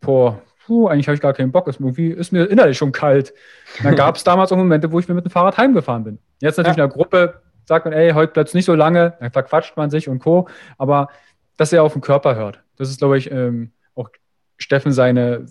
boah, 0.00 0.40
puh, 0.66 0.88
eigentlich 0.88 1.06
habe 1.06 1.14
ich 1.14 1.20
gar 1.20 1.32
keinen 1.32 1.52
Bock. 1.52 1.68
Ist, 1.68 1.80
irgendwie 1.80 2.08
ist 2.08 2.32
mir 2.32 2.44
innerlich 2.44 2.78
schon 2.78 2.92
kalt. 2.92 3.32
Und 3.78 3.84
dann 3.84 3.96
gab 3.96 4.16
es 4.16 4.24
damals 4.24 4.52
auch 4.52 4.56
Momente, 4.56 4.90
wo 4.92 4.98
ich 4.98 5.08
mir 5.08 5.14
mit 5.14 5.24
dem 5.24 5.30
Fahrrad 5.30 5.56
heimgefahren 5.56 6.04
bin. 6.04 6.18
Jetzt 6.40 6.56
natürlich 6.56 6.78
ja. 6.78 6.84
in 6.84 6.90
der 6.90 6.96
Gruppe 6.96 7.42
sagt 7.66 7.86
man, 7.86 7.94
ey, 7.94 8.12
heute 8.12 8.32
bleibt 8.32 8.48
es 8.48 8.54
nicht 8.54 8.66
so 8.66 8.74
lange, 8.74 9.14
dann 9.20 9.30
verquatscht 9.30 9.76
man 9.76 9.90
sich 9.90 10.08
und 10.08 10.18
Co. 10.18 10.48
Aber 10.78 11.08
dass 11.56 11.72
er 11.72 11.82
auf 11.82 11.92
den 11.92 12.02
Körper 12.02 12.36
hört, 12.36 12.62
das 12.76 12.90
ist, 12.90 12.98
glaube 12.98 13.18
ich, 13.18 13.30
ähm, 13.30 13.72
auch 13.94 14.10
Steffen 14.58 14.92
seine, 14.92 15.46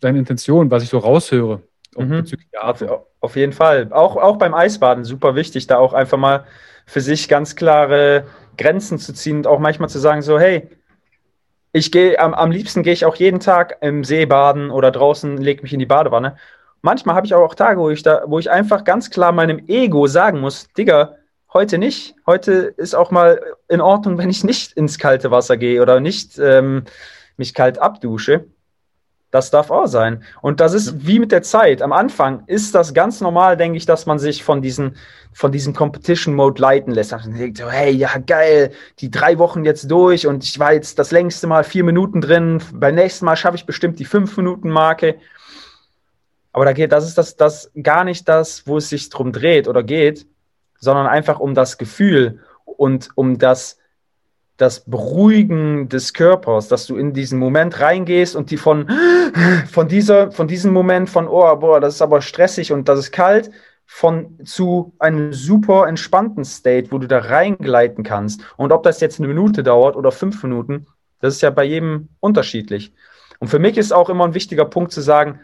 seine 0.00 0.18
Intention, 0.18 0.70
was 0.70 0.82
ich 0.82 0.88
so 0.88 0.98
raushöre. 0.98 1.62
Mhm. 1.96 2.24
Auf, 2.60 2.84
auf, 3.20 3.36
jeden 3.36 3.52
Fall. 3.52 3.88
Auch, 3.90 4.16
auch 4.16 4.36
beim 4.36 4.54
Eisbaden 4.54 5.04
super 5.04 5.34
wichtig, 5.34 5.66
da 5.66 5.78
auch 5.78 5.92
einfach 5.92 6.18
mal 6.18 6.44
für 6.86 7.00
sich 7.00 7.28
ganz 7.28 7.56
klare 7.56 8.24
Grenzen 8.56 8.98
zu 8.98 9.12
ziehen 9.12 9.38
und 9.38 9.46
auch 9.46 9.58
manchmal 9.58 9.88
zu 9.88 9.98
sagen, 9.98 10.22
so, 10.22 10.38
hey, 10.38 10.68
ich 11.72 11.92
gehe, 11.92 12.18
am, 12.18 12.34
am 12.34 12.50
liebsten 12.50 12.82
gehe 12.82 12.92
ich 12.92 13.04
auch 13.04 13.16
jeden 13.16 13.40
Tag 13.40 13.78
im 13.80 14.04
See 14.04 14.26
baden 14.26 14.70
oder 14.70 14.90
draußen, 14.90 15.36
lege 15.36 15.62
mich 15.62 15.72
in 15.72 15.78
die 15.78 15.86
Badewanne. 15.86 16.36
Manchmal 16.80 17.16
habe 17.16 17.26
ich 17.26 17.34
auch 17.34 17.54
Tage, 17.54 17.80
wo 17.80 17.90
ich 17.90 18.02
da, 18.02 18.22
wo 18.26 18.38
ich 18.38 18.50
einfach 18.50 18.84
ganz 18.84 19.10
klar 19.10 19.32
meinem 19.32 19.64
Ego 19.68 20.06
sagen 20.06 20.40
muss, 20.40 20.68
Digga, 20.72 21.16
heute 21.52 21.78
nicht. 21.78 22.14
Heute 22.26 22.52
ist 22.76 22.94
auch 22.94 23.10
mal 23.10 23.40
in 23.68 23.80
Ordnung, 23.80 24.18
wenn 24.18 24.30
ich 24.30 24.44
nicht 24.44 24.72
ins 24.72 24.98
kalte 24.98 25.30
Wasser 25.30 25.56
gehe 25.56 25.82
oder 25.82 26.00
nicht 26.00 26.38
ähm, 26.38 26.84
mich 27.36 27.54
kalt 27.54 27.78
abdusche. 27.78 28.46
Das 29.30 29.50
darf 29.50 29.70
auch 29.70 29.86
sein. 29.86 30.22
Und 30.40 30.60
das 30.60 30.72
ist 30.72 31.06
wie 31.06 31.18
mit 31.18 31.32
der 31.32 31.42
Zeit. 31.42 31.82
Am 31.82 31.92
Anfang 31.92 32.44
ist 32.46 32.74
das 32.74 32.94
ganz 32.94 33.20
normal, 33.20 33.58
denke 33.58 33.76
ich, 33.76 33.84
dass 33.84 34.06
man 34.06 34.18
sich 34.18 34.42
von 34.42 34.62
diesen, 34.62 34.96
von 35.34 35.52
diesem 35.52 35.74
Competition 35.74 36.34
Mode 36.34 36.62
leiten 36.62 36.92
lässt. 36.92 37.12
Und 37.12 37.38
denkt 37.38 37.58
so, 37.58 37.68
hey, 37.68 37.92
ja, 37.92 38.16
geil, 38.26 38.72
die 39.00 39.10
drei 39.10 39.38
Wochen 39.38 39.64
jetzt 39.64 39.90
durch 39.90 40.26
und 40.26 40.44
ich 40.44 40.58
war 40.58 40.72
jetzt 40.72 40.98
das 40.98 41.10
längste 41.10 41.46
Mal 41.46 41.62
vier 41.62 41.84
Minuten 41.84 42.22
drin. 42.22 42.62
Beim 42.72 42.94
nächsten 42.94 43.26
Mal 43.26 43.36
schaffe 43.36 43.56
ich 43.56 43.66
bestimmt 43.66 43.98
die 43.98 44.06
fünf 44.06 44.34
Minuten 44.38 44.70
Marke. 44.70 45.16
Aber 46.52 46.64
da 46.64 46.72
geht, 46.72 46.92
das 46.92 47.06
ist 47.06 47.18
das, 47.18 47.36
das 47.36 47.70
gar 47.82 48.04
nicht 48.04 48.26
das, 48.28 48.66
wo 48.66 48.78
es 48.78 48.88
sich 48.88 49.10
drum 49.10 49.32
dreht 49.32 49.68
oder 49.68 49.82
geht, 49.82 50.26
sondern 50.80 51.06
einfach 51.06 51.38
um 51.38 51.54
das 51.54 51.76
Gefühl 51.76 52.40
und 52.64 53.10
um 53.14 53.38
das, 53.38 53.78
das 54.58 54.80
Beruhigen 54.80 55.88
des 55.88 56.12
Körpers, 56.12 56.68
dass 56.68 56.86
du 56.86 56.96
in 56.96 57.14
diesen 57.14 57.38
Moment 57.38 57.80
reingehst 57.80 58.36
und 58.36 58.50
die 58.50 58.56
von, 58.56 58.90
von, 59.70 59.88
dieser, 59.88 60.32
von 60.32 60.48
diesem 60.48 60.72
Moment 60.72 61.08
von, 61.08 61.26
oh, 61.26 61.56
boah, 61.56 61.80
das 61.80 61.94
ist 61.94 62.02
aber 62.02 62.20
stressig 62.20 62.72
und 62.72 62.88
das 62.88 62.98
ist 62.98 63.12
kalt, 63.12 63.50
von 63.86 64.36
zu 64.44 64.92
einem 64.98 65.32
super 65.32 65.88
entspannten 65.88 66.44
State, 66.44 66.90
wo 66.90 66.98
du 66.98 67.06
da 67.06 67.18
reingleiten 67.18 68.04
kannst. 68.04 68.42
Und 68.58 68.70
ob 68.70 68.82
das 68.82 69.00
jetzt 69.00 69.18
eine 69.18 69.28
Minute 69.28 69.62
dauert 69.62 69.96
oder 69.96 70.12
fünf 70.12 70.42
Minuten, 70.42 70.86
das 71.20 71.36
ist 71.36 71.40
ja 71.40 71.50
bei 71.50 71.64
jedem 71.64 72.08
unterschiedlich. 72.20 72.92
Und 73.38 73.48
für 73.48 73.58
mich 73.58 73.78
ist 73.78 73.92
auch 73.92 74.10
immer 74.10 74.24
ein 74.24 74.34
wichtiger 74.34 74.64
Punkt 74.64 74.92
zu 74.92 75.00
sagen, 75.00 75.40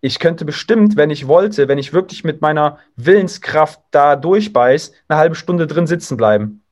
ich 0.00 0.18
könnte 0.18 0.44
bestimmt, 0.44 0.96
wenn 0.96 1.10
ich 1.10 1.26
wollte, 1.26 1.68
wenn 1.68 1.78
ich 1.78 1.92
wirklich 1.92 2.22
mit 2.24 2.42
meiner 2.42 2.78
Willenskraft 2.96 3.80
da 3.92 4.16
durchbeiß, 4.16 4.92
eine 5.08 5.18
halbe 5.18 5.36
Stunde 5.36 5.66
drin 5.66 5.86
sitzen 5.86 6.16
bleiben. 6.16 6.62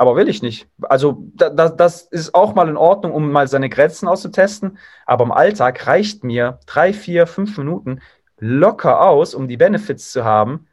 Aber 0.00 0.16
will 0.16 0.30
ich 0.30 0.40
nicht. 0.40 0.66
Also 0.80 1.24
da, 1.34 1.50
da, 1.50 1.68
das 1.68 2.00
ist 2.04 2.34
auch 2.34 2.54
mal 2.54 2.70
in 2.70 2.78
Ordnung, 2.78 3.12
um 3.12 3.30
mal 3.30 3.48
seine 3.48 3.68
Grenzen 3.68 4.08
auszutesten. 4.08 4.78
Aber 5.04 5.24
im 5.24 5.30
Alltag 5.30 5.86
reicht 5.86 6.24
mir 6.24 6.58
drei, 6.64 6.94
vier, 6.94 7.26
fünf 7.26 7.58
Minuten 7.58 8.00
locker 8.38 9.06
aus, 9.06 9.34
um 9.34 9.46
die 9.46 9.58
Benefits 9.58 10.10
zu 10.10 10.24
haben 10.24 10.66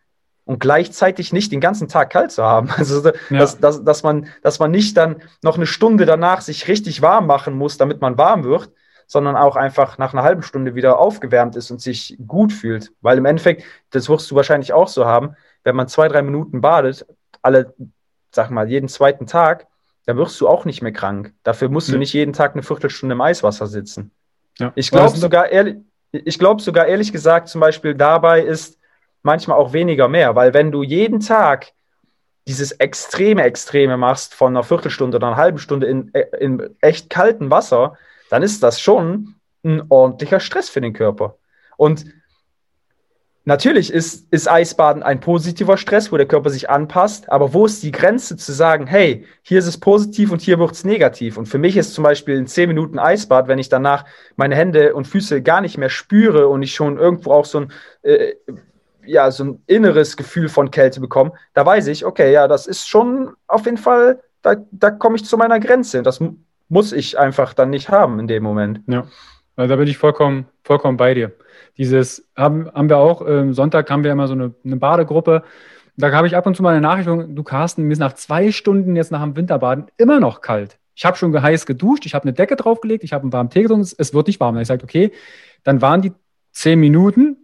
und 0.45 0.61
gleichzeitig 0.61 1.34
nicht 1.34 1.51
den 1.51 1.59
ganzen 1.59 1.89
Tag 1.89 2.11
kalt 2.11 2.32
zu 2.32 2.45
haben. 2.45 2.69
Also 2.78 3.05
ja. 3.30 3.38
dass, 3.38 3.59
dass, 3.59 3.84
dass, 3.84 4.01
man, 4.01 4.28
dass 4.43 4.59
man 4.59 4.71
nicht 4.71 4.95
dann 4.95 5.17
noch 5.43 5.57
eine 5.57 5.67
Stunde 5.67 6.05
danach 6.05 6.39
sich 6.39 6.69
richtig 6.69 7.01
warm 7.01 7.28
machen 7.28 7.53
muss, 7.53 7.75
damit 7.75 7.99
man 7.99 8.17
warm 8.17 8.45
wird, 8.45 8.71
sondern 9.07 9.36
auch 9.36 9.57
einfach 9.57 9.97
nach 9.97 10.13
einer 10.13 10.23
halben 10.23 10.41
Stunde 10.41 10.73
wieder 10.73 10.99
aufgewärmt 10.99 11.57
ist 11.57 11.69
und 11.69 11.82
sich 11.82 12.17
gut 12.25 12.53
fühlt. 12.53 12.93
Weil 13.01 13.17
im 13.17 13.25
Endeffekt, 13.25 13.65
das 13.89 14.07
wirst 14.07 14.32
du 14.32 14.36
wahrscheinlich 14.36 14.71
auch 14.71 14.88
so 14.88 15.05
haben, 15.05 15.36
wenn 15.65 15.75
man 15.75 15.89
zwei, 15.89 16.07
drei 16.07 16.21
Minuten 16.21 16.61
badet, 16.61 17.05
alle, 17.41 17.73
sag 18.38 18.51
mal, 18.51 18.69
jeden 18.69 18.88
zweiten 18.88 19.25
Tag, 19.25 19.65
dann 20.05 20.15
wirst 20.15 20.39
du 20.39 20.47
auch 20.47 20.63
nicht 20.63 20.83
mehr 20.83 20.93
krank. 20.93 21.33
Dafür 21.43 21.69
musst 21.69 21.89
mhm. 21.89 21.93
du 21.93 21.97
nicht 21.99 22.13
jeden 22.13 22.33
Tag 22.33 22.53
eine 22.53 22.61
Viertelstunde 22.61 23.13
im 23.13 23.21
Eiswasser 23.21 23.65
sitzen. 23.65 24.11
Ja. 24.59 24.71
Ich 24.75 24.91
glaube 24.91 25.17
sogar, 25.17 25.49
ehrlich, 25.49 25.77
ich 26.11 26.38
glaube 26.38 26.61
sogar 26.61 26.85
ehrlich 26.85 27.11
gesagt, 27.11 27.49
zum 27.49 27.61
Beispiel 27.61 27.95
dabei 27.95 28.41
ist 28.41 28.77
manchmal 29.23 29.57
auch 29.57 29.73
weniger 29.73 30.07
mehr, 30.07 30.35
weil 30.35 30.53
wenn 30.53 30.71
du 30.71 30.83
jeden 30.83 31.19
Tag 31.19 31.73
dieses 32.47 32.73
extreme 32.73 33.41
Extreme 33.41 33.97
machst 33.97 34.35
von 34.35 34.55
einer 34.55 34.63
Viertelstunde 34.63 35.17
oder 35.17 35.27
einer 35.27 35.35
halben 35.35 35.57
Stunde 35.57 35.88
in, 35.88 36.11
in 36.39 36.75
echt 36.79 37.09
kaltem 37.09 37.49
Wasser, 37.49 37.97
dann 38.29 38.43
ist 38.43 38.61
das 38.61 38.79
schon 38.79 39.35
ein 39.65 39.81
ordentlicher 39.89 40.39
Stress 40.39 40.69
für 40.69 40.79
den 40.79 40.93
Körper. 40.93 41.38
Und 41.75 42.05
natürlich 43.47 43.93
ist, 43.93 44.27
ist 44.31 44.51
Eisbaden 44.51 45.03
ein 45.03 45.21
positiver 45.21 45.77
Stress, 45.77 46.11
wo 46.11 46.17
der 46.17 46.27
Körper 46.27 46.49
sich 46.49 46.69
anpasst, 46.69 47.31
aber 47.31 47.53
wo 47.53 47.65
ist 47.65 47.81
die 47.81 47.93
Grenze 47.93 48.35
zu 48.35 48.51
sagen, 48.51 48.87
hey, 48.87 49.25
hier 49.41 49.57
ist 49.59 49.67
es 49.67 49.79
positiv 49.79 50.33
und 50.33 50.41
hier 50.41 50.59
wird 50.59 50.73
es 50.73 50.83
negativ? 50.83 51.37
Und 51.37 51.47
für 51.47 51.57
mich 51.57 51.77
ist 51.77 51.93
zum 51.93 52.03
Beispiel 52.03 52.35
in 52.35 52.45
10 52.45 52.67
Minuten 52.67 52.99
Eisbad, 52.99 53.47
wenn 53.47 53.57
ich 53.57 53.69
danach 53.69 54.03
meine 54.35 54.53
Hände 54.53 54.93
und 54.93 55.07
Füße 55.07 55.41
gar 55.41 55.61
nicht 55.61 55.77
mehr 55.77 55.89
spüre 55.89 56.49
und 56.49 56.61
ich 56.61 56.75
schon 56.75 56.97
irgendwo 56.97 57.31
auch 57.31 57.45
so 57.45 57.61
ein, 57.61 57.71
äh, 58.01 58.33
ja, 59.05 59.31
so 59.31 59.45
ein 59.45 59.63
inneres 59.65 60.17
Gefühl 60.17 60.49
von 60.49 60.69
Kälte 60.69 60.99
bekomme, 60.99 61.31
da 61.53 61.65
weiß 61.65 61.87
ich, 61.87 62.05
okay, 62.05 62.33
ja, 62.33 62.49
das 62.49 62.67
ist 62.67 62.89
schon 62.89 63.33
auf 63.47 63.63
jeden 63.63 63.77
Fall, 63.77 64.19
da, 64.41 64.57
da 64.71 64.91
komme 64.91 65.15
ich 65.15 65.23
zu 65.23 65.37
meiner 65.37 65.61
Grenze. 65.61 66.03
Das 66.03 66.19
muss 66.67 66.91
ich 66.91 67.17
einfach 67.17 67.53
dann 67.53 67.69
nicht 67.69 67.87
haben 67.87 68.19
in 68.19 68.27
dem 68.27 68.43
Moment. 68.43 68.81
Ja, 68.87 69.07
also 69.55 69.69
da 69.69 69.77
bin 69.77 69.87
ich 69.87 69.97
vollkommen, 69.97 70.47
vollkommen 70.63 70.97
bei 70.97 71.13
dir. 71.13 71.31
Dieses 71.78 72.28
haben, 72.36 72.69
haben 72.73 72.89
wir 72.89 72.97
auch, 72.97 73.28
ähm, 73.28 73.53
Sonntag 73.53 73.89
haben 73.89 74.03
wir 74.03 74.11
immer 74.11 74.28
so 74.28 74.34
eine, 74.34 74.53
eine 74.65 74.78
Badegruppe. 74.78 75.43
Da 75.95 76.11
habe 76.11 76.28
ich 76.28 76.36
ab 76.36 76.45
und 76.45 76.55
zu 76.55 76.63
mal 76.63 76.71
eine 76.71 76.82
Nachricht, 76.82 77.07
du 77.07 77.43
Carsten, 77.43 77.84
mir 77.84 77.93
ist 77.93 77.99
nach 77.99 78.13
zwei 78.13 78.51
Stunden 78.51 78.95
jetzt 78.95 79.11
nach 79.11 79.23
dem 79.23 79.36
Winterbaden 79.36 79.86
immer 79.97 80.19
noch 80.19 80.41
kalt. 80.41 80.78
Ich 80.95 81.05
habe 81.05 81.17
schon 81.17 81.39
heiß 81.39 81.65
geduscht, 81.65 82.05
ich 82.05 82.15
habe 82.15 82.23
eine 82.23 82.34
Decke 82.34 82.55
draufgelegt, 82.55 83.03
ich 83.03 83.13
habe 83.13 83.23
einen 83.23 83.34
warmen 83.34 83.49
Tee 83.49 83.61
getrunken, 83.61 83.88
es 83.97 84.13
wird 84.13 84.28
nicht 84.28 84.39
warm. 84.39 84.55
Dann 84.55 84.57
habe 84.57 84.63
ich 84.63 84.67
gesagt, 84.67 84.84
okay, 84.84 85.11
dann 85.63 85.82
waren 85.82 86.01
die 86.01 86.11
zehn 86.51 86.80
Minuten, 86.80 87.38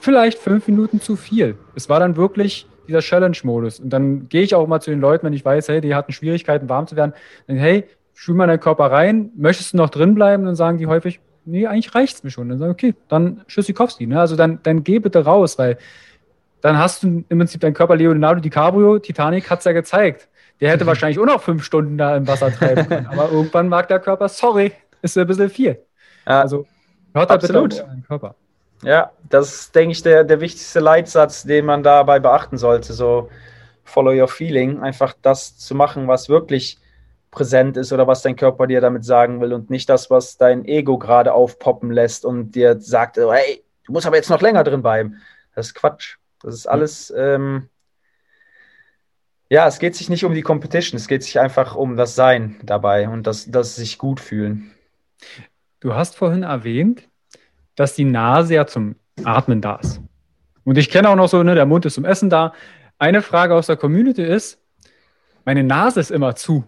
vielleicht 0.00 0.38
fünf 0.38 0.68
Minuten 0.68 1.00
zu 1.00 1.16
viel. 1.16 1.56
Es 1.74 1.88
war 1.88 2.00
dann 2.00 2.16
wirklich 2.16 2.66
dieser 2.86 3.00
Challenge-Modus. 3.00 3.80
Und 3.80 3.90
dann 3.90 4.28
gehe 4.28 4.42
ich 4.42 4.54
auch 4.54 4.66
mal 4.66 4.80
zu 4.80 4.90
den 4.90 5.00
Leuten, 5.00 5.26
wenn 5.26 5.32
ich 5.32 5.44
weiß, 5.44 5.68
hey, 5.68 5.80
die 5.80 5.94
hatten 5.94 6.12
Schwierigkeiten, 6.12 6.68
warm 6.68 6.86
zu 6.86 6.96
werden, 6.96 7.12
dann, 7.46 7.56
hey, 7.56 7.84
spül 8.14 8.34
mal 8.34 8.46
deinen 8.46 8.60
Körper 8.60 8.90
rein, 8.90 9.30
möchtest 9.36 9.72
du 9.72 9.76
noch 9.76 9.90
drin 9.90 10.14
bleiben? 10.14 10.44
Dann 10.44 10.56
sagen 10.56 10.78
die 10.78 10.86
häufig, 10.86 11.20
nee, 11.48 11.66
eigentlich 11.66 11.94
reicht 11.94 12.16
es 12.16 12.24
mir 12.24 12.30
schon. 12.30 12.48
Dann 12.48 12.58
sagen, 12.58 12.72
okay, 12.72 12.94
dann 13.08 13.42
Tschüssikowski. 13.46 14.06
Ne? 14.06 14.20
Also 14.20 14.36
dann, 14.36 14.60
dann 14.62 14.84
geh 14.84 14.98
bitte 14.98 15.24
raus, 15.24 15.58
weil 15.58 15.78
dann 16.60 16.78
hast 16.78 17.02
du 17.02 17.24
im 17.28 17.38
Prinzip 17.38 17.60
deinen 17.60 17.74
Körper 17.74 17.96
Leonardo 17.96 18.40
DiCaprio, 18.40 18.98
Titanic 18.98 19.48
hat 19.50 19.60
es 19.60 19.64
ja 19.64 19.72
gezeigt. 19.72 20.28
Der 20.60 20.70
hätte 20.70 20.86
wahrscheinlich 20.86 21.18
auch 21.18 21.26
noch 21.26 21.42
fünf 21.42 21.64
Stunden 21.64 21.98
da 21.98 22.16
im 22.16 22.26
Wasser 22.26 22.52
treiben 22.52 22.86
können. 22.86 23.06
Aber 23.06 23.30
irgendwann 23.30 23.68
mag 23.68 23.88
der 23.88 24.00
Körper, 24.00 24.28
sorry, 24.28 24.72
ist 25.02 25.16
ein 25.16 25.26
bisschen 25.26 25.50
viel. 25.50 25.78
Ja, 26.26 26.42
also 26.42 26.66
hört 27.14 27.30
da 27.30 27.36
bitte 27.36 27.60
auf 27.60 27.68
deinen 27.68 28.04
Körper. 28.04 28.34
Ja, 28.82 29.10
das 29.28 29.54
ist, 29.54 29.74
denke 29.74 29.92
ich, 29.92 30.02
der, 30.02 30.24
der 30.24 30.40
wichtigste 30.40 30.80
Leitsatz, 30.80 31.42
den 31.42 31.64
man 31.64 31.82
dabei 31.82 32.20
beachten 32.20 32.58
sollte. 32.58 32.92
So, 32.92 33.28
follow 33.84 34.12
your 34.12 34.28
feeling. 34.28 34.80
Einfach 34.80 35.14
das 35.22 35.58
zu 35.58 35.74
machen, 35.74 36.06
was 36.06 36.28
wirklich 36.28 36.78
präsent 37.30 37.76
ist 37.76 37.92
oder 37.92 38.06
was 38.06 38.22
dein 38.22 38.36
Körper 38.36 38.66
dir 38.66 38.80
damit 38.80 39.04
sagen 39.04 39.40
will 39.40 39.52
und 39.52 39.70
nicht 39.70 39.88
das, 39.88 40.10
was 40.10 40.36
dein 40.36 40.64
Ego 40.64 40.98
gerade 40.98 41.32
aufpoppen 41.32 41.90
lässt 41.90 42.24
und 42.24 42.54
dir 42.54 42.80
sagt, 42.80 43.18
oh, 43.18 43.32
hey, 43.32 43.62
du 43.84 43.92
musst 43.92 44.06
aber 44.06 44.16
jetzt 44.16 44.30
noch 44.30 44.40
länger 44.40 44.64
drin 44.64 44.82
bleiben. 44.82 45.20
Das 45.54 45.68
ist 45.68 45.74
Quatsch. 45.74 46.16
Das 46.40 46.54
ist 46.54 46.66
alles, 46.66 47.12
ähm, 47.16 47.68
ja, 49.50 49.66
es 49.66 49.78
geht 49.78 49.96
sich 49.96 50.08
nicht 50.08 50.24
um 50.24 50.34
die 50.34 50.42
Competition, 50.42 50.96
es 50.96 51.08
geht 51.08 51.22
sich 51.22 51.40
einfach 51.40 51.74
um 51.74 51.96
das 51.96 52.14
Sein 52.14 52.60
dabei 52.62 53.08
und 53.08 53.26
das, 53.26 53.50
das 53.50 53.76
sich 53.76 53.98
gut 53.98 54.20
fühlen. 54.20 54.72
Du 55.80 55.94
hast 55.94 56.16
vorhin 56.16 56.42
erwähnt, 56.42 57.08
dass 57.74 57.94
die 57.94 58.04
Nase 58.04 58.54
ja 58.54 58.66
zum 58.66 58.96
Atmen 59.24 59.60
da 59.60 59.76
ist. 59.76 60.00
Und 60.64 60.78
ich 60.78 60.90
kenne 60.90 61.08
auch 61.08 61.16
noch 61.16 61.28
so, 61.28 61.42
ne, 61.42 61.54
der 61.54 61.66
Mund 61.66 61.86
ist 61.86 61.94
zum 61.94 62.04
Essen 62.04 62.30
da. 62.30 62.52
Eine 62.98 63.22
Frage 63.22 63.54
aus 63.54 63.66
der 63.66 63.76
Community 63.76 64.22
ist, 64.22 64.60
meine 65.44 65.64
Nase 65.64 66.00
ist 66.00 66.10
immer 66.10 66.34
zu 66.34 66.64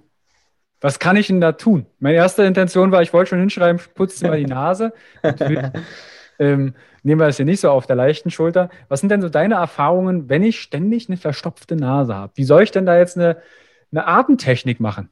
was 0.81 0.99
kann 0.99 1.16
ich 1.16 1.26
denn 1.26 1.41
da 1.41 1.53
tun? 1.53 1.87
Meine 1.99 2.16
erste 2.16 2.43
Intention 2.45 2.91
war, 2.91 3.03
ich 3.03 3.12
wollte 3.12 3.31
schon 3.31 3.41
hinschreiben, 3.41 3.81
putzt 3.95 4.22
mal 4.22 4.39
die 4.39 4.47
Nase. 4.47 4.93
ähm, 6.39 6.74
nehmen 7.03 7.20
wir 7.20 7.26
das 7.26 7.37
hier 7.37 7.45
nicht 7.45 7.61
so 7.61 7.70
auf 7.70 7.87
der 7.87 7.97
leichten 7.97 8.31
Schulter. 8.31 8.70
Was 8.89 9.01
sind 9.01 9.11
denn 9.11 9.20
so 9.20 9.28
deine 9.28 9.57
Erfahrungen, 9.57 10.28
wenn 10.28 10.43
ich 10.43 10.61
ständig 10.61 11.09
eine 11.09 11.18
verstopfte 11.18 11.76
Nase 11.76 12.14
habe? 12.14 12.33
Wie 12.37 12.45
soll 12.45 12.62
ich 12.62 12.70
denn 12.70 12.87
da 12.87 12.97
jetzt 12.97 13.16
eine, 13.16 13.37
eine 13.93 14.07
Atemtechnik 14.07 14.81
machen? 14.81 15.11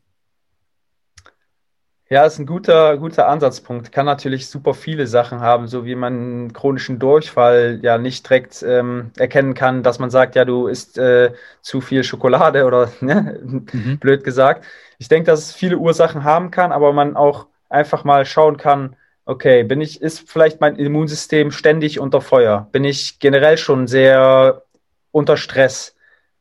Ja, 2.10 2.24
ist 2.24 2.38
ein 2.38 2.46
guter, 2.46 2.96
guter 2.96 3.28
Ansatzpunkt. 3.28 3.92
Kann 3.92 4.06
natürlich 4.06 4.48
super 4.48 4.72
viele 4.72 5.06
Sachen 5.06 5.40
haben, 5.40 5.68
so 5.68 5.84
wie 5.84 5.94
man 5.94 6.12
einen 6.14 6.52
chronischen 6.54 6.98
Durchfall 6.98 7.80
ja 7.82 7.98
nicht 7.98 8.26
direkt 8.26 8.62
ähm, 8.62 9.10
erkennen 9.18 9.52
kann, 9.52 9.82
dass 9.82 9.98
man 9.98 10.08
sagt, 10.08 10.34
ja, 10.34 10.46
du 10.46 10.68
isst 10.68 10.96
äh, 10.96 11.34
zu 11.60 11.82
viel 11.82 12.04
Schokolade 12.04 12.64
oder 12.64 12.90
ne, 13.02 13.38
mhm. 13.42 13.98
blöd 13.98 14.24
gesagt. 14.24 14.64
Ich 14.98 15.08
denke, 15.08 15.26
dass 15.26 15.40
es 15.40 15.52
viele 15.52 15.76
Ursachen 15.76 16.24
haben 16.24 16.50
kann, 16.50 16.72
aber 16.72 16.94
man 16.94 17.14
auch 17.14 17.46
einfach 17.68 18.04
mal 18.04 18.24
schauen 18.24 18.56
kann, 18.56 18.96
okay, 19.26 19.62
bin 19.62 19.82
ich, 19.82 20.00
ist 20.00 20.30
vielleicht 20.30 20.62
mein 20.62 20.76
Immunsystem 20.76 21.50
ständig 21.50 22.00
unter 22.00 22.22
Feuer? 22.22 22.68
Bin 22.72 22.84
ich 22.84 23.18
generell 23.18 23.58
schon 23.58 23.86
sehr 23.86 24.62
unter 25.10 25.36
Stress? 25.36 25.94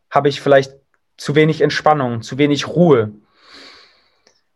Habe 0.10 0.30
ich 0.30 0.40
vielleicht 0.40 0.74
zu 1.18 1.36
wenig 1.36 1.60
Entspannung, 1.60 2.22
zu 2.22 2.38
wenig 2.38 2.70
Ruhe? 2.70 3.12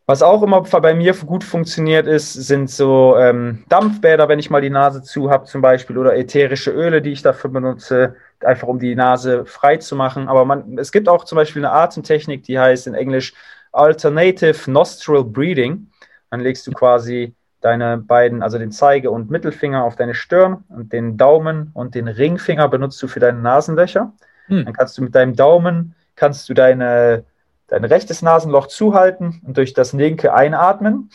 Was 0.07 0.23
auch 0.23 0.41
immer 0.43 0.61
bei 0.61 0.93
mir 0.93 1.13
gut 1.13 1.43
funktioniert 1.43 2.07
ist, 2.07 2.33
sind 2.33 2.69
so 2.69 3.15
ähm, 3.17 3.63
Dampfbäder, 3.69 4.27
wenn 4.27 4.39
ich 4.39 4.49
mal 4.49 4.61
die 4.61 4.69
Nase 4.69 5.03
zu 5.03 5.29
habe 5.29 5.45
zum 5.45 5.61
Beispiel, 5.61 5.97
oder 5.97 6.17
ätherische 6.17 6.71
Öle, 6.71 7.01
die 7.01 7.11
ich 7.11 7.21
dafür 7.21 7.49
benutze, 7.49 8.15
einfach 8.41 8.67
um 8.67 8.79
die 8.79 8.95
Nase 8.95 9.45
frei 9.45 9.77
zu 9.77 9.95
machen. 9.95 10.27
Aber 10.27 10.43
man, 10.43 10.77
es 10.77 10.91
gibt 10.91 11.07
auch 11.07 11.23
zum 11.23 11.37
Beispiel 11.37 11.63
eine 11.63 11.73
Atemtechnik, 11.73 12.43
die 12.43 12.59
heißt 12.59 12.87
in 12.87 12.93
Englisch 12.93 13.33
Alternative 13.71 14.69
Nostril 14.69 15.23
Breathing. 15.23 15.87
Dann 16.29 16.41
legst 16.41 16.65
du 16.67 16.71
quasi 16.71 17.33
deine 17.61 17.97
beiden, 17.97 18.41
also 18.41 18.57
den 18.57 18.71
Zeige- 18.71 19.11
und 19.11 19.29
Mittelfinger 19.29 19.83
auf 19.83 19.95
deine 19.95 20.15
Stirn 20.15 20.63
und 20.69 20.91
den 20.91 21.15
Daumen 21.15 21.71
und 21.73 21.95
den 21.95 22.07
Ringfinger 22.07 22.67
benutzt 22.67 23.01
du 23.03 23.07
für 23.07 23.19
deine 23.19 23.39
Nasenlöcher. 23.39 24.11
Hm. 24.47 24.65
Dann 24.65 24.73
kannst 24.73 24.97
du 24.97 25.03
mit 25.03 25.15
deinem 25.15 25.35
Daumen, 25.35 25.95
kannst 26.15 26.49
du 26.49 26.53
deine 26.53 27.23
dein 27.71 27.85
rechtes 27.85 28.21
Nasenloch 28.21 28.67
zuhalten 28.67 29.41
und 29.47 29.55
durch 29.57 29.73
das 29.73 29.93
linke 29.93 30.33
einatmen. 30.33 31.09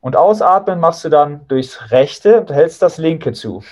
Und 0.00 0.16
ausatmen 0.16 0.80
machst 0.80 1.04
du 1.04 1.10
dann 1.10 1.46
durchs 1.46 1.90
rechte 1.90 2.40
und 2.40 2.50
hältst 2.50 2.80
das 2.80 2.96
linke 2.96 3.32
zu. 3.32 3.62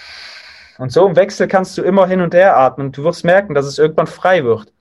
Und 0.78 0.92
so 0.92 1.06
im 1.06 1.16
Wechsel 1.16 1.48
kannst 1.48 1.76
du 1.78 1.82
immer 1.82 2.06
hin 2.06 2.20
und 2.20 2.34
her 2.34 2.58
atmen. 2.58 2.92
Du 2.92 3.02
wirst 3.04 3.24
merken, 3.24 3.54
dass 3.54 3.66
es 3.66 3.78
irgendwann 3.78 4.06
frei 4.06 4.44
wird. 4.44 4.72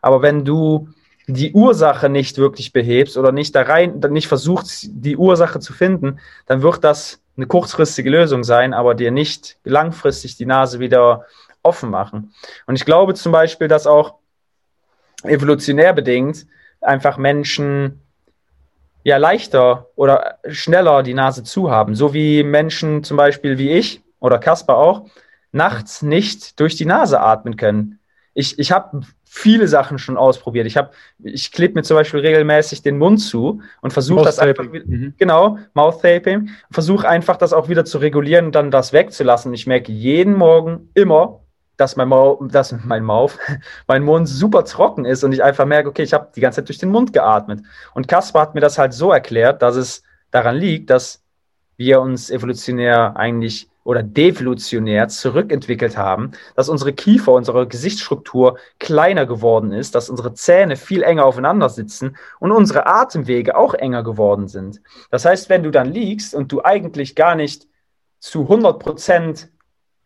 Aber 0.00 0.22
wenn 0.22 0.44
du 0.46 0.88
die 1.26 1.52
Ursache 1.52 2.08
nicht 2.08 2.38
wirklich 2.38 2.72
behebst 2.72 3.18
oder 3.18 3.30
nicht 3.30 3.54
da 3.54 3.62
rein, 3.62 4.00
nicht 4.08 4.28
versuchst, 4.28 4.88
die 4.90 5.18
Ursache 5.18 5.60
zu 5.60 5.74
finden, 5.74 6.20
dann 6.46 6.62
wird 6.62 6.84
das 6.84 7.20
eine 7.36 7.46
kurzfristige 7.46 8.08
Lösung 8.08 8.44
sein, 8.44 8.72
aber 8.72 8.94
dir 8.94 9.10
nicht 9.10 9.58
langfristig 9.62 10.36
die 10.36 10.46
Nase 10.46 10.80
wieder 10.80 11.26
offen 11.62 11.90
machen. 11.90 12.32
Und 12.66 12.76
ich 12.76 12.86
glaube 12.86 13.12
zum 13.12 13.32
Beispiel, 13.32 13.68
dass 13.68 13.86
auch 13.86 14.14
evolutionär 15.24 15.92
bedingt 15.92 16.46
einfach 16.80 17.16
Menschen 17.18 18.00
ja 19.04 19.16
leichter 19.16 19.86
oder 19.96 20.38
schneller 20.48 21.02
die 21.02 21.14
Nase 21.14 21.42
zu 21.42 21.70
haben. 21.70 21.94
So 21.94 22.14
wie 22.14 22.42
Menschen 22.42 23.04
zum 23.04 23.16
Beispiel 23.16 23.58
wie 23.58 23.70
ich 23.70 24.02
oder 24.20 24.38
Kasper 24.38 24.76
auch 24.76 25.06
nachts 25.52 26.02
nicht 26.02 26.60
durch 26.60 26.76
die 26.76 26.84
Nase 26.84 27.20
atmen 27.20 27.56
können. 27.56 27.98
Ich, 28.34 28.58
ich 28.58 28.70
habe 28.70 29.00
viele 29.24 29.68
Sachen 29.68 29.98
schon 29.98 30.16
ausprobiert. 30.16 30.66
Ich 30.66 30.76
habe, 30.76 30.90
ich 31.22 31.52
klebe 31.52 31.74
mir 31.74 31.82
zum 31.82 31.96
Beispiel 31.96 32.20
regelmäßig 32.20 32.82
den 32.82 32.98
Mund 32.98 33.20
zu 33.20 33.62
und 33.80 33.92
versuche 33.92 34.24
das 34.24 34.38
einfach, 34.38 34.64
mhm. 34.64 35.14
genau, 35.18 35.58
Mouth 35.74 36.02
Taping, 36.02 36.50
versuche 36.70 37.08
einfach 37.08 37.36
das 37.36 37.52
auch 37.52 37.68
wieder 37.68 37.84
zu 37.84 37.98
regulieren 37.98 38.46
und 38.46 38.54
dann 38.54 38.70
das 38.70 38.92
wegzulassen. 38.92 39.52
Ich 39.54 39.66
merke 39.66 39.92
jeden 39.92 40.34
Morgen 40.34 40.90
immer, 40.94 41.40
dass 41.78 41.96
mein, 41.96 42.08
Mau 42.08 42.44
dass 42.44 42.74
mein 42.84 43.02
Mauf, 43.02 43.38
mein 43.86 44.02
Mund 44.02 44.28
super 44.28 44.64
trocken 44.64 45.06
ist 45.06 45.24
und 45.24 45.32
ich 45.32 45.42
einfach 45.42 45.64
merke, 45.64 45.88
okay, 45.88 46.02
ich 46.02 46.12
habe 46.12 46.28
die 46.36 46.40
ganze 46.40 46.56
Zeit 46.56 46.68
durch 46.68 46.78
den 46.78 46.90
Mund 46.90 47.14
geatmet. 47.14 47.62
Und 47.94 48.08
Kaspar 48.08 48.42
hat 48.42 48.54
mir 48.54 48.60
das 48.60 48.76
halt 48.76 48.92
so 48.92 49.10
erklärt, 49.12 49.62
dass 49.62 49.76
es 49.76 50.02
daran 50.30 50.56
liegt, 50.56 50.90
dass 50.90 51.22
wir 51.78 52.00
uns 52.00 52.28
evolutionär 52.28 53.16
eigentlich 53.16 53.70
oder 53.84 54.02
devolutionär 54.02 55.08
zurückentwickelt 55.08 55.96
haben, 55.96 56.32
dass 56.56 56.68
unsere 56.68 56.92
Kiefer, 56.92 57.32
unsere 57.32 57.66
Gesichtsstruktur 57.66 58.58
kleiner 58.78 59.24
geworden 59.24 59.72
ist, 59.72 59.94
dass 59.94 60.10
unsere 60.10 60.34
Zähne 60.34 60.76
viel 60.76 61.02
enger 61.02 61.24
aufeinander 61.24 61.70
sitzen 61.70 62.16
und 62.38 62.52
unsere 62.52 62.86
Atemwege 62.86 63.56
auch 63.56 63.72
enger 63.72 64.02
geworden 64.02 64.46
sind. 64.48 64.82
Das 65.10 65.24
heißt, 65.24 65.48
wenn 65.48 65.62
du 65.62 65.70
dann 65.70 65.90
liegst 65.90 66.34
und 66.34 66.52
du 66.52 66.62
eigentlich 66.62 67.14
gar 67.14 67.34
nicht 67.34 67.66
zu 68.18 68.42
100 68.42 68.78
Prozent 68.78 69.48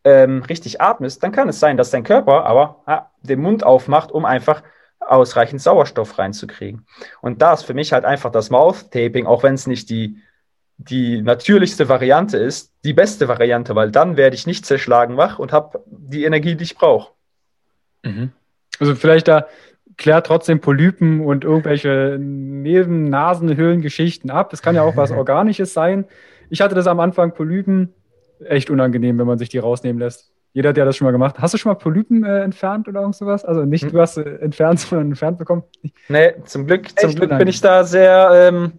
ähm, 0.04 0.42
richtig 0.42 0.80
atmest, 0.80 1.22
dann 1.22 1.32
kann 1.32 1.48
es 1.48 1.60
sein, 1.60 1.76
dass 1.76 1.90
dein 1.90 2.04
Körper 2.04 2.44
aber 2.44 2.82
ja, 2.86 3.10
den 3.22 3.40
Mund 3.40 3.64
aufmacht, 3.64 4.12
um 4.12 4.24
einfach 4.24 4.62
ausreichend 5.00 5.60
Sauerstoff 5.60 6.18
reinzukriegen. 6.18 6.86
Und 7.20 7.42
da 7.42 7.52
ist 7.52 7.64
für 7.64 7.74
mich 7.74 7.92
halt 7.92 8.04
einfach 8.04 8.30
das 8.30 8.50
Mouth-Taping, 8.50 9.26
auch 9.26 9.42
wenn 9.42 9.54
es 9.54 9.66
nicht 9.66 9.90
die, 9.90 10.18
die 10.78 11.22
natürlichste 11.22 11.88
Variante 11.88 12.38
ist, 12.38 12.72
die 12.84 12.92
beste 12.92 13.28
Variante, 13.28 13.74
weil 13.74 13.90
dann 13.90 14.16
werde 14.16 14.36
ich 14.36 14.46
nicht 14.46 14.66
zerschlagen 14.66 15.16
wach 15.16 15.38
und 15.38 15.52
habe 15.52 15.82
die 15.86 16.24
Energie, 16.24 16.54
die 16.54 16.64
ich 16.64 16.76
brauche. 16.76 17.12
Mhm. 18.02 18.32
Also 18.78 18.94
vielleicht 18.94 19.28
da 19.28 19.46
klärt 19.96 20.26
trotzdem 20.26 20.60
Polypen 20.60 21.20
und 21.20 21.44
irgendwelche 21.44 22.16
Neben-Nasenhöhlen-Geschichten 22.18 24.30
ab. 24.30 24.50
Das 24.50 24.62
kann 24.62 24.74
ja 24.74 24.82
auch 24.82 24.96
was 24.96 25.10
Organisches 25.12 25.72
sein. 25.72 26.06
Ich 26.48 26.60
hatte 26.60 26.74
das 26.74 26.86
am 26.86 27.00
Anfang, 27.00 27.34
Polypen, 27.34 27.94
echt 28.46 28.70
unangenehm, 28.70 29.18
wenn 29.18 29.26
man 29.26 29.38
sich 29.38 29.48
die 29.48 29.58
rausnehmen 29.58 30.00
lässt. 30.00 30.32
Jeder, 30.54 30.72
der 30.74 30.84
das 30.84 30.96
schon 30.96 31.06
mal 31.06 31.12
gemacht 31.12 31.36
hat. 31.36 31.42
Hast 31.42 31.54
du 31.54 31.58
schon 31.58 31.70
mal 31.72 31.76
Polypen 31.76 32.24
äh, 32.24 32.42
entfernt 32.42 32.86
oder 32.86 33.00
irgend 33.00 33.16
sowas? 33.16 33.44
Also 33.44 33.64
nicht, 33.64 33.84
hm. 33.84 33.92
du 33.92 34.00
hast 34.00 34.18
äh, 34.18 34.36
entfernt, 34.36 34.80
sondern 34.80 35.08
entfernt 35.08 35.38
bekommen? 35.38 35.62
Nee, 36.08 36.34
zum 36.44 36.66
Glück, 36.66 36.88
zum 36.98 37.14
Glück 37.14 37.36
bin 37.38 37.48
ich 37.48 37.60
da 37.60 37.84
sehr. 37.84 38.30
Ähm, 38.32 38.72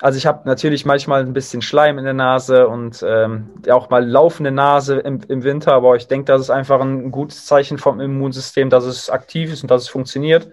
also 0.00 0.16
ich 0.16 0.26
habe 0.26 0.48
natürlich 0.48 0.84
manchmal 0.86 1.22
ein 1.22 1.32
bisschen 1.32 1.60
Schleim 1.60 1.98
in 1.98 2.04
der 2.04 2.14
Nase 2.14 2.68
und 2.68 3.04
ähm, 3.06 3.50
auch 3.68 3.90
mal 3.90 4.06
laufende 4.06 4.52
Nase 4.52 4.98
im, 4.98 5.20
im 5.28 5.42
Winter, 5.42 5.72
aber 5.72 5.96
ich 5.96 6.06
denke, 6.06 6.26
das 6.26 6.42
ist 6.42 6.50
einfach 6.50 6.80
ein 6.80 7.10
gutes 7.10 7.46
Zeichen 7.46 7.78
vom 7.78 8.00
Immunsystem, 8.00 8.70
dass 8.70 8.84
es 8.84 9.10
aktiv 9.10 9.52
ist 9.52 9.62
und 9.62 9.70
dass 9.70 9.82
es 9.82 9.88
funktioniert. 9.88 10.48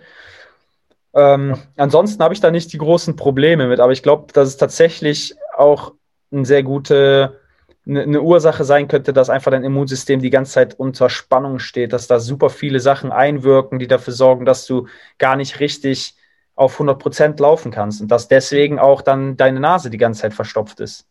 Ähm, 1.13 1.57
ansonsten 1.77 2.23
habe 2.23 2.33
ich 2.33 2.39
da 2.39 2.49
nicht 2.49 2.73
die 2.73 2.79
großen 2.79 3.15
Probleme 3.15 3.67
mit, 3.67 3.79
aber 3.79 3.91
ich 3.91 4.01
glaube, 4.01 4.33
dass 4.33 4.47
es 4.47 4.57
tatsächlich 4.57 5.35
auch 5.55 5.93
eine 6.31 6.45
sehr 6.45 6.63
gute 6.63 7.39
eine 7.85 8.21
Ursache 8.21 8.63
sein 8.63 8.87
könnte, 8.87 9.11
dass 9.11 9.29
einfach 9.29 9.51
dein 9.51 9.63
Immunsystem 9.63 10.21
die 10.21 10.29
ganze 10.29 10.53
Zeit 10.53 10.79
unter 10.79 11.09
Spannung 11.09 11.59
steht, 11.59 11.91
dass 11.91 12.07
da 12.07 12.19
super 12.19 12.49
viele 12.49 12.79
Sachen 12.79 13.11
einwirken, 13.11 13.79
die 13.79 13.87
dafür 13.87 14.13
sorgen, 14.13 14.45
dass 14.45 14.65
du 14.65 14.87
gar 15.17 15.35
nicht 15.35 15.59
richtig 15.59 16.15
auf 16.55 16.73
100 16.73 16.99
Prozent 16.99 17.39
laufen 17.39 17.71
kannst 17.71 18.01
und 18.01 18.09
dass 18.09 18.27
deswegen 18.27 18.79
auch 18.79 19.01
dann 19.01 19.35
deine 19.35 19.59
Nase 19.59 19.89
die 19.89 19.97
ganze 19.97 20.21
Zeit 20.21 20.33
verstopft 20.33 20.79
ist. 20.79 21.05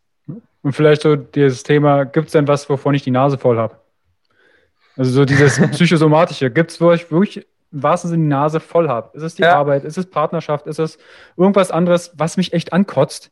Und 0.62 0.72
vielleicht 0.72 1.02
so 1.02 1.16
dieses 1.16 1.62
Thema, 1.62 2.04
gibt 2.04 2.28
es 2.28 2.32
denn 2.32 2.48
was, 2.48 2.68
wovon 2.70 2.94
ich 2.94 3.02
die 3.02 3.10
Nase 3.10 3.36
voll 3.36 3.58
habe? 3.58 3.76
Also 4.96 5.10
so 5.10 5.24
dieses 5.24 5.60
psychosomatische, 5.72 6.50
gibt 6.50 6.70
es, 6.70 6.80
wo 6.80 6.92
ich 6.92 7.10
wirklich 7.10 7.46
im 7.72 7.82
wahrsten 7.82 8.10
Sinne 8.10 8.22
die 8.22 8.28
Nase 8.28 8.60
voll 8.60 8.88
habe? 8.88 9.10
Ist 9.16 9.22
es 9.22 9.34
die 9.34 9.42
ja. 9.42 9.56
Arbeit? 9.56 9.84
Ist 9.84 9.98
es 9.98 10.06
Partnerschaft? 10.06 10.66
Ist 10.66 10.78
es 10.78 10.98
irgendwas 11.36 11.70
anderes, 11.70 12.12
was 12.14 12.36
mich 12.36 12.52
echt 12.52 12.72
ankotzt? 12.72 13.30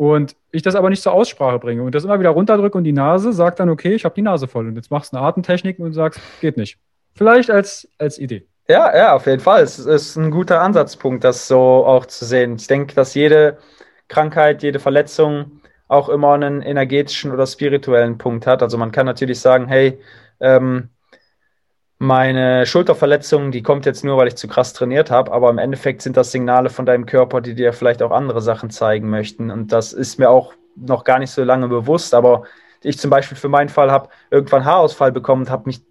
Und 0.00 0.34
ich 0.50 0.62
das 0.62 0.76
aber 0.76 0.88
nicht 0.88 1.02
zur 1.02 1.12
Aussprache 1.12 1.58
bringe 1.58 1.82
und 1.82 1.94
das 1.94 2.04
immer 2.04 2.18
wieder 2.18 2.30
runterdrücke 2.30 2.78
und 2.78 2.84
die 2.84 2.92
Nase 2.92 3.34
sagt 3.34 3.60
dann, 3.60 3.68
okay, 3.68 3.92
ich 3.92 4.06
habe 4.06 4.14
die 4.14 4.22
Nase 4.22 4.48
voll. 4.48 4.66
Und 4.66 4.76
jetzt 4.76 4.90
machst 4.90 5.12
du 5.12 5.18
eine 5.18 5.26
Atemtechnik 5.26 5.78
und 5.78 5.92
sagst, 5.92 6.18
geht 6.40 6.56
nicht. 6.56 6.78
Vielleicht 7.14 7.50
als, 7.50 7.86
als 7.98 8.18
Idee. 8.18 8.46
Ja, 8.66 8.96
ja, 8.96 9.14
auf 9.14 9.26
jeden 9.26 9.40
Fall. 9.40 9.62
Es 9.62 9.78
ist 9.78 10.16
ein 10.16 10.30
guter 10.30 10.62
Ansatzpunkt, 10.62 11.22
das 11.22 11.46
so 11.46 11.58
auch 11.84 12.06
zu 12.06 12.24
sehen. 12.24 12.56
Ich 12.56 12.66
denke, 12.66 12.94
dass 12.94 13.12
jede 13.12 13.58
Krankheit, 14.08 14.62
jede 14.62 14.78
Verletzung 14.78 15.60
auch 15.86 16.08
immer 16.08 16.32
einen 16.32 16.62
energetischen 16.62 17.30
oder 17.30 17.46
spirituellen 17.46 18.16
Punkt 18.16 18.46
hat. 18.46 18.62
Also 18.62 18.78
man 18.78 18.92
kann 18.92 19.04
natürlich 19.04 19.40
sagen, 19.40 19.68
hey, 19.68 20.00
ähm, 20.40 20.88
meine 22.02 22.64
Schulterverletzung, 22.64 23.52
die 23.52 23.62
kommt 23.62 23.84
jetzt 23.84 24.04
nur, 24.04 24.16
weil 24.16 24.28
ich 24.28 24.36
zu 24.36 24.48
krass 24.48 24.72
trainiert 24.72 25.10
habe, 25.10 25.30
aber 25.32 25.50
im 25.50 25.58
Endeffekt 25.58 26.00
sind 26.00 26.16
das 26.16 26.32
Signale 26.32 26.70
von 26.70 26.86
deinem 26.86 27.04
Körper, 27.04 27.42
die 27.42 27.54
dir 27.54 27.74
vielleicht 27.74 28.02
auch 28.02 28.10
andere 28.10 28.40
Sachen 28.40 28.70
zeigen 28.70 29.10
möchten. 29.10 29.50
Und 29.50 29.70
das 29.70 29.92
ist 29.92 30.18
mir 30.18 30.30
auch 30.30 30.54
noch 30.76 31.04
gar 31.04 31.18
nicht 31.18 31.30
so 31.30 31.44
lange 31.44 31.68
bewusst, 31.68 32.14
aber 32.14 32.44
ich 32.82 32.98
zum 32.98 33.10
Beispiel 33.10 33.36
für 33.36 33.50
meinen 33.50 33.68
Fall 33.68 33.90
habe 33.92 34.08
irgendwann 34.30 34.64
Haarausfall 34.64 35.12
bekommen 35.12 35.42
und 35.42 35.50
habe 35.50 35.64
mich 35.66 35.82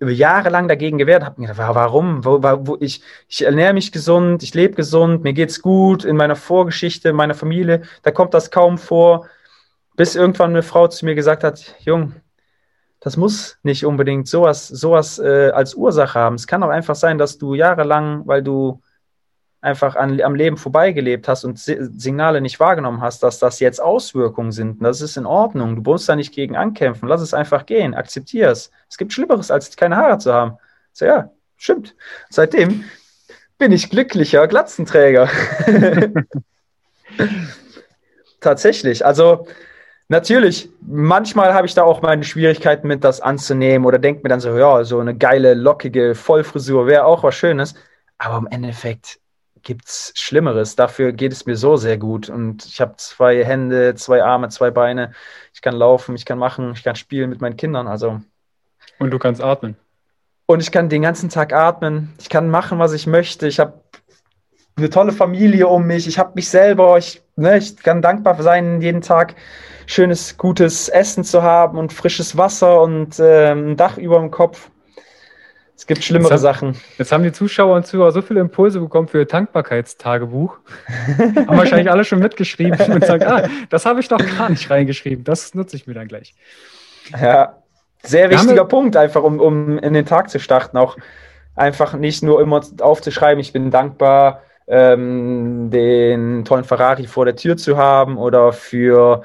jahrelang 0.00 0.68
dagegen 0.68 0.98
gewehrt, 0.98 1.24
habe 1.24 1.40
mir 1.40 1.48
gedacht, 1.48 1.74
warum? 1.74 2.24
Wo, 2.24 2.40
wo, 2.40 2.76
ich, 2.78 3.02
ich 3.26 3.44
ernähre 3.44 3.74
mich 3.74 3.90
gesund, 3.90 4.44
ich 4.44 4.54
lebe 4.54 4.76
gesund, 4.76 5.24
mir 5.24 5.32
geht's 5.32 5.60
gut, 5.60 6.04
in 6.04 6.14
meiner 6.14 6.36
Vorgeschichte, 6.36 7.08
in 7.08 7.16
meiner 7.16 7.34
Familie, 7.34 7.82
da 8.04 8.12
kommt 8.12 8.34
das 8.34 8.52
kaum 8.52 8.78
vor, 8.78 9.26
bis 9.96 10.14
irgendwann 10.14 10.50
eine 10.50 10.62
Frau 10.62 10.86
zu 10.86 11.06
mir 11.06 11.16
gesagt 11.16 11.42
hat, 11.42 11.74
Jung, 11.80 12.14
das 13.00 13.16
muss 13.16 13.58
nicht 13.62 13.84
unbedingt 13.84 14.28
sowas, 14.28 14.68
sowas 14.68 15.18
äh, 15.18 15.50
als 15.50 15.74
Ursache 15.74 16.18
haben. 16.18 16.34
Es 16.34 16.46
kann 16.46 16.62
auch 16.62 16.70
einfach 16.70 16.96
sein, 16.96 17.18
dass 17.18 17.38
du 17.38 17.54
jahrelang, 17.54 18.26
weil 18.26 18.42
du 18.42 18.80
einfach 19.60 19.96
an, 19.96 20.20
am 20.20 20.34
Leben 20.34 20.56
vorbeigelebt 20.56 21.26
hast 21.28 21.44
und 21.44 21.58
Signale 21.58 22.40
nicht 22.40 22.60
wahrgenommen 22.60 23.00
hast, 23.00 23.22
dass 23.22 23.38
das 23.38 23.60
jetzt 23.60 23.80
Auswirkungen 23.80 24.52
sind. 24.52 24.82
Das 24.82 25.00
ist 25.00 25.16
in 25.16 25.26
Ordnung. 25.26 25.76
Du 25.76 25.90
musst 25.90 26.08
da 26.08 26.16
nicht 26.16 26.32
gegen 26.32 26.56
ankämpfen. 26.56 27.08
Lass 27.08 27.20
es 27.20 27.34
einfach 27.34 27.66
gehen. 27.66 27.94
Akzeptier 27.94 28.50
es. 28.50 28.70
Es 28.88 28.98
gibt 28.98 29.12
Schlimmeres, 29.12 29.50
als 29.50 29.76
keine 29.76 29.96
Haare 29.96 30.18
zu 30.18 30.32
haben. 30.32 30.58
So, 30.92 31.06
ja, 31.06 31.30
stimmt. 31.56 31.96
Seitdem 32.30 32.84
bin 33.58 33.72
ich 33.72 33.90
glücklicher 33.90 34.46
Glatzenträger. 34.46 35.28
Tatsächlich. 38.40 39.04
Also, 39.04 39.48
Natürlich, 40.10 40.70
manchmal 40.80 41.52
habe 41.52 41.66
ich 41.66 41.74
da 41.74 41.82
auch 41.82 42.00
meine 42.00 42.24
Schwierigkeiten 42.24 42.88
mit, 42.88 43.04
das 43.04 43.20
anzunehmen 43.20 43.86
oder 43.86 43.98
denke 43.98 44.22
mir 44.22 44.30
dann 44.30 44.40
so, 44.40 44.56
ja, 44.56 44.82
so 44.82 44.98
eine 45.00 45.14
geile, 45.14 45.52
lockige 45.52 46.14
Vollfrisur 46.14 46.86
wäre 46.86 47.04
auch 47.04 47.22
was 47.22 47.34
Schönes. 47.34 47.74
Aber 48.16 48.38
im 48.38 48.46
Endeffekt 48.46 49.20
gibt 49.62 49.86
es 49.86 50.12
Schlimmeres. 50.16 50.76
Dafür 50.76 51.12
geht 51.12 51.32
es 51.32 51.44
mir 51.44 51.56
so 51.56 51.76
sehr 51.76 51.98
gut. 51.98 52.30
Und 52.30 52.64
ich 52.64 52.80
habe 52.80 52.94
zwei 52.96 53.44
Hände, 53.44 53.94
zwei 53.96 54.22
Arme, 54.22 54.48
zwei 54.48 54.70
Beine. 54.70 55.12
Ich 55.52 55.60
kann 55.60 55.74
laufen, 55.74 56.14
ich 56.14 56.24
kann 56.24 56.38
machen, 56.38 56.72
ich 56.72 56.82
kann 56.82 56.96
spielen 56.96 57.28
mit 57.28 57.42
meinen 57.42 57.58
Kindern. 57.58 57.86
Also. 57.86 58.22
Und 58.98 59.10
du 59.10 59.18
kannst 59.18 59.42
atmen. 59.42 59.76
Und 60.46 60.62
ich 60.62 60.72
kann 60.72 60.88
den 60.88 61.02
ganzen 61.02 61.28
Tag 61.28 61.52
atmen. 61.52 62.14
Ich 62.18 62.30
kann 62.30 62.48
machen, 62.48 62.78
was 62.78 62.94
ich 62.94 63.06
möchte. 63.06 63.46
Ich 63.46 63.60
habe 63.60 63.74
eine 64.78 64.90
tolle 64.90 65.12
Familie 65.12 65.68
um 65.68 65.86
mich. 65.86 66.06
Ich 66.06 66.18
habe 66.18 66.32
mich 66.34 66.48
selber. 66.48 66.98
Ich, 66.98 67.22
ne, 67.36 67.58
ich 67.58 67.76
kann 67.76 68.02
dankbar 68.02 68.40
sein, 68.42 68.80
jeden 68.80 69.00
Tag 69.00 69.34
schönes, 69.86 70.36
gutes 70.36 70.88
Essen 70.88 71.24
zu 71.24 71.42
haben 71.42 71.78
und 71.78 71.92
frisches 71.92 72.36
Wasser 72.36 72.82
und 72.82 73.18
äh, 73.18 73.52
ein 73.52 73.76
Dach 73.76 73.96
über 73.98 74.18
dem 74.18 74.30
Kopf. 74.30 74.70
Es 75.76 75.86
gibt 75.86 76.02
schlimmere 76.02 76.32
jetzt 76.32 76.42
Sachen. 76.42 76.76
Jetzt 76.98 77.12
haben 77.12 77.22
die 77.22 77.30
Zuschauer 77.30 77.76
und 77.76 77.86
Zuhörer 77.86 78.10
so 78.10 78.20
viele 78.20 78.40
Impulse 78.40 78.80
bekommen 78.80 79.06
für 79.06 79.20
ihr 79.20 79.26
Dankbarkeitstagebuch. 79.26 80.58
haben 81.18 81.56
wahrscheinlich 81.56 81.90
alle 81.90 82.04
schon 82.04 82.18
mitgeschrieben 82.18 82.80
und 82.92 83.06
sagen, 83.06 83.24
ah, 83.24 83.48
das 83.70 83.86
habe 83.86 84.00
ich 84.00 84.08
doch 84.08 84.18
gar 84.18 84.48
nicht 84.50 84.68
reingeschrieben. 84.68 85.22
Das 85.22 85.54
nutze 85.54 85.76
ich 85.76 85.86
mir 85.86 85.94
dann 85.94 86.08
gleich. 86.08 86.34
Ja, 87.18 87.62
sehr 88.02 88.28
wichtiger 88.30 88.64
Punkt, 88.64 88.96
einfach 88.96 89.22
um, 89.22 89.38
um 89.38 89.78
in 89.78 89.92
den 89.92 90.04
Tag 90.04 90.30
zu 90.30 90.40
starten. 90.40 90.76
Auch 90.76 90.96
einfach 91.54 91.94
nicht 91.94 92.22
nur 92.22 92.40
immer 92.40 92.60
aufzuschreiben, 92.80 93.40
ich 93.40 93.52
bin 93.52 93.70
dankbar, 93.70 94.42
ähm, 94.68 95.70
den 95.70 96.44
tollen 96.44 96.64
Ferrari 96.64 97.06
vor 97.06 97.24
der 97.24 97.36
Tür 97.36 97.56
zu 97.56 97.76
haben 97.76 98.18
oder 98.18 98.52
für, 98.52 99.22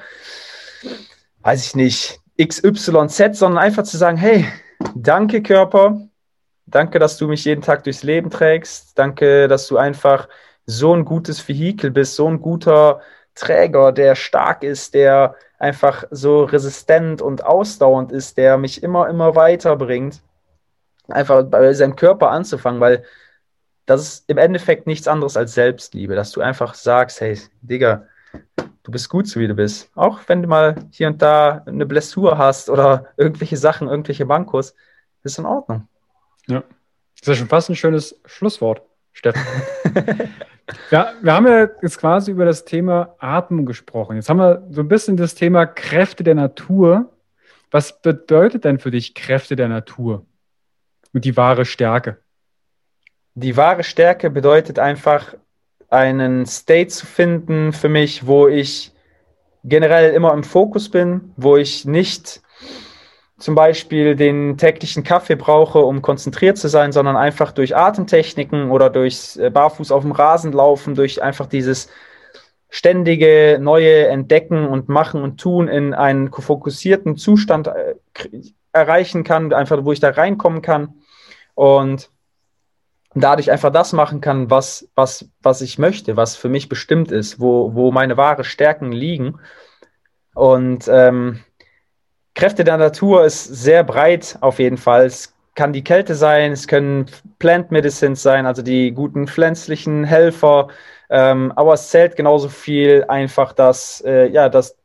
weiß 1.42 1.66
ich 1.66 1.76
nicht, 1.76 2.20
XYZ, 2.40 3.38
sondern 3.38 3.58
einfach 3.58 3.84
zu 3.84 3.96
sagen, 3.96 4.16
hey, 4.16 4.46
danke 4.94 5.42
Körper, 5.42 6.00
Danke, 6.66 6.98
dass 6.98 7.18
du 7.18 7.28
mich 7.28 7.44
jeden 7.44 7.62
Tag 7.62 7.84
durchs 7.84 8.02
Leben 8.02 8.30
trägst. 8.30 8.98
Danke, 8.98 9.48
dass 9.48 9.68
du 9.68 9.76
einfach 9.76 10.28
so 10.66 10.94
ein 10.94 11.04
gutes 11.04 11.46
Vehikel 11.46 11.90
bist, 11.90 12.16
so 12.16 12.26
ein 12.26 12.40
guter 12.40 13.00
Träger, 13.34 13.92
der 13.92 14.14
stark 14.14 14.62
ist, 14.62 14.94
der 14.94 15.34
einfach 15.58 16.04
so 16.10 16.44
resistent 16.44 17.20
und 17.20 17.44
ausdauernd 17.44 18.12
ist, 18.12 18.38
der 18.38 18.56
mich 18.58 18.82
immer, 18.82 19.08
immer 19.08 19.34
weiterbringt. 19.36 20.20
Einfach 21.08 21.42
bei 21.44 21.72
seinem 21.74 21.96
Körper 21.96 22.30
anzufangen, 22.30 22.80
weil 22.80 23.04
das 23.86 24.02
ist 24.02 24.30
im 24.30 24.38
Endeffekt 24.38 24.86
nichts 24.86 25.08
anderes 25.08 25.36
als 25.36 25.54
Selbstliebe, 25.54 26.14
dass 26.14 26.32
du 26.32 26.40
einfach 26.40 26.74
sagst, 26.74 27.20
hey, 27.20 27.38
Digga, 27.60 28.06
du 28.82 28.92
bist 28.92 29.08
gut 29.08 29.26
so 29.26 29.40
wie 29.40 29.48
du 29.48 29.54
bist. 29.54 29.90
Auch 29.94 30.20
wenn 30.26 30.42
du 30.42 30.48
mal 30.48 30.76
hier 30.90 31.08
und 31.08 31.20
da 31.20 31.62
eine 31.66 31.86
Blessur 31.86 32.38
hast 32.38 32.70
oder 32.70 33.08
irgendwelche 33.16 33.56
Sachen, 33.56 33.88
irgendwelche 33.88 34.26
Bankos, 34.26 34.74
ist 35.22 35.38
in 35.38 35.46
Ordnung. 35.46 35.88
Ja. 36.46 36.60
Das 36.60 37.22
ist 37.22 37.28
ja 37.28 37.34
schon 37.34 37.48
fast 37.48 37.70
ein 37.70 37.76
schönes 37.76 38.20
Schlusswort, 38.26 38.82
Steffen. 39.12 39.42
ja, 40.90 41.12
wir 41.22 41.32
haben 41.32 41.46
ja 41.46 41.68
jetzt 41.82 41.98
quasi 41.98 42.30
über 42.30 42.44
das 42.44 42.64
Thema 42.64 43.14
Atmung 43.18 43.64
gesprochen. 43.66 44.16
Jetzt 44.16 44.28
haben 44.28 44.38
wir 44.38 44.66
so 44.70 44.80
ein 44.82 44.88
bisschen 44.88 45.16
das 45.16 45.34
Thema 45.34 45.66
Kräfte 45.66 46.24
der 46.24 46.34
Natur. 46.34 47.10
Was 47.70 48.00
bedeutet 48.02 48.64
denn 48.64 48.78
für 48.78 48.90
dich 48.90 49.14
Kräfte 49.14 49.56
der 49.56 49.68
Natur 49.68 50.26
und 51.12 51.24
die 51.24 51.36
wahre 51.36 51.64
Stärke? 51.64 52.18
Die 53.34 53.56
wahre 53.56 53.82
Stärke 53.82 54.30
bedeutet 54.30 54.78
einfach, 54.78 55.34
einen 55.90 56.46
State 56.46 56.88
zu 56.88 57.06
finden 57.06 57.72
für 57.72 57.88
mich, 57.88 58.26
wo 58.26 58.48
ich 58.48 58.92
generell 59.62 60.12
immer 60.12 60.32
im 60.32 60.44
Fokus 60.44 60.88
bin, 60.88 61.32
wo 61.36 61.56
ich 61.56 61.84
nicht 61.84 62.42
zum 63.38 63.54
Beispiel 63.54 64.14
den 64.14 64.56
täglichen 64.56 65.02
Kaffee 65.02 65.36
brauche, 65.36 65.80
um 65.80 66.02
konzentriert 66.02 66.58
zu 66.58 66.68
sein, 66.68 66.92
sondern 66.92 67.16
einfach 67.16 67.52
durch 67.52 67.76
Atemtechniken 67.76 68.70
oder 68.70 68.90
durchs 68.90 69.36
äh, 69.36 69.50
Barfuß 69.50 69.90
auf 69.90 70.02
dem 70.02 70.12
Rasen 70.12 70.52
laufen, 70.52 70.94
durch 70.94 71.22
einfach 71.22 71.46
dieses 71.46 71.88
ständige 72.70 73.58
neue 73.60 74.06
Entdecken 74.08 74.66
und 74.66 74.88
Machen 74.88 75.22
und 75.22 75.40
Tun 75.40 75.68
in 75.68 75.94
einen 75.94 76.32
fokussierten 76.32 77.16
Zustand 77.16 77.68
äh, 77.68 77.94
erreichen 78.72 79.24
kann, 79.24 79.52
einfach 79.52 79.84
wo 79.84 79.92
ich 79.92 80.00
da 80.00 80.10
reinkommen 80.10 80.62
kann. 80.62 80.94
Und 81.54 82.10
dadurch 83.14 83.50
einfach 83.50 83.70
das 83.70 83.92
machen 83.92 84.20
kann, 84.20 84.50
was, 84.50 84.88
was, 84.94 85.28
was 85.42 85.60
ich 85.60 85.78
möchte, 85.78 86.16
was 86.16 86.36
für 86.36 86.48
mich 86.48 86.68
bestimmt 86.68 87.12
ist, 87.12 87.40
wo, 87.40 87.74
wo 87.74 87.92
meine 87.92 88.16
wahre 88.16 88.44
Stärken 88.44 88.92
liegen. 88.92 89.38
Und 90.34 90.88
ähm, 90.88 91.40
Kräfte 92.34 92.64
der 92.64 92.76
Natur 92.76 93.24
ist 93.24 93.44
sehr 93.44 93.84
breit 93.84 94.38
auf 94.40 94.58
jeden 94.58 94.78
Fall. 94.78 95.06
Es 95.06 95.34
kann 95.54 95.72
die 95.72 95.84
Kälte 95.84 96.16
sein, 96.16 96.52
es 96.52 96.66
können 96.66 97.06
Plant 97.38 97.70
Medicines 97.70 98.22
sein, 98.22 98.46
also 98.46 98.62
die 98.62 98.90
guten 98.90 99.28
pflanzlichen 99.28 100.02
Helfer. 100.04 100.68
Ähm, 101.10 101.52
aber 101.54 101.74
es 101.74 101.90
zählt 101.90 102.16
genauso 102.16 102.48
viel 102.48 103.04
einfach, 103.06 103.52
dass, 103.52 104.02
äh, 104.04 104.26
ja, 104.28 104.48
dass 104.48 104.76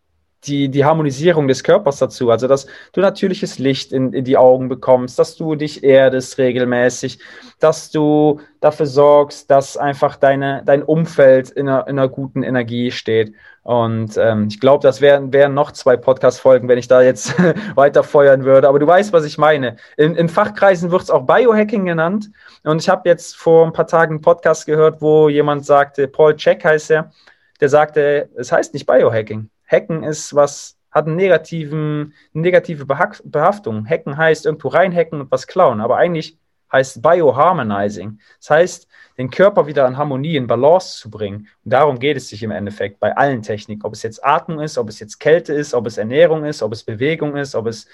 die, 0.45 0.69
die 0.69 0.85
Harmonisierung 0.85 1.47
des 1.47 1.63
Körpers 1.63 1.97
dazu, 1.97 2.31
also 2.31 2.47
dass 2.47 2.67
du 2.93 3.01
natürliches 3.01 3.59
Licht 3.59 3.91
in, 3.91 4.13
in 4.13 4.23
die 4.23 4.37
Augen 4.37 4.69
bekommst, 4.69 5.19
dass 5.19 5.35
du 5.35 5.55
dich 5.55 5.83
erdest 5.83 6.37
regelmäßig, 6.37 7.19
dass 7.59 7.91
du 7.91 8.39
dafür 8.61 8.85
sorgst, 8.85 9.51
dass 9.51 9.75
einfach 9.75 10.15
deine, 10.15 10.63
dein 10.65 10.83
Umfeld 10.83 11.49
in 11.49 11.67
einer, 11.67 11.87
in 11.87 11.99
einer 11.99 12.07
guten 12.07 12.43
Energie 12.43 12.91
steht. 12.91 13.33
Und 13.63 14.17
ähm, 14.17 14.47
ich 14.49 14.59
glaube, 14.59 14.81
das 14.81 15.01
wären, 15.01 15.33
wären 15.33 15.53
noch 15.53 15.71
zwei 15.73 15.97
Podcast-Folgen, 15.97 16.67
wenn 16.69 16.79
ich 16.79 16.87
da 16.87 17.01
jetzt 17.01 17.35
weiter 17.75 18.03
feuern 18.03 18.45
würde. 18.45 18.67
Aber 18.67 18.79
du 18.79 18.87
weißt, 18.87 19.13
was 19.13 19.25
ich 19.25 19.37
meine. 19.37 19.75
In, 19.97 20.15
in 20.15 20.29
Fachkreisen 20.29 20.89
wird 20.91 21.03
es 21.03 21.11
auch 21.11 21.25
Biohacking 21.25 21.85
genannt. 21.85 22.31
Und 22.63 22.81
ich 22.81 22.89
habe 22.89 23.07
jetzt 23.07 23.35
vor 23.35 23.65
ein 23.65 23.73
paar 23.73 23.87
Tagen 23.87 24.15
einen 24.15 24.21
Podcast 24.21 24.65
gehört, 24.65 25.01
wo 25.01 25.29
jemand 25.29 25.65
sagte, 25.65 26.07
Paul 26.07 26.35
Check 26.35 26.63
heißt 26.63 26.91
er, 26.91 27.11
der 27.59 27.69
sagte, 27.69 28.29
es 28.35 28.51
heißt 28.51 28.73
nicht 28.73 28.85
Biohacking. 28.85 29.49
Hacken 29.69 30.03
ist 30.03 30.33
was, 30.35 30.77
hat 30.91 31.05
einen 31.05 31.15
negativen, 31.15 32.13
eine 32.33 32.41
negative 32.41 32.85
Behaftung. 32.85 33.87
Hacken 33.87 34.17
heißt 34.17 34.45
irgendwo 34.45 34.69
reinhacken 34.69 35.21
und 35.21 35.31
was 35.31 35.47
klauen. 35.47 35.81
Aber 35.81 35.97
eigentlich 35.97 36.37
heißt 36.71 37.01
Bioharmonizing. 37.01 38.19
Das 38.39 38.49
heißt, 38.49 38.87
den 39.17 39.29
Körper 39.29 39.67
wieder 39.67 39.87
in 39.87 39.97
Harmonie, 39.97 40.35
in 40.35 40.47
Balance 40.47 40.97
zu 40.97 41.09
bringen. 41.09 41.47
Und 41.63 41.73
darum 41.73 41.99
geht 41.99 42.17
es 42.17 42.29
sich 42.29 42.43
im 42.43 42.51
Endeffekt 42.51 42.99
bei 42.99 43.15
allen 43.15 43.41
Techniken. 43.41 43.85
Ob 43.85 43.93
es 43.93 44.03
jetzt 44.03 44.23
Atmung 44.23 44.59
ist, 44.59 44.77
ob 44.77 44.89
es 44.89 44.99
jetzt 44.99 45.19
Kälte 45.19 45.53
ist, 45.53 45.73
ob 45.73 45.87
es 45.87 45.97
Ernährung 45.97 46.45
ist, 46.45 46.61
ob 46.61 46.71
es 46.71 46.83
Bewegung 46.83 47.35
ist, 47.35 47.55
ob 47.55 47.67
es 47.67 47.87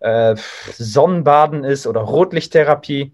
äh, 0.00 0.34
Sonnenbaden 0.72 1.64
ist 1.64 1.86
oder 1.86 2.00
Rotlichttherapie. 2.00 3.12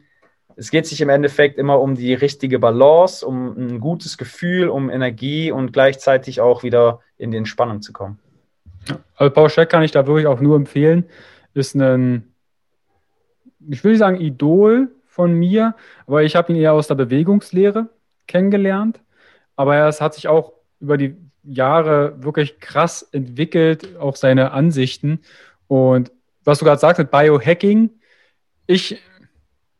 Es 0.57 0.71
geht 0.71 0.87
sich 0.87 1.01
im 1.01 1.09
Endeffekt 1.09 1.59
immer 1.59 1.81
um 1.81 1.95
die 1.95 2.15
richtige 2.15 2.59
Balance, 2.59 3.27
um 3.27 3.57
ein 3.57 3.81
gutes 3.81 4.19
Gefühl, 4.19 4.69
um 4.69 4.91
Energie 4.91 5.51
und 5.51 5.73
gleichzeitig 5.73 6.41
auch 6.41 6.63
wieder 6.63 7.01
in 7.17 7.31
die 7.31 7.37
Entspannung 7.37 7.83
zu 7.83 7.93
kommen. 7.93 8.19
Also 9.17 9.33
Paul 9.33 9.51
Scheck 9.51 9.69
kann 9.69 9.83
ich 9.83 9.93
da 9.93 10.07
wirklich 10.07 10.27
auch 10.27 10.41
nur 10.41 10.57
empfehlen. 10.57 11.05
Ist 11.55 11.75
ein 11.75 12.33
ich 13.69 13.85
will 13.85 13.93
nicht 13.93 14.01
sagen 14.01 14.21
Idol 14.21 14.91
von 15.07 15.33
mir, 15.35 15.75
aber 16.07 16.23
ich 16.23 16.37
habe 16.37 16.53
ihn 16.53 16.59
eher 16.59 16.73
aus 16.73 16.89
der 16.89 16.95
Bewegungslehre 16.95 17.89
kennengelernt. 18.27 19.01
Aber 19.57 19.77
er 19.77 19.93
hat 19.93 20.15
sich 20.15 20.29
auch 20.29 20.53
über 20.81 20.97
die 20.97 21.17
Jahre 21.45 22.23
wirklich 22.23 22.61
krass 22.61 23.03
entwickelt, 23.13 23.97
auch 23.99 24.17
seine 24.17 24.53
Ansichten. 24.53 25.21
Und 25.69 26.13
was 26.45 26.59
du 26.59 26.65
gerade 26.65 26.81
sagst 26.81 26.99
mit 26.99 27.11
Biohacking, 27.11 27.91
ich, 28.67 29.01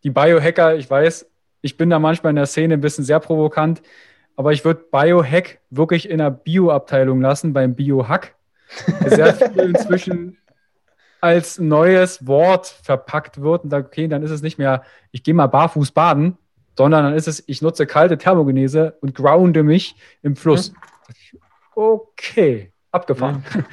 die 0.05 0.11
Biohacker, 0.11 0.77
ich 0.77 0.89
weiß, 0.89 1.27
ich 1.61 1.77
bin 1.77 1.91
da 1.91 1.99
manchmal 1.99 2.31
in 2.31 2.37
der 2.37 2.47
Szene 2.47 2.75
ein 2.75 2.81
bisschen 2.81 3.05
sehr 3.05 3.21
provokant, 3.21 3.83
aber 4.37 4.53
ich 4.53 4.65
würde 4.65 4.85
Biohack 4.91 5.61
wirklich 5.71 6.09
in 6.09 6.19
der 6.19 6.31
Bioabteilung 6.31 7.21
lassen, 7.21 7.53
beim 7.53 7.75
Biohack. 7.75 8.35
Sehr 9.07 9.35
viel 9.53 9.63
inzwischen 9.63 10.39
als 11.21 11.61
neues 11.61 12.27
Wort 12.27 12.67
verpackt 12.67 13.41
wird 13.41 13.65
und 13.65 13.71
sagt, 13.71 13.87
okay, 13.87 14.09
dann 14.09 14.25
ist 14.25 14.33
es 14.33 14.43
nicht 14.43 14.59
mehr, 14.59 14.83
ich 15.13 15.23
gehe 15.23 15.35
mal 15.35 15.47
barfuß 15.47 15.93
baden, 15.93 16.37
sondern 16.77 17.05
dann 17.05 17.15
ist 17.15 17.29
es, 17.29 17.45
ich 17.47 17.63
nutze 17.63 17.87
kalte 17.87 18.19
Thermogenese 18.19 18.97
und 19.01 19.15
grounde 19.15 19.63
mich 19.63 19.95
im 20.23 20.35
Fluss. 20.35 20.73
Okay, 21.75 22.73
abgefahren. 22.91 23.45
Ja. 23.55 23.65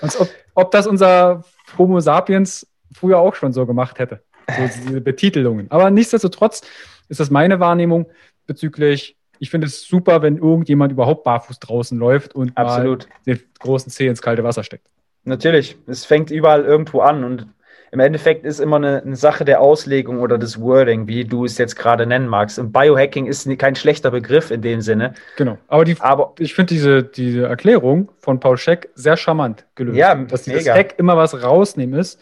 Als 0.00 0.20
ob, 0.20 0.28
ob 0.54 0.70
das 0.70 0.86
unser 0.86 1.44
Homo 1.76 1.98
sapiens 1.98 2.66
früher 2.92 3.18
auch 3.18 3.34
schon 3.34 3.52
so 3.52 3.66
gemacht 3.66 3.98
hätte. 3.98 4.22
So 4.48 4.80
diese 4.86 5.00
Betitelungen. 5.00 5.70
Aber 5.70 5.90
nichtsdestotrotz 5.90 6.62
ist 7.08 7.20
das 7.20 7.30
meine 7.30 7.60
Wahrnehmung 7.60 8.06
bezüglich 8.46 9.16
ich 9.38 9.50
finde 9.50 9.66
es 9.66 9.82
super, 9.86 10.22
wenn 10.22 10.38
irgendjemand 10.38 10.92
überhaupt 10.92 11.24
barfuß 11.24 11.58
draußen 11.58 11.98
läuft 11.98 12.34
und 12.34 12.56
Absolut. 12.56 13.08
den 13.26 13.40
großen 13.58 13.90
Zeh 13.90 14.06
ins 14.06 14.22
kalte 14.22 14.44
Wasser 14.44 14.64
steckt. 14.64 14.86
Natürlich, 15.24 15.76
es 15.86 16.04
fängt 16.04 16.30
überall 16.30 16.64
irgendwo 16.64 17.00
an 17.00 17.24
und 17.24 17.46
im 17.90 18.00
Endeffekt 18.00 18.44
ist 18.44 18.58
immer 18.58 18.76
eine, 18.76 19.02
eine, 19.02 19.16
Sache 19.16 19.44
der 19.44 19.60
Auslegung 19.60 20.18
oder 20.18 20.36
des 20.36 20.60
Wording, 20.60 21.06
wie 21.06 21.24
du 21.24 21.44
es 21.44 21.58
jetzt 21.58 21.76
gerade 21.76 22.06
nennen 22.06 22.26
magst. 22.26 22.58
Und 22.58 22.72
Biohacking 22.72 23.26
ist 23.26 23.46
kein 23.58 23.76
schlechter 23.76 24.10
Begriff 24.10 24.50
in 24.50 24.62
dem 24.62 24.80
Sinne. 24.80 25.14
Genau. 25.36 25.58
Aber, 25.68 25.84
die, 25.84 25.96
Aber 26.00 26.34
ich 26.38 26.54
finde 26.54 26.74
diese, 26.74 27.04
diese 27.04 27.46
Erklärung 27.46 28.10
von 28.18 28.40
Paul 28.40 28.56
Scheck 28.56 28.88
sehr 28.94 29.16
charmant 29.16 29.64
gelöst. 29.76 29.96
Ja, 29.96 30.14
dass 30.14 30.46
mega. 30.46 30.58
das 30.58 30.68
Hack 30.76 30.98
immer 30.98 31.16
was 31.16 31.40
rausnehmen 31.40 32.00
ist. 32.00 32.20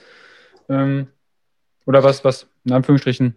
Ähm, 0.68 1.07
oder 1.87 2.03
was, 2.03 2.24
was 2.24 2.47
in 2.64 2.72
Anführungsstrichen 2.72 3.35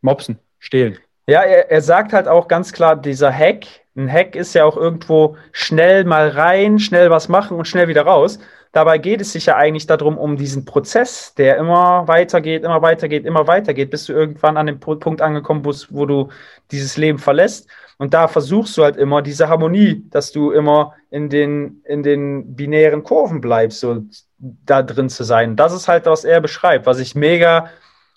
mopsen, 0.00 0.38
stehlen. 0.58 0.98
Ja, 1.26 1.42
er, 1.42 1.70
er 1.70 1.80
sagt 1.80 2.12
halt 2.12 2.28
auch 2.28 2.48
ganz 2.48 2.72
klar, 2.72 2.96
dieser 2.96 3.32
Hack, 3.32 3.64
ein 3.96 4.10
Hack 4.10 4.36
ist 4.36 4.54
ja 4.54 4.64
auch 4.64 4.76
irgendwo 4.76 5.36
schnell 5.52 6.04
mal 6.04 6.28
rein, 6.28 6.78
schnell 6.78 7.10
was 7.10 7.28
machen 7.28 7.56
und 7.56 7.66
schnell 7.66 7.88
wieder 7.88 8.02
raus. 8.02 8.38
Dabei 8.72 8.98
geht 8.98 9.20
es 9.20 9.32
sich 9.32 9.46
ja 9.46 9.56
eigentlich 9.56 9.86
darum, 9.86 10.18
um 10.18 10.36
diesen 10.36 10.64
Prozess, 10.64 11.32
der 11.34 11.56
immer 11.58 12.08
weitergeht, 12.08 12.64
immer 12.64 12.82
weitergeht, 12.82 13.24
immer 13.24 13.46
weitergeht, 13.46 13.90
bis 13.90 14.06
du 14.06 14.12
irgendwann 14.12 14.56
an 14.56 14.66
dem 14.66 14.80
Punkt 14.80 15.22
angekommen 15.22 15.62
bist, 15.62 15.94
wo 15.94 16.06
du 16.06 16.28
dieses 16.72 16.96
Leben 16.96 17.18
verlässt. 17.18 17.68
Und 17.98 18.14
da 18.14 18.28
versuchst 18.28 18.76
du 18.76 18.84
halt 18.84 18.96
immer 18.96 19.22
diese 19.22 19.48
Harmonie, 19.48 20.04
dass 20.10 20.32
du 20.32 20.50
immer 20.50 20.94
in 21.10 21.28
den, 21.28 21.82
in 21.84 22.02
den 22.02 22.56
binären 22.56 23.04
Kurven 23.04 23.40
bleibst, 23.40 23.80
so 23.80 24.02
da 24.38 24.82
drin 24.82 25.08
zu 25.08 25.24
sein. 25.24 25.56
Das 25.56 25.72
ist 25.72 25.88
halt, 25.88 26.06
was 26.06 26.24
er 26.24 26.40
beschreibt, 26.40 26.86
was 26.86 26.98
ich 26.98 27.14
mega 27.14 27.70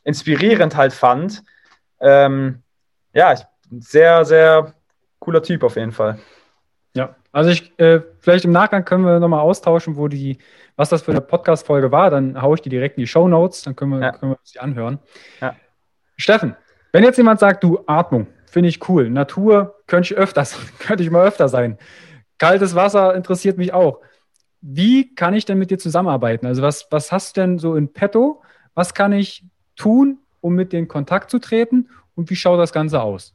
inspirierend 0.04 0.76
halt 0.76 0.94
fand. 0.94 1.44
Ähm, 2.00 2.64
ja, 3.14 3.36
sehr, 3.80 4.26
sehr 4.26 4.74
cooler 5.20 5.44
Typ 5.44 5.64
auf 5.64 5.76
jeden 5.76 5.92
Fall. 5.92 6.20
Ja, 6.96 7.16
also 7.32 7.50
ich, 7.50 7.78
äh, 7.80 8.02
vielleicht 8.20 8.46
im 8.46 8.52
Nachgang 8.52 8.84
können 8.84 9.06
wir 9.06 9.20
nochmal 9.20 9.42
austauschen, 9.42 9.98
wo 9.98 10.08
die, 10.08 10.40
was 10.76 10.90
das 10.90 11.04
für 11.04 11.12
eine 11.12 11.22
Podcast-Folge 11.22 11.92
war, 11.92 12.10
dann 12.10 12.42
haue 12.42 12.56
ich 12.56 12.62
die 12.62 12.70
direkt 12.70 12.98
in 12.98 13.02
die 13.02 13.08
Show 13.08 13.28
Notes, 13.28 13.62
dann 13.62 13.76
können 13.76 13.92
wir, 13.92 14.02
ja. 14.02 14.12
können 14.12 14.32
wir 14.32 14.40
uns 14.40 14.52
die 14.52 14.60
anhören. 14.60 15.00
Ja. 15.42 15.56
Steffen, 16.16 16.56
wenn 16.92 17.04
jetzt 17.04 17.18
jemand 17.18 17.40
sagt, 17.40 17.64
du 17.64 17.84
Atmung, 17.86 18.28
finde 18.50 18.70
ich 18.70 18.88
cool, 18.90 19.10
Natur 19.10 19.76
könnte 19.88 20.14
ich 20.14 20.20
öfters, 20.20 20.58
könnte 20.80 21.04
ich 21.04 21.12
mal 21.12 21.28
öfter 21.28 21.50
sein. 21.50 21.78
Kaltes 22.38 22.76
Wasser 22.76 23.16
interessiert 23.16 23.58
mich 23.58 23.74
auch. 23.74 24.02
Wie 24.62 25.14
kann 25.14 25.34
ich 25.34 25.46
denn 25.46 25.58
mit 25.58 25.72
dir 25.72 25.78
zusammenarbeiten? 25.78 26.46
Also 26.46 26.62
was, 26.62 26.88
was 26.90 27.12
hast 27.12 27.38
du 27.38 27.42
denn 27.42 27.60
so 27.60 27.76
in 27.76 27.94
petto? 27.94 28.42
Was 28.74 28.94
kann 28.94 29.12
ich 29.12 29.44
tun, 29.76 30.20
um 30.42 30.54
mit 30.54 30.74
dir 30.74 30.80
in 30.80 30.88
Kontakt 30.88 31.30
zu 31.30 31.40
treten? 31.40 31.90
Und 32.16 32.30
wie 32.30 32.36
schaut 32.36 32.60
das 32.60 32.74
Ganze 32.74 33.02
aus? 33.02 33.34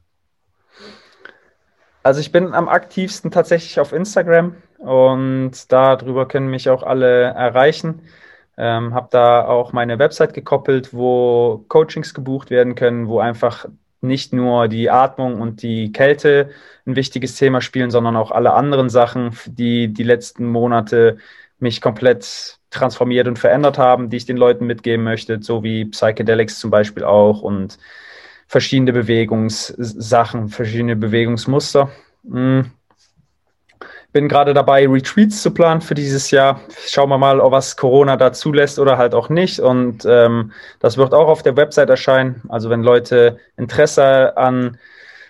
Also 2.02 2.20
ich 2.20 2.32
bin 2.32 2.52
am 2.52 2.68
aktivsten 2.68 3.30
tatsächlich 3.30 3.78
auf 3.78 3.92
Instagram 3.92 4.56
und 4.78 5.70
darüber 5.70 6.26
können 6.26 6.48
mich 6.48 6.68
auch 6.68 6.82
alle 6.82 7.22
erreichen. 7.22 8.02
Ähm, 8.56 8.92
habe 8.92 9.08
da 9.10 9.44
auch 9.46 9.72
meine 9.72 9.98
Website 9.98 10.34
gekoppelt, 10.34 10.92
wo 10.92 11.64
Coachings 11.68 12.12
gebucht 12.12 12.50
werden 12.50 12.74
können, 12.74 13.08
wo 13.08 13.20
einfach 13.20 13.66
nicht 14.02 14.32
nur 14.32 14.68
die 14.68 14.90
Atmung 14.90 15.40
und 15.40 15.62
die 15.62 15.92
Kälte 15.92 16.50
ein 16.86 16.96
wichtiges 16.96 17.36
Thema 17.36 17.60
spielen, 17.60 17.90
sondern 17.90 18.16
auch 18.16 18.30
alle 18.30 18.52
anderen 18.52 18.90
Sachen, 18.90 19.36
die 19.46 19.92
die 19.92 20.02
letzten 20.02 20.46
Monate 20.46 21.18
mich 21.58 21.80
komplett 21.80 22.58
transformiert 22.70 23.28
und 23.28 23.38
verändert 23.38 23.78
haben, 23.78 24.10
die 24.10 24.16
ich 24.16 24.26
den 24.26 24.36
Leuten 24.36 24.66
mitgeben 24.66 25.04
möchte, 25.04 25.40
so 25.42 25.62
wie 25.62 25.84
Psychedelics 25.84 26.58
zum 26.58 26.70
Beispiel 26.70 27.04
auch 27.04 27.42
und 27.42 27.78
verschiedene 28.48 28.92
Bewegungssachen, 28.92 30.48
verschiedene 30.48 30.96
Bewegungsmuster. 30.96 31.90
Hm. 32.28 32.70
Bin 34.12 34.28
gerade 34.28 34.52
dabei, 34.52 34.86
Retreats 34.86 35.42
zu 35.42 35.52
planen 35.52 35.80
für 35.80 35.94
dieses 35.94 36.30
Jahr. 36.30 36.60
Schauen 36.86 37.08
wir 37.08 37.18
mal, 37.18 37.38
was 37.50 37.76
Corona 37.76 38.16
da 38.16 38.32
zulässt 38.32 38.78
oder 38.78 38.98
halt 38.98 39.14
auch 39.14 39.30
nicht. 39.30 39.58
Und 39.58 40.04
ähm, 40.06 40.52
das 40.80 40.98
wird 40.98 41.14
auch 41.14 41.28
auf 41.28 41.42
der 41.42 41.56
Website 41.56 41.88
erscheinen. 41.88 42.42
Also 42.48 42.68
wenn 42.68 42.82
Leute 42.82 43.38
Interesse 43.56 44.36
an 44.36 44.76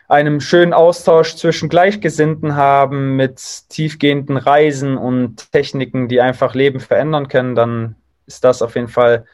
einem 0.08 0.40
schönen 0.40 0.72
Austausch 0.72 1.36
zwischen 1.36 1.68
Gleichgesinnten 1.68 2.56
haben, 2.56 3.16
mit 3.16 3.40
tiefgehenden 3.68 4.36
Reisen 4.36 4.96
und 4.98 5.52
Techniken, 5.52 6.08
die 6.08 6.20
einfach 6.20 6.54
Leben 6.54 6.80
verändern 6.80 7.28
können, 7.28 7.54
dann 7.54 7.94
ist 8.26 8.44
das 8.44 8.62
auf 8.62 8.74
jeden 8.74 8.88
Fall 8.88 9.24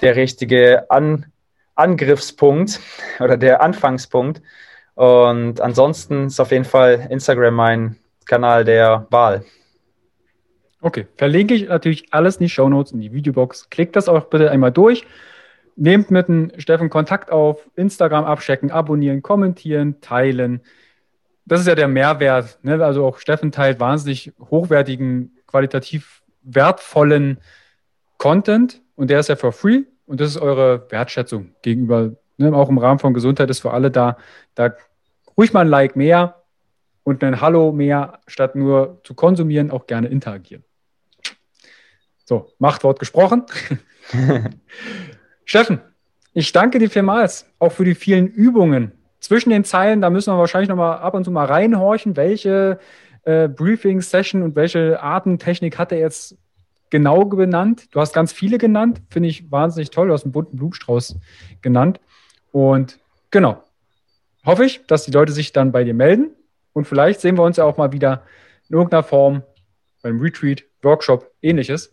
der 0.00 0.16
richtige 0.16 0.90
An 0.90 1.26
Angriffspunkt 1.74 2.80
oder 3.20 3.36
der 3.36 3.62
Anfangspunkt. 3.62 4.42
Und 4.94 5.60
ansonsten 5.60 6.26
ist 6.26 6.40
auf 6.40 6.50
jeden 6.50 6.64
Fall 6.64 7.06
Instagram 7.08 7.54
mein 7.54 7.96
Kanal 8.28 8.64
der 8.64 9.06
Wahl. 9.10 9.44
Okay, 10.80 11.08
verlinke 11.16 11.54
ich 11.54 11.66
natürlich 11.66 12.06
alles 12.12 12.36
in 12.36 12.44
die 12.44 12.50
Show 12.50 12.68
Notes, 12.68 12.92
in 12.92 13.00
die 13.00 13.12
Videobox. 13.12 13.68
Klickt 13.70 13.96
das 13.96 14.08
auch 14.08 14.26
bitte 14.26 14.52
einmal 14.52 14.70
durch. 14.70 15.04
Nehmt 15.74 16.12
mit 16.12 16.28
dem 16.28 16.52
Steffen 16.58 16.90
Kontakt 16.90 17.32
auf, 17.32 17.68
Instagram 17.74 18.24
abchecken, 18.24 18.70
abonnieren, 18.70 19.22
kommentieren, 19.22 20.00
teilen. 20.00 20.60
Das 21.46 21.60
ist 21.60 21.66
ja 21.66 21.74
der 21.74 21.88
Mehrwert. 21.88 22.58
Ne? 22.62 22.84
Also 22.84 23.04
auch 23.04 23.18
Steffen 23.18 23.50
teilt 23.50 23.80
wahnsinnig 23.80 24.32
hochwertigen, 24.38 25.36
qualitativ 25.46 26.22
wertvollen 26.42 27.38
Content 28.18 28.82
und 28.94 29.10
der 29.10 29.20
ist 29.20 29.28
ja 29.28 29.36
for 29.36 29.52
free. 29.52 29.84
Und 30.06 30.20
das 30.20 30.30
ist 30.30 30.38
eure 30.38 30.90
Wertschätzung 30.90 31.54
gegenüber, 31.62 32.12
ne, 32.38 32.54
auch 32.54 32.68
im 32.68 32.78
Rahmen 32.78 32.98
von 32.98 33.14
Gesundheit 33.14 33.50
ist 33.50 33.60
für 33.60 33.72
alle 33.72 33.90
da. 33.90 34.16
Da 34.54 34.74
ruhig 35.36 35.52
mal 35.52 35.60
ein 35.60 35.68
Like 35.68 35.96
mehr 35.96 36.37
und 37.08 37.24
ein 37.24 37.40
Hallo 37.40 37.72
mehr, 37.72 38.20
statt 38.26 38.54
nur 38.54 39.00
zu 39.02 39.14
konsumieren, 39.14 39.70
auch 39.70 39.86
gerne 39.86 40.08
interagieren. 40.08 40.62
So, 42.26 42.52
Machtwort 42.58 42.98
gesprochen. 42.98 43.46
Steffen, 45.46 45.80
ich 46.34 46.52
danke 46.52 46.78
dir 46.78 46.90
vielmals, 46.90 47.46
auch 47.58 47.72
für 47.72 47.86
die 47.86 47.94
vielen 47.94 48.26
Übungen. 48.28 48.92
Zwischen 49.20 49.48
den 49.48 49.64
Zeilen, 49.64 50.02
da 50.02 50.10
müssen 50.10 50.34
wir 50.34 50.38
wahrscheinlich 50.38 50.68
noch 50.68 50.76
mal 50.76 50.98
ab 50.98 51.14
und 51.14 51.24
zu 51.24 51.30
mal 51.30 51.46
reinhorchen, 51.46 52.14
welche 52.14 52.78
äh, 53.22 53.48
Briefing-Session 53.48 54.42
und 54.42 54.54
welche 54.54 55.00
Artentechnik 55.02 55.78
hat 55.78 55.92
er 55.92 56.00
jetzt 56.00 56.36
genau 56.90 57.24
benannt. 57.24 57.86
Du 57.90 58.00
hast 58.00 58.12
ganz 58.12 58.32
viele 58.32 58.58
genannt, 58.58 59.00
finde 59.08 59.30
ich 59.30 59.50
wahnsinnig 59.50 59.88
toll. 59.88 60.08
Du 60.08 60.12
hast 60.12 60.24
einen 60.24 60.32
bunten 60.32 60.58
Blumenstrauß 60.58 61.16
genannt. 61.62 62.00
Und 62.52 62.98
genau, 63.30 63.64
hoffe 64.44 64.66
ich, 64.66 64.84
dass 64.86 65.06
die 65.06 65.10
Leute 65.10 65.32
sich 65.32 65.52
dann 65.52 65.72
bei 65.72 65.84
dir 65.84 65.94
melden. 65.94 66.34
Und 66.78 66.86
vielleicht 66.86 67.20
sehen 67.20 67.36
wir 67.36 67.42
uns 67.42 67.56
ja 67.56 67.64
auch 67.64 67.76
mal 67.76 67.90
wieder 67.90 68.22
in 68.68 68.76
irgendeiner 68.76 69.02
Form 69.02 69.42
beim 70.00 70.20
Retreat, 70.20 70.62
Workshop, 70.82 71.28
ähnliches. 71.42 71.92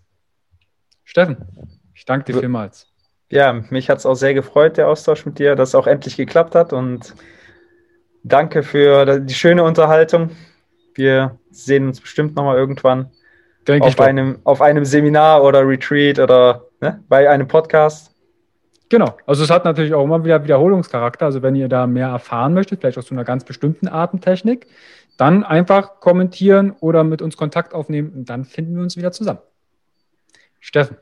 Steffen, 1.04 1.38
ich 1.96 2.06
danke 2.06 2.32
dir 2.32 2.40
vielmals. 2.40 2.88
Ja, 3.32 3.52
mich 3.72 3.90
hat 3.90 3.98
es 3.98 4.06
auch 4.06 4.14
sehr 4.14 4.36
gefreut, 4.36 4.78
der 4.78 4.88
Austausch 4.88 5.26
mit 5.26 5.40
dir, 5.40 5.56
dass 5.56 5.70
es 5.70 5.76
auch 5.76 5.88
endlich 5.88 6.18
geklappt 6.18 6.54
hat. 6.54 6.72
Und 6.72 7.16
danke 8.24 8.62
für 8.62 9.20
die 9.20 9.34
schöne 9.34 9.64
Unterhaltung. 9.64 10.30
Wir 10.94 11.40
sehen 11.50 11.88
uns 11.88 12.00
bestimmt 12.00 12.36
nochmal 12.36 12.58
irgendwann. 12.58 13.10
Denke 13.68 13.88
auf, 13.88 14.00
einem, 14.00 14.38
auf 14.44 14.62
einem 14.62 14.86
Seminar 14.86 15.44
oder 15.44 15.68
Retreat 15.68 16.20
oder 16.20 16.68
ne, 16.80 17.04
bei 17.10 17.28
einem 17.28 17.48
Podcast. 17.48 18.15
Genau, 18.90 19.18
also 19.26 19.44
es 19.44 19.50
hat 19.50 19.66
natürlich 19.66 19.94
auch 19.94 20.04
immer 20.04 20.24
wieder 20.24 20.44
Wiederholungscharakter. 20.44 21.26
Also 21.26 21.42
wenn 21.42 21.56
ihr 21.56 21.68
da 21.68 21.88
mehr 21.88 22.08
erfahren 22.08 22.54
möchtet, 22.54 22.82
vielleicht 22.82 22.98
aus 22.98 23.08
so 23.08 23.16
einer 23.16 23.24
ganz 23.24 23.44
bestimmten 23.44 23.88
Atemtechnik, 23.88 24.68
dann 25.18 25.44
einfach 25.44 26.00
kommentieren 26.00 26.72
oder 26.80 27.04
mit 27.04 27.22
uns 27.22 27.38
Kontakt 27.38 27.74
aufnehmen 27.74 28.14
und 28.14 28.30
dann 28.30 28.46
finden 28.46 28.76
wir 28.76 28.84
uns 28.84 28.98
wieder 28.98 29.12
zusammen. 29.12 29.40
Steffen, 30.60 30.98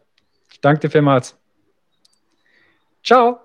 ich 0.51 0.61
danke 0.61 0.81
dir 0.81 0.89
vielmals. 0.89 1.37
Ciao. 3.03 3.42